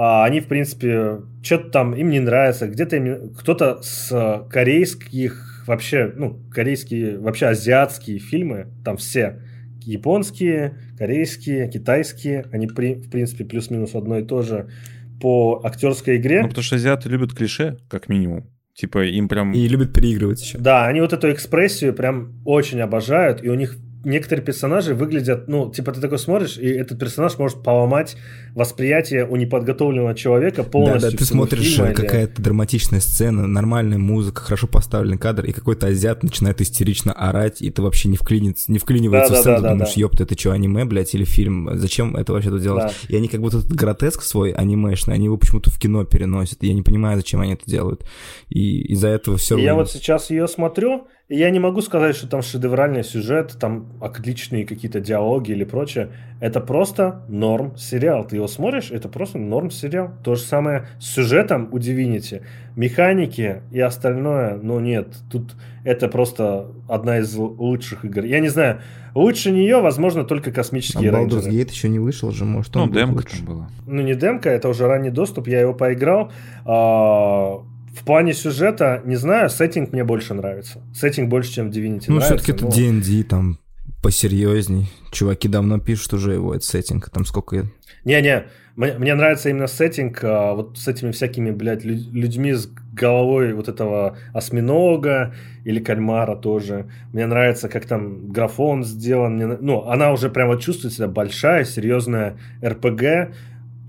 [0.01, 6.09] а, они, в принципе, что-то там им не нравится, где-то им кто-то с корейских, вообще,
[6.15, 9.41] ну, корейские, вообще азиатские фильмы, там все,
[9.81, 14.69] японские, корейские, китайские, они, при- в принципе, плюс-минус одно и то же
[15.21, 16.43] по актерской игре.
[16.43, 18.49] Ну, потому что азиаты любят клише, как минимум.
[18.73, 19.51] Типа им прям...
[19.51, 20.59] И любит переигрывать еще.
[20.59, 25.69] Да, они вот эту экспрессию прям очень обожают, и у них некоторые персонажи выглядят, ну,
[25.71, 28.15] типа ты такой смотришь, и этот персонаж может поломать
[28.55, 31.11] восприятие у неподготовленного человека Да, полностью.
[31.11, 35.45] да, ты всего смотришь фильма э, или- какая-то драматичная сцена, нормальная музыка, хорошо поставленный кадр,
[35.45, 39.41] и какой-то азиат начинает истерично орать, и ты вообще не, вклинится, не вклинивается Да, в
[39.41, 39.99] сцену, да, ты да, думаешь, да.
[40.01, 41.69] ёпта, это что, аниме, блядь, или фильм?
[41.73, 42.85] Зачем это вообще тут делать?
[42.85, 42.93] Да.
[43.09, 46.67] И они как будто этот гротеск свой анимешный, они его почему-то в кино переносят, и
[46.67, 48.05] я не понимаю, зачем они это делают.
[48.49, 49.57] И из-за этого все...
[49.57, 53.85] Я вот сейчас ее смотрю, и я не могу сказать, что там шедевральный сюжет, там
[54.01, 56.09] отличные какие-то диалоги или прочее.
[56.41, 58.25] Это просто норм сериал.
[58.25, 60.09] Ты его смотришь, это просто норм сериал.
[60.23, 62.41] То же самое с сюжетом у Divinity.
[62.75, 65.17] Механики и остальное, но нет.
[65.31, 68.23] Тут это просто одна из лучших игр.
[68.23, 68.79] Я не знаю,
[69.13, 71.51] лучше нее, возможно, только А космические Baldur's рейнджеры.
[71.53, 73.37] Gate еще не вышел же, может, Ну, он будет демка лучше.
[73.37, 73.69] там была.
[73.85, 76.31] Ну, не демка, это уже ранний доступ, я его поиграл.
[77.99, 80.81] А, В плане сюжета, не знаю, сеттинг мне больше нравится.
[80.95, 82.37] Сеттинг больше, чем в Divinity Ну, нравится.
[82.37, 83.59] все-таки это D&D, там
[84.01, 84.89] посерьезней.
[85.11, 87.65] Чуваки давно пишут уже его, этот сеттинг, там сколько...
[88.05, 88.45] Не-не,
[88.77, 93.53] мне, мне нравится именно сеттинг а, вот с этими всякими, блядь, лю- людьми с головой
[93.53, 95.33] вот этого осьминога
[95.65, 96.89] или кальмара тоже.
[97.11, 99.35] Мне нравится, как там графон сделан.
[99.35, 103.33] Мне ну, она уже прямо чувствует себя большая, серьезная РПГ,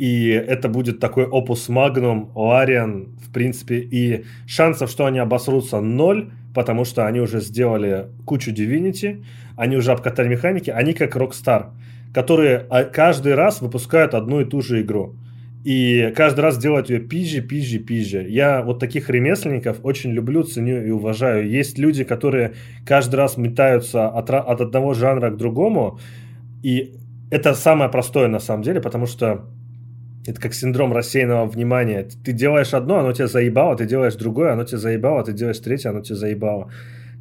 [0.01, 6.31] и это будет такой опус магнум, Лариан, в принципе, и шансов, что они обосрутся, ноль,
[6.55, 9.23] потому что они уже сделали кучу Divinity,
[9.57, 11.73] они уже обкатали механики, они как Rockstar,
[12.15, 15.17] которые а, каждый раз выпускают одну и ту же игру.
[15.65, 18.27] и каждый раз делать ее пизже, пизже, пизже.
[18.27, 21.47] Я вот таких ремесленников очень люблю, ценю и уважаю.
[21.47, 22.55] Есть люди, которые
[22.87, 25.99] каждый раз метаются от, от одного жанра к другому,
[26.63, 26.95] и
[27.31, 29.45] это самое простое на самом деле, потому что
[30.27, 32.07] это как синдром рассеянного внимания.
[32.25, 35.91] Ты делаешь одно, оно тебя заебало, ты делаешь другое, оно тебя заебало, ты делаешь третье,
[35.91, 36.71] оно тебя заебало.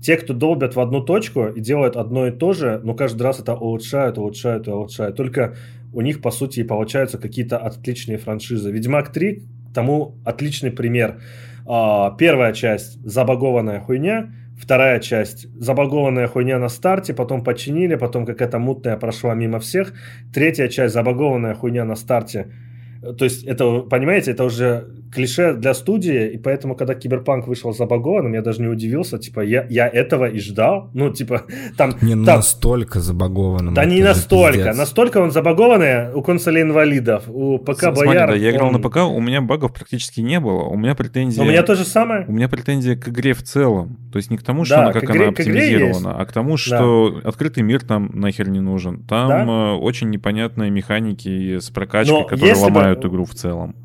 [0.01, 3.39] Те, кто долбят в одну точку и делают одно и то же, но каждый раз
[3.39, 5.15] это улучшают, улучшают и улучшают.
[5.15, 5.55] Только
[5.93, 8.71] у них, по сути, и получаются какие-то отличные франшизы.
[8.71, 9.43] Ведьмак 3
[9.73, 11.21] тому отличный пример.
[11.65, 18.57] А, первая часть– забагованная хуйня, вторая часть– забагованная хуйня на старте, потом починили, потом какая-то
[18.57, 19.93] мутная прошла мимо всех,
[20.33, 22.47] третья часть– забагованная хуйня на старте–
[23.01, 28.33] то есть это, понимаете, это уже клише для студии, и поэтому, когда Киберпанк вышел забагованным,
[28.33, 31.43] я даже не удивился, типа, я, я этого и ждал, ну, типа,
[31.77, 31.95] там...
[32.01, 32.37] Не ну, там...
[32.37, 33.73] настолько забагованным.
[33.73, 34.77] Да не настолько, пиздец.
[34.77, 38.29] настолько он забагованный у консолей инвалидов, у ПК Смотри, Бояр...
[38.29, 38.73] да, я играл он...
[38.73, 41.41] на ПК, у меня багов практически не было, у меня претензии...
[41.41, 42.25] У меня то же самое.
[42.27, 44.93] У меня претензии к игре в целом, то есть не к тому, что да, она,
[44.93, 47.29] как игре, она оптимизирована, а к тому, что да.
[47.29, 49.03] открытый мир там нахер не нужен.
[49.03, 49.45] Там да?
[49.45, 53.07] Э, очень непонятные механики с прокачкой, Но которые ломают бы...
[53.07, 53.75] игру в целом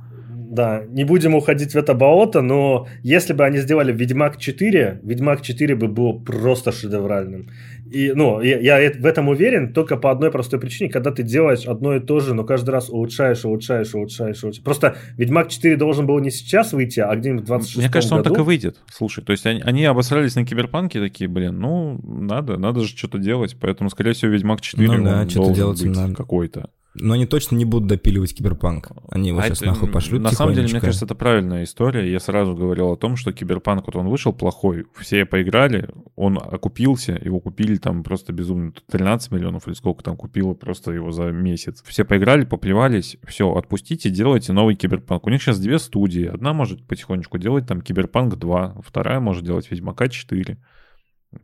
[0.54, 5.42] да, не будем уходить в это болото, но если бы они сделали Ведьмак 4, Ведьмак
[5.42, 7.48] 4 бы был просто шедевральным.
[7.90, 11.66] И, ну, я, я в этом уверен только по одной простой причине, когда ты делаешь
[11.66, 14.64] одно и то же, но каждый раз улучшаешь, улучшаешь, улучшаешь, улучшаешь.
[14.64, 18.28] Просто Ведьмак 4 должен был не сейчас выйти, а где-нибудь в 26 Мне кажется, году.
[18.28, 18.76] он так и выйдет.
[18.92, 23.18] Слушай, то есть они, они обосрались на Киберпанке такие, блин, ну, надо, надо же что-то
[23.18, 26.14] делать, поэтому, скорее всего, Ведьмак 4 ну, да, что-то делать быть надо.
[26.14, 26.70] какой-то.
[26.94, 28.92] Но они точно не будут допиливать киберпанк.
[29.10, 32.10] Они его а сейчас это, нахуй пошлют На самом деле, мне кажется, это правильная история.
[32.10, 37.20] Я сразу говорил о том, что киберпанк, вот он вышел плохой, все поиграли, он окупился,
[37.22, 41.82] его купили там просто безумно 13 миллионов или сколько там купило просто его за месяц.
[41.84, 45.26] Все поиграли, поплевались, все, отпустите, делайте новый киберпанк.
[45.26, 46.26] У них сейчас две студии.
[46.26, 50.58] Одна может потихонечку делать там киберпанк 2, вторая может делать Ведьмака 4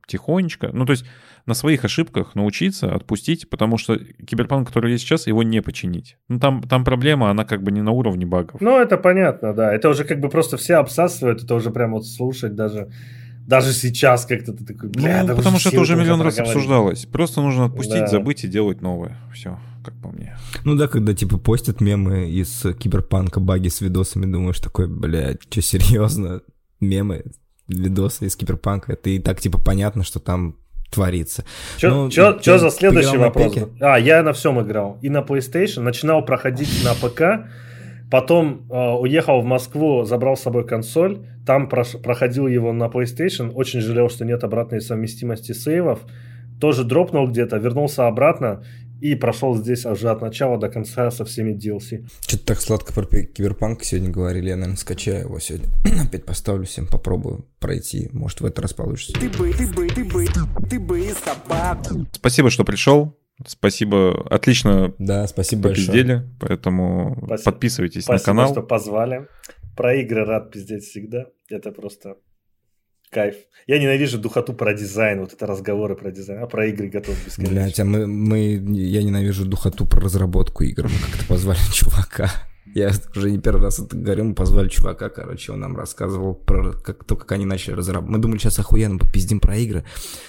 [0.07, 0.71] тихонечко.
[0.73, 1.05] Ну, то есть
[1.47, 6.17] на своих ошибках научиться, отпустить, потому что киберпанк, который есть сейчас, его не починить.
[6.29, 8.61] Ну, там, там проблема, она как бы не на уровне багов.
[8.61, 9.73] Ну, это понятно, да.
[9.73, 12.91] Это уже как бы просто все обсасывают, это уже прям вот слушать даже
[13.51, 17.07] даже сейчас как-то ты такой, бля, ну, да потому что это уже миллион раз обсуждалось.
[17.07, 18.07] Просто нужно отпустить, да.
[18.07, 19.19] забыть и делать новое.
[19.35, 20.37] Все, как по мне.
[20.65, 25.63] Ну да, когда типа постят мемы из киберпанка, баги с видосами, думаешь такой, блядь, что
[25.63, 26.43] серьезно?
[26.81, 27.25] Мемы,
[27.67, 30.57] видосы из киберпанка, это и так типа понятно, что там
[30.91, 31.45] творится.
[31.79, 32.11] Что ну,
[32.59, 33.57] за следующий вопрос?
[33.81, 34.99] А, я на всем играл.
[35.03, 37.49] И на PlayStation, начинал проходить на ПК,
[38.11, 43.53] потом э, уехал в Москву, забрал с собой консоль, там прош- проходил его на PlayStation,
[43.53, 46.01] очень жалел, что нет обратной совместимости сейвов,
[46.61, 48.65] тоже дропнул где-то, вернулся обратно,
[49.01, 52.07] и прошел здесь уже от начала до конца со всеми DLC.
[52.21, 55.69] Что-то так сладко про Киберпанк сегодня говорили, я, наверное, скачаю его сегодня.
[56.07, 58.09] Опять поставлю всем, попробую пройти.
[58.13, 59.15] Может, в этот раз получится.
[59.19, 60.27] Ты бы, ты бы, ты бы,
[60.69, 62.07] ты бы собака.
[62.13, 63.17] Спасибо, что пришел.
[63.47, 64.95] Спасибо, отлично.
[64.99, 66.31] Да, спасибо попиздели, большое.
[66.41, 67.51] поэтому спасибо.
[67.51, 68.47] подписывайтесь спасибо, на канал.
[68.47, 69.29] Спасибо, что позвали.
[69.77, 71.25] Про игры рад пиздеть всегда.
[71.49, 72.17] Это просто
[73.11, 73.35] Кайф.
[73.67, 77.55] Я ненавижу духоту про дизайн, вот это разговоры про дизайн, а про игры готов бесконечно.
[77.55, 78.39] Блять, а мы, мы,
[78.73, 80.85] я ненавижу духоту про разработку игр.
[80.85, 82.31] Мы как-то позвали чувака.
[82.73, 86.73] Я уже не первый раз это говорю, мы позвали чувака, короче, он нам рассказывал про
[86.73, 88.17] как, то, как они начали разрабатывать.
[88.17, 89.85] Мы думали, сейчас охуенно попиздим про игры.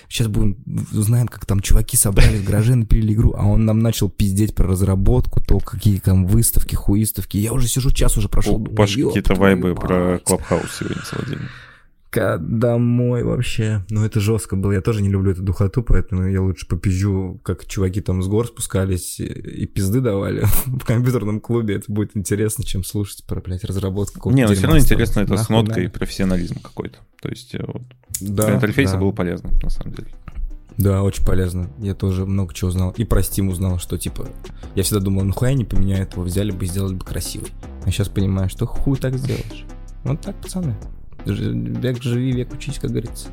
[0.10, 0.58] Сейчас будем,
[0.92, 4.68] узнаем, как там чуваки собрали в гараже, напилили игру, а он нам начал пиздеть про
[4.68, 7.38] разработку, то, какие там выставки, хуиставки.
[7.38, 8.56] Я уже сижу, час уже прошел.
[8.56, 11.38] У Паши какие-то вайбы про Клабхаус сегодня целый
[12.12, 13.86] домой вообще.
[13.90, 14.74] Ну, это жестко было.
[14.74, 18.48] Я тоже не люблю эту духоту, поэтому я лучше попизжу, как чуваки там с гор
[18.48, 21.76] спускались и пизды давали в компьютерном клубе.
[21.76, 24.32] Это будет интересно, чем слушать про, блядь, разработку.
[24.32, 25.92] Не, но все равно интересно это с ноткой да.
[25.92, 27.00] профессионализм какой-то.
[27.22, 27.84] То есть э, вот,
[28.20, 29.00] да, для интерфейса да.
[29.00, 30.10] было полезно, на самом деле.
[30.78, 31.70] Да, очень полезно.
[31.80, 32.92] Я тоже много чего узнал.
[32.98, 34.28] И про Steam узнал, что типа...
[34.74, 37.52] Я всегда думал, ну хуя не поменяют его, взяли бы и сделали бы красивый.
[37.86, 39.66] А сейчас понимаю, что хуй так сделаешь.
[40.04, 40.76] Вот так, пацаны.
[41.26, 43.30] Век живи, век учись, как говорится.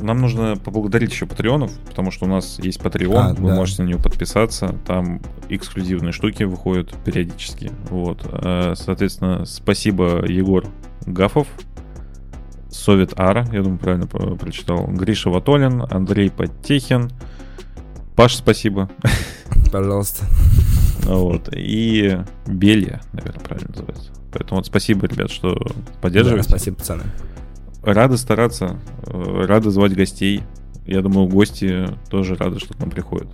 [0.00, 3.54] Нам нужно поблагодарить еще патреонов, потому что у нас есть Patreon, а, вы да.
[3.56, 7.72] можете на него подписаться, там эксклюзивные штуки выходят периодически.
[7.90, 8.24] Вот.
[8.30, 10.64] Э, соответственно, спасибо Егор
[11.04, 11.48] Гафов,
[12.70, 17.10] Совет Ара, я думаю, правильно прочитал, Гриша Ватолин, Андрей Подтехин,
[18.14, 18.88] Паш, спасибо.
[19.72, 20.26] Пожалуйста.
[21.04, 21.48] Вот.
[21.52, 24.10] И Белья, наверное, правильно называется.
[24.32, 25.56] Поэтому вот спасибо, ребят, что
[26.00, 26.48] поддерживаете.
[26.48, 27.04] Да, спасибо, пацаны.
[27.82, 30.42] Рады стараться, э, рады звать гостей.
[30.86, 33.28] Я думаю, гости тоже рады, что к нам приходят.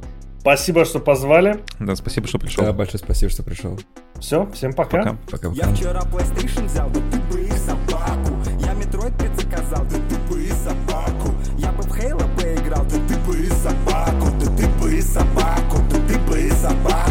[0.44, 1.64] Спасибо, что позвали.
[1.80, 2.64] Да, спасибо, что пришел.
[2.64, 3.80] Да, большое спасибо, что пришел.
[4.20, 4.98] Все, всем пока.
[4.98, 5.48] Пока, пока.
[5.48, 5.66] пока.
[5.66, 8.36] Я вчера PlayStation взял, да ты бы и собаку.
[8.60, 11.34] Я Metroid 5 заказал, да ты бы и собаку.
[11.56, 14.28] Я бы в Halo поиграл, да ты бы и собаку.
[14.38, 17.03] Да ты бы и собаку, да ты бы и собаку.